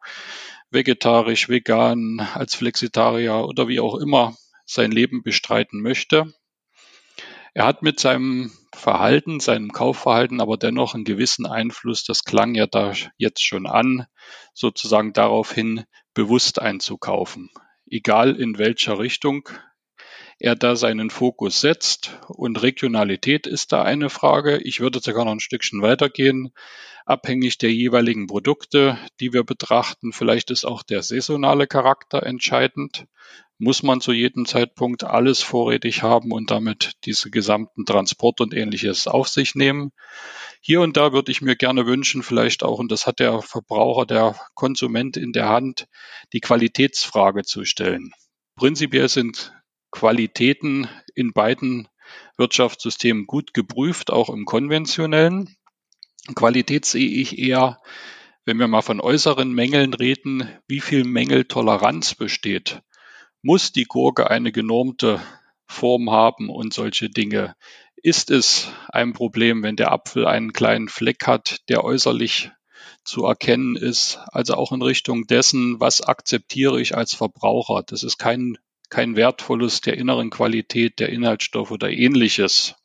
vegetarisch, 0.71 1.49
vegan, 1.49 2.21
als 2.33 2.55
Flexitarier 2.55 3.45
oder 3.45 3.67
wie 3.67 3.81
auch 3.81 3.95
immer 3.95 4.37
sein 4.65 4.91
Leben 4.91 5.21
bestreiten 5.23 5.81
möchte. 5.81 6.33
Er 7.53 7.65
hat 7.65 7.81
mit 7.81 7.99
seinem 7.99 8.51
Verhalten, 8.73 9.39
seinem 9.39 9.71
Kaufverhalten 9.71 10.41
aber 10.41 10.57
dennoch 10.57 10.93
einen 10.93 11.03
gewissen 11.03 11.45
Einfluss, 11.45 12.03
das 12.03 12.23
klang 12.23 12.55
ja 12.55 12.67
da 12.67 12.93
jetzt 13.17 13.43
schon 13.43 13.65
an, 13.65 14.05
sozusagen 14.53 15.13
daraufhin 15.13 15.85
bewusst 16.13 16.61
einzukaufen. 16.61 17.49
Egal 17.89 18.35
in 18.35 18.57
welcher 18.57 18.99
Richtung 18.99 19.49
er 20.39 20.55
da 20.55 20.75
seinen 20.75 21.09
Fokus 21.09 21.59
setzt. 21.59 22.17
Und 22.27 22.61
Regionalität 22.61 23.45
ist 23.45 23.73
da 23.73 23.83
eine 23.83 24.09
Frage. 24.09 24.57
Ich 24.59 24.79
würde 24.79 24.99
sogar 24.99 25.25
noch 25.25 25.33
ein 25.33 25.41
Stückchen 25.41 25.81
weitergehen. 25.81 26.53
Abhängig 27.05 27.57
der 27.57 27.73
jeweiligen 27.73 28.27
Produkte, 28.27 28.97
die 29.19 29.33
wir 29.33 29.43
betrachten, 29.43 30.13
vielleicht 30.13 30.51
ist 30.51 30.65
auch 30.65 30.83
der 30.83 31.01
saisonale 31.01 31.67
Charakter 31.67 32.23
entscheidend 32.23 33.05
muss 33.59 33.83
man 33.83 33.99
zu 33.99 34.13
jedem 34.13 34.45
Zeitpunkt 34.45 35.03
alles 35.03 35.41
vorrätig 35.41 36.01
haben 36.01 36.31
und 36.31 36.49
damit 36.49 36.93
diese 37.03 37.29
gesamten 37.29 37.85
Transport 37.85 38.39
und 38.39 38.53
ähnliches 38.53 39.05
auf 39.05 39.27
sich 39.27 39.53
nehmen. 39.53 39.91
Hier 40.61 40.79
und 40.79 40.95
da 40.95 41.11
würde 41.11 41.31
ich 41.31 41.41
mir 41.41 41.57
gerne 41.57 41.85
wünschen, 41.85 42.23
vielleicht 42.23 42.63
auch, 42.63 42.79
und 42.79 42.89
das 42.89 43.05
hat 43.05 43.19
der 43.19 43.41
Verbraucher, 43.41 44.05
der 44.05 44.39
Konsument 44.55 45.17
in 45.17 45.33
der 45.33 45.49
Hand, 45.49 45.87
die 46.31 46.39
Qualitätsfrage 46.39 47.43
zu 47.43 47.65
stellen. 47.65 48.11
Prinzipiell 48.55 49.09
sind 49.09 49.53
Qualitäten 49.91 50.87
in 51.13 51.33
beiden 51.33 51.89
Wirtschaftssystemen 52.37 53.27
gut 53.27 53.53
geprüft, 53.53 54.09
auch 54.09 54.29
im 54.29 54.45
konventionellen. 54.45 55.57
Qualität 56.33 56.85
sehe 56.85 57.09
ich 57.09 57.37
eher, 57.37 57.81
wenn 58.45 58.57
wir 58.57 58.69
mal 58.69 58.81
von 58.81 59.01
äußeren 59.01 59.51
Mängeln 59.51 59.93
reden, 59.93 60.49
wie 60.67 60.79
viel 60.79 61.03
Mängeltoleranz 61.03 62.15
besteht 62.15 62.81
muss 63.41 63.71
die 63.71 63.85
Gurke 63.85 64.29
eine 64.29 64.51
genormte 64.51 65.21
Form 65.65 66.09
haben 66.09 66.49
und 66.49 66.73
solche 66.73 67.09
Dinge? 67.09 67.55
Ist 67.95 68.31
es 68.31 68.69
ein 68.89 69.13
Problem, 69.13 69.63
wenn 69.63 69.75
der 69.75 69.91
Apfel 69.91 70.25
einen 70.25 70.53
kleinen 70.53 70.89
Fleck 70.89 71.27
hat, 71.27 71.59
der 71.69 71.83
äußerlich 71.83 72.51
zu 73.03 73.25
erkennen 73.25 73.75
ist? 73.75 74.19
Also 74.27 74.55
auch 74.55 74.71
in 74.71 74.81
Richtung 74.81 75.27
dessen, 75.27 75.79
was 75.79 76.01
akzeptiere 76.01 76.81
ich 76.81 76.95
als 76.95 77.13
Verbraucher? 77.13 77.83
Das 77.85 78.03
ist 78.03 78.17
kein, 78.17 78.57
kein 78.89 79.15
Wertverlust 79.15 79.85
der 79.85 79.97
inneren 79.97 80.29
Qualität, 80.29 80.99
der 80.99 81.09
Inhaltsstoffe 81.09 81.71
oder 81.71 81.89
ähnliches. 81.89 82.75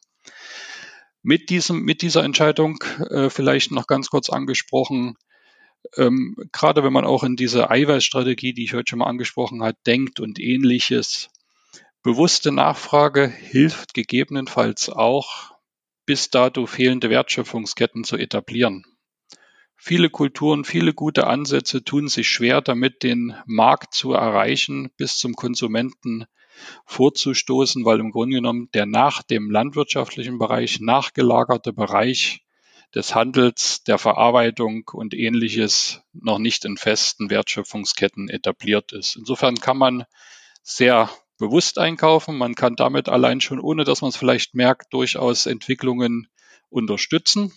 Mit, 1.23 1.49
diesem, 1.49 1.83
mit 1.83 2.03
dieser 2.03 2.23
Entscheidung 2.23 2.83
äh, 3.11 3.31
vielleicht 3.31 3.71
noch 3.71 3.87
ganz 3.87 4.09
kurz 4.11 4.29
angesprochen, 4.29 5.17
ähm, 5.97 6.37
gerade 6.53 6.82
wenn 6.82 6.93
man 6.93 7.05
auch 7.05 7.24
in 7.24 7.37
diese 7.37 7.70
Eiweißstrategie, 7.70 8.53
die 8.53 8.64
ich 8.64 8.74
heute 8.74 8.91
schon 8.91 9.01
mal 9.01 9.07
angesprochen 9.07 9.62
habe, 9.62 9.76
denkt 9.87 10.20
und 10.20 10.39
ähnliches, 10.39 11.30
bewusste 12.03 12.53
Nachfrage 12.53 13.28
hilft 13.28 13.95
gegebenenfalls 13.95 14.89
auch, 14.89 15.55
bis 16.07 16.30
dato 16.30 16.66
fehlende 16.66 17.11
Wertschöpfungsketten 17.11 18.05
zu 18.05 18.16
etablieren. 18.16 18.85
Viele 19.76 20.09
Kulturen, 20.09 20.64
viele 20.64 20.95
gute 20.95 21.26
Ansätze 21.26 21.85
tun 21.85 22.09
sich 22.09 22.28
schwer 22.28 22.62
damit, 22.62 23.03
den 23.03 23.35
Markt 23.47 23.95
zu 23.95 24.12
erreichen, 24.12 24.91
bis 24.97 25.18
zum 25.18 25.35
Konsumenten 25.35 26.26
vorzustoßen, 26.87 27.85
weil 27.85 28.01
im 28.01 28.11
Grunde 28.11 28.37
genommen 28.37 28.68
der 28.72 28.87
nach 28.87 29.22
dem 29.22 29.51
landwirtschaftlichen 29.51 30.39
Bereich 30.39 30.80
nachgelagerte 30.80 31.72
Bereich 31.72 32.44
des 32.95 33.15
Handels, 33.15 33.83
der 33.85 33.99
Verarbeitung 33.99 34.89
und 34.93 35.15
ähnliches 35.15 36.03
noch 36.13 36.39
nicht 36.39 36.65
in 36.65 36.77
festen 36.77 37.31
Wertschöpfungsketten 37.31 38.29
etabliert 38.29 38.93
ist. 38.93 39.17
Insofern 39.17 39.57
kann 39.57 39.77
man 39.77 40.05
sehr 40.63 41.11
bewusst 41.39 41.79
einkaufen. 41.79 42.39
Man 42.39 42.55
kann 42.55 42.77
damit 42.77 43.09
allein 43.09 43.41
schon, 43.41 43.61
ohne 43.61 43.85
dass 43.85 44.01
man 44.01 44.11
es 44.11 44.17
vielleicht 44.17 44.55
merkt, 44.55 44.93
durchaus 44.93 45.47
Entwicklungen 45.47 46.29
unterstützen, 46.69 47.53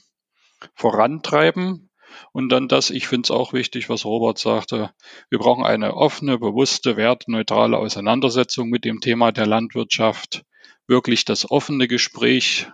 vorantreiben. 0.74 1.90
Und 2.32 2.50
dann 2.50 2.68
das, 2.68 2.90
ich 2.90 3.08
finde 3.08 3.28
es 3.28 3.32
auch 3.32 3.54
wichtig, 3.54 3.90
was 3.90 4.06
Robert 4.06 4.40
sagte, 4.40 4.92
wir 5.30 5.40
brauchen 5.40 5.66
eine 5.66 5.94
offene, 5.94 6.40
bewusste, 6.40 6.98
wertneutrale 6.98 7.78
Auseinandersetzung 7.78 8.70
mit 8.70 8.86
dem 8.86 9.02
Thema 9.02 9.32
der 9.32 9.46
Landwirtschaft, 9.46 10.44
wirklich 10.88 11.26
das 11.26 11.50
offene 11.52 11.88
Gespräch, 11.88 12.68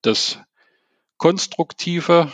das 0.00 0.38
konstruktive, 1.18 2.32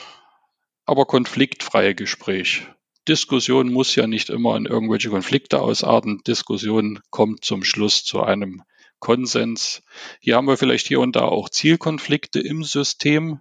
aber 0.86 1.06
konfliktfreie 1.06 1.94
Gespräch. 1.94 2.66
Diskussion 3.08 3.72
muss 3.72 3.94
ja 3.96 4.06
nicht 4.06 4.30
immer 4.30 4.56
in 4.56 4.66
irgendwelche 4.66 5.10
Konflikte 5.10 5.60
ausarten. 5.60 6.22
Diskussion 6.26 7.00
kommt 7.10 7.44
zum 7.44 7.64
Schluss 7.64 8.04
zu 8.04 8.22
einem 8.22 8.62
Konsens. 8.98 9.82
Hier 10.20 10.36
haben 10.36 10.46
wir 10.46 10.56
vielleicht 10.56 10.86
hier 10.86 11.00
und 11.00 11.16
da 11.16 11.22
auch 11.22 11.50
Zielkonflikte 11.50 12.40
im 12.40 12.64
System. 12.64 13.40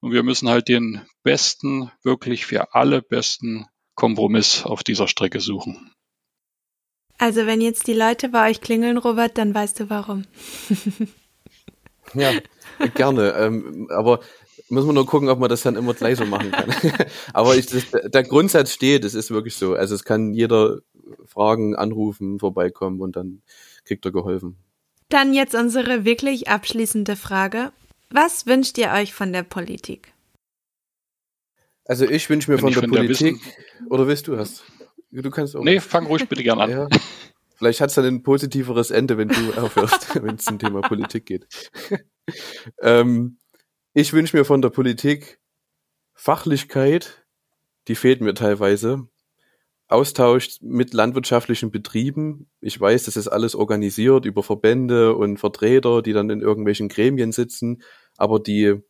Und 0.00 0.12
wir 0.12 0.22
müssen 0.22 0.48
halt 0.48 0.68
den 0.68 1.02
besten, 1.22 1.90
wirklich 2.02 2.44
für 2.44 2.74
alle 2.74 3.00
besten 3.00 3.66
Kompromiss 3.94 4.64
auf 4.64 4.82
dieser 4.82 5.08
Strecke 5.08 5.40
suchen. 5.40 5.92
Also 7.18 7.44
wenn 7.46 7.60
jetzt 7.60 7.86
die 7.86 7.94
Leute 7.94 8.30
bei 8.30 8.50
euch 8.50 8.62
klingeln, 8.62 8.96
Robert, 8.96 9.36
dann 9.36 9.54
weißt 9.54 9.80
du 9.80 9.90
warum. 9.90 10.24
ja, 12.14 12.32
gerne. 12.94 13.32
Ähm, 13.32 13.88
aber 13.90 14.20
muss 14.70 14.84
man 14.84 14.94
nur 14.94 15.06
gucken, 15.06 15.28
ob 15.28 15.38
man 15.38 15.48
das 15.48 15.62
dann 15.62 15.76
immer 15.76 15.94
gleich 15.94 16.18
so 16.18 16.24
machen 16.24 16.50
kann. 16.50 16.72
Aber 17.32 17.56
ich, 17.56 17.66
das, 17.66 17.84
der 17.90 18.22
Grundsatz 18.22 18.72
steht, 18.72 19.04
es 19.04 19.14
ist 19.14 19.30
wirklich 19.30 19.56
so. 19.56 19.74
Also 19.74 19.94
es 19.94 20.04
kann 20.04 20.32
jeder 20.32 20.78
fragen, 21.26 21.74
anrufen, 21.76 22.38
vorbeikommen 22.38 23.00
und 23.00 23.16
dann 23.16 23.42
kriegt 23.84 24.04
er 24.04 24.12
geholfen. 24.12 24.56
Dann 25.08 25.34
jetzt 25.34 25.54
unsere 25.54 26.04
wirklich 26.04 26.48
abschließende 26.48 27.16
Frage. 27.16 27.72
Was 28.10 28.46
wünscht 28.46 28.78
ihr 28.78 28.90
euch 28.90 29.12
von 29.12 29.32
der 29.32 29.42
Politik? 29.42 30.12
Also 31.84 32.04
ich 32.04 32.30
wünsche 32.30 32.50
mir 32.50 32.58
von 32.58 32.72
der 32.72 32.82
Politik, 32.82 33.40
der 33.80 33.90
oder 33.90 34.06
willst 34.06 34.28
du 34.28 34.36
hast? 34.36 34.62
Du 35.10 35.30
kannst 35.30 35.56
auch. 35.56 35.64
Nee, 35.64 35.80
fang 35.80 36.06
ruhig 36.06 36.28
bitte 36.28 36.44
gern 36.44 36.60
an. 36.60 36.70
Ja. 36.70 36.88
Vielleicht 37.56 37.80
hat 37.80 37.90
es 37.90 37.96
dann 37.96 38.06
ein 38.06 38.22
positiveres 38.22 38.90
Ende, 38.90 39.18
wenn 39.18 39.28
du 39.28 39.52
aufhörst, 39.60 40.14
wenn 40.22 40.36
es 40.36 40.44
zum 40.44 40.58
Thema 40.58 40.80
Politik 40.80 41.26
geht. 41.26 41.46
ähm, 42.80 43.36
ich 43.92 44.12
wünsche 44.12 44.36
mir 44.36 44.44
von 44.44 44.62
der 44.62 44.70
Politik 44.70 45.40
Fachlichkeit, 46.14 47.26
die 47.88 47.94
fehlt 47.94 48.20
mir 48.20 48.34
teilweise. 48.34 49.08
Austausch 49.88 50.58
mit 50.60 50.94
landwirtschaftlichen 50.94 51.72
Betrieben. 51.72 52.48
Ich 52.60 52.80
weiß, 52.80 53.04
das 53.04 53.16
ist 53.16 53.26
alles 53.26 53.56
organisiert 53.56 54.24
über 54.24 54.44
Verbände 54.44 55.16
und 55.16 55.38
Vertreter, 55.38 56.02
die 56.02 56.12
dann 56.12 56.30
in 56.30 56.42
irgendwelchen 56.42 56.88
Gremien 56.88 57.32
sitzen, 57.32 57.82
aber 58.16 58.38
die 58.38 58.80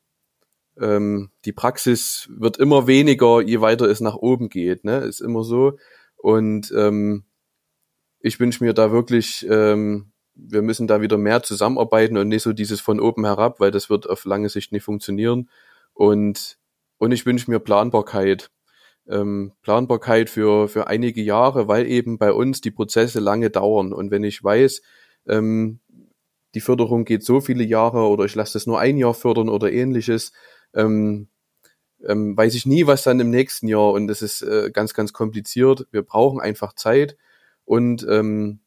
ähm, 0.79 1.31
die 1.45 1.53
Praxis 1.53 2.29
wird 2.31 2.57
immer 2.57 2.87
weniger, 2.87 3.41
je 3.41 3.61
weiter 3.61 3.87
es 3.87 4.01
nach 4.01 4.17
oben 4.17 4.49
geht. 4.49 4.85
Ne? 4.85 4.99
Ist 4.99 5.21
immer 5.21 5.45
so. 5.45 5.79
Und 6.17 6.73
ähm, 6.77 7.25
ich 8.21 8.41
wünsche 8.41 8.65
mir 8.65 8.75
da 8.75 8.93
wirklich 8.93 9.47
ähm, 9.49 10.13
wir 10.49 10.63
müssen 10.63 10.87
da 10.87 11.01
wieder 11.01 11.19
mehr 11.19 11.43
zusammenarbeiten 11.43 12.17
und 12.17 12.29
nicht 12.29 12.43
so 12.43 12.53
dieses 12.53 12.81
von 12.81 13.01
oben 13.01 13.25
herab, 13.25 13.61
weil 13.61 13.71
das 13.71 13.91
wird 13.91 14.09
auf 14.09 14.25
lange 14.25 14.49
Sicht 14.49 14.73
nicht 14.73 14.85
funktionieren. 14.85 15.51
Und, 15.95 16.59
und 16.99 17.13
ich 17.13 17.27
wünsche 17.27 17.51
mir 17.51 17.61
Planbarkeit. 17.61 18.51
Ähm, 19.09 19.53
Planbarkeit 19.63 20.31
für, 20.31 20.69
für 20.69 20.87
einige 20.87 21.23
Jahre, 21.23 21.69
weil 21.69 21.87
eben 21.87 22.19
bei 22.19 22.33
uns 22.33 22.61
die 22.61 22.71
Prozesse 22.71 23.21
lange 23.21 23.51
dauern. 23.51 23.93
Und 23.93 24.11
wenn 24.11 24.25
ich 24.25 24.43
weiß, 24.43 24.83
ähm, 25.27 25.81
die 26.55 26.61
Förderung 26.61 27.05
geht 27.05 27.25
so 27.25 27.41
viele 27.41 27.65
Jahre 27.65 28.09
oder 28.09 28.25
ich 28.25 28.35
lasse 28.35 28.55
das 28.55 28.67
nur 28.67 28.81
ein 28.81 28.97
Jahr 28.97 29.15
fördern 29.15 29.49
oder 29.49 29.73
ähnliches, 29.73 30.33
ähm, 30.75 31.29
ähm, 32.07 32.37
weiß 32.37 32.55
ich 32.55 32.67
nie, 32.67 32.87
was 32.87 33.03
dann 33.03 33.21
im 33.21 33.31
nächsten 33.31 33.69
Jahr 33.69 33.93
und 33.93 34.07
das 34.09 34.23
ist 34.23 34.43
äh, 34.43 34.71
ganz, 34.73 34.95
ganz 34.95 35.13
kompliziert. 35.13 35.87
Wir 35.91 36.03
brauchen 36.03 36.41
einfach 36.41 36.75
Zeit 36.75 37.17
und 37.65 38.07
ähm, 38.09 38.61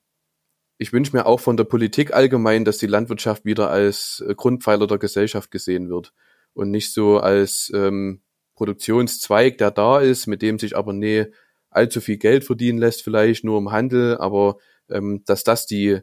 ich 0.77 0.93
wünsche 0.93 1.15
mir 1.15 1.25
auch 1.25 1.39
von 1.39 1.57
der 1.57 1.63
Politik 1.63 2.13
allgemein, 2.13 2.65
dass 2.65 2.77
die 2.77 2.87
Landwirtschaft 2.87 3.45
wieder 3.45 3.69
als 3.69 4.23
äh, 4.27 4.35
Grundpfeiler 4.35 4.87
der 4.87 4.97
Gesellschaft 4.97 5.51
gesehen 5.51 5.89
wird 5.89 6.13
und 6.53 6.71
nicht 6.71 6.93
so 6.93 7.19
als 7.19 7.71
ähm, 7.73 8.21
Produktionszweig, 8.55 9.57
der 9.57 9.71
da 9.71 9.99
ist, 9.99 10.27
mit 10.27 10.41
dem 10.41 10.59
sich 10.59 10.75
aber 10.75 10.93
nie 10.93 11.25
allzu 11.69 12.01
viel 12.01 12.17
Geld 12.17 12.43
verdienen 12.43 12.77
lässt, 12.77 13.03
vielleicht 13.03 13.43
nur 13.43 13.57
im 13.57 13.71
Handel, 13.71 14.17
aber 14.17 14.57
ähm, 14.89 15.23
dass 15.25 15.43
das 15.43 15.65
die, 15.65 15.99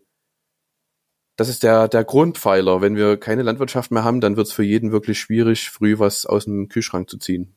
das 1.36 1.48
ist 1.48 1.62
der, 1.62 1.88
der 1.88 2.04
Grundpfeiler. 2.04 2.80
Wenn 2.80 2.96
wir 2.96 3.16
keine 3.16 3.42
Landwirtschaft 3.42 3.90
mehr 3.90 4.04
haben, 4.04 4.20
dann 4.20 4.36
wird 4.36 4.48
es 4.48 4.52
für 4.52 4.64
jeden 4.64 4.92
wirklich 4.92 5.20
schwierig, 5.20 5.70
früh 5.70 5.98
was 5.98 6.26
aus 6.26 6.44
dem 6.44 6.68
Kühlschrank 6.68 7.08
zu 7.08 7.18
ziehen. 7.18 7.56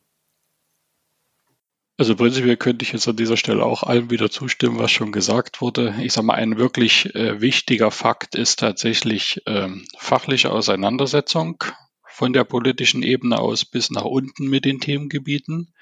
Also 1.96 2.16
prinzipiell 2.16 2.56
könnte 2.56 2.84
ich 2.84 2.92
jetzt 2.92 3.06
an 3.06 3.16
dieser 3.16 3.36
Stelle 3.36 3.64
auch 3.64 3.84
allem 3.84 4.10
wieder 4.10 4.28
zustimmen, 4.28 4.80
was 4.80 4.90
schon 4.90 5.12
gesagt 5.12 5.60
wurde. 5.60 5.94
Ich 6.02 6.12
sage 6.12 6.26
mal, 6.26 6.34
ein 6.34 6.58
wirklich 6.58 7.14
äh, 7.14 7.40
wichtiger 7.40 7.92
Fakt 7.92 8.34
ist 8.34 8.58
tatsächlich 8.58 9.42
ähm, 9.46 9.86
fachliche 9.96 10.50
Auseinandersetzung 10.50 11.62
von 12.04 12.32
der 12.32 12.42
politischen 12.42 13.04
Ebene 13.04 13.38
aus 13.38 13.64
bis 13.64 13.90
nach 13.90 14.04
unten 14.04 14.48
mit 14.48 14.64
den 14.64 14.80
Themengebieten. 14.80 15.72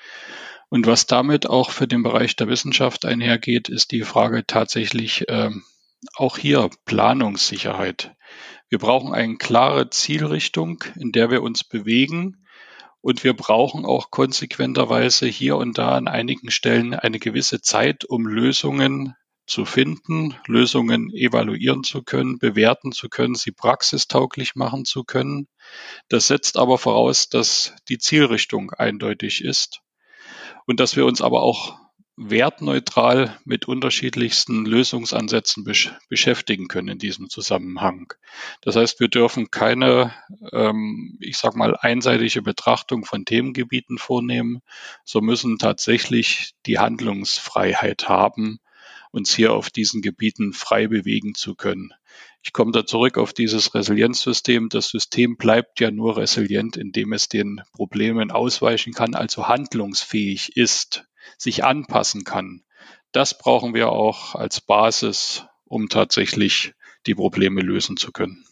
Und 0.68 0.86
was 0.86 1.06
damit 1.06 1.46
auch 1.46 1.70
für 1.70 1.88
den 1.88 2.02
Bereich 2.02 2.36
der 2.36 2.48
Wissenschaft 2.48 3.06
einhergeht, 3.06 3.70
ist 3.70 3.90
die 3.90 4.02
Frage 4.02 4.46
tatsächlich 4.46 5.24
ähm, 5.28 5.64
auch 6.14 6.36
hier 6.36 6.68
Planungssicherheit. 6.84 8.14
Wir 8.68 8.78
brauchen 8.78 9.14
eine 9.14 9.36
klare 9.36 9.88
Zielrichtung, 9.88 10.84
in 10.96 11.12
der 11.12 11.30
wir 11.30 11.42
uns 11.42 11.64
bewegen 11.64 12.41
und 13.02 13.24
wir 13.24 13.34
brauchen 13.34 13.84
auch 13.84 14.10
konsequenterweise 14.10 15.26
hier 15.26 15.56
und 15.56 15.76
da 15.76 15.96
an 15.96 16.08
einigen 16.08 16.50
Stellen 16.50 16.94
eine 16.94 17.18
gewisse 17.18 17.60
Zeit, 17.60 18.04
um 18.04 18.26
Lösungen 18.26 19.14
zu 19.44 19.64
finden, 19.64 20.36
Lösungen 20.46 21.10
evaluieren 21.12 21.82
zu 21.82 22.02
können, 22.02 22.38
bewerten 22.38 22.92
zu 22.92 23.08
können, 23.08 23.34
sie 23.34 23.50
praxistauglich 23.50 24.54
machen 24.54 24.84
zu 24.84 25.02
können. 25.02 25.48
Das 26.08 26.28
setzt 26.28 26.56
aber 26.56 26.78
voraus, 26.78 27.28
dass 27.28 27.74
die 27.88 27.98
Zielrichtung 27.98 28.70
eindeutig 28.70 29.42
ist 29.42 29.80
und 30.66 30.78
dass 30.78 30.94
wir 30.94 31.04
uns 31.04 31.20
aber 31.20 31.42
auch 31.42 31.81
wertneutral 32.16 33.38
mit 33.44 33.66
unterschiedlichsten 33.66 34.66
Lösungsansätzen 34.66 35.64
besch 35.64 35.92
beschäftigen 36.08 36.68
können 36.68 36.88
in 36.88 36.98
diesem 36.98 37.30
Zusammenhang. 37.30 38.12
Das 38.60 38.76
heißt, 38.76 39.00
wir 39.00 39.08
dürfen 39.08 39.50
keine, 39.50 40.12
ähm, 40.52 41.16
ich 41.20 41.38
sag 41.38 41.56
mal, 41.56 41.76
einseitige 41.76 42.42
Betrachtung 42.42 43.04
von 43.04 43.24
Themengebieten 43.24 43.96
vornehmen, 43.96 44.60
so 45.04 45.20
müssen 45.20 45.58
tatsächlich 45.58 46.52
die 46.66 46.78
Handlungsfreiheit 46.78 48.08
haben, 48.08 48.60
uns 49.10 49.34
hier 49.34 49.54
auf 49.54 49.70
diesen 49.70 50.02
Gebieten 50.02 50.52
frei 50.52 50.88
bewegen 50.88 51.34
zu 51.34 51.54
können. 51.54 51.92
Ich 52.42 52.52
komme 52.52 52.72
da 52.72 52.84
zurück 52.84 53.18
auf 53.18 53.32
dieses 53.32 53.74
Resilienzsystem. 53.74 54.68
Das 54.68 54.88
System 54.88 55.36
bleibt 55.36 55.80
ja 55.80 55.90
nur 55.90 56.16
resilient, 56.16 56.76
indem 56.76 57.12
es 57.12 57.28
den 57.28 57.62
Problemen 57.72 58.30
ausweichen 58.30 58.92
kann, 58.92 59.14
also 59.14 59.48
handlungsfähig 59.48 60.56
ist 60.56 61.06
sich 61.38 61.64
anpassen 61.64 62.24
kann. 62.24 62.62
Das 63.12 63.36
brauchen 63.36 63.74
wir 63.74 63.90
auch 63.90 64.34
als 64.34 64.60
Basis, 64.60 65.44
um 65.64 65.88
tatsächlich 65.88 66.74
die 67.06 67.14
Probleme 67.14 67.60
lösen 67.60 67.96
zu 67.96 68.12
können. 68.12 68.44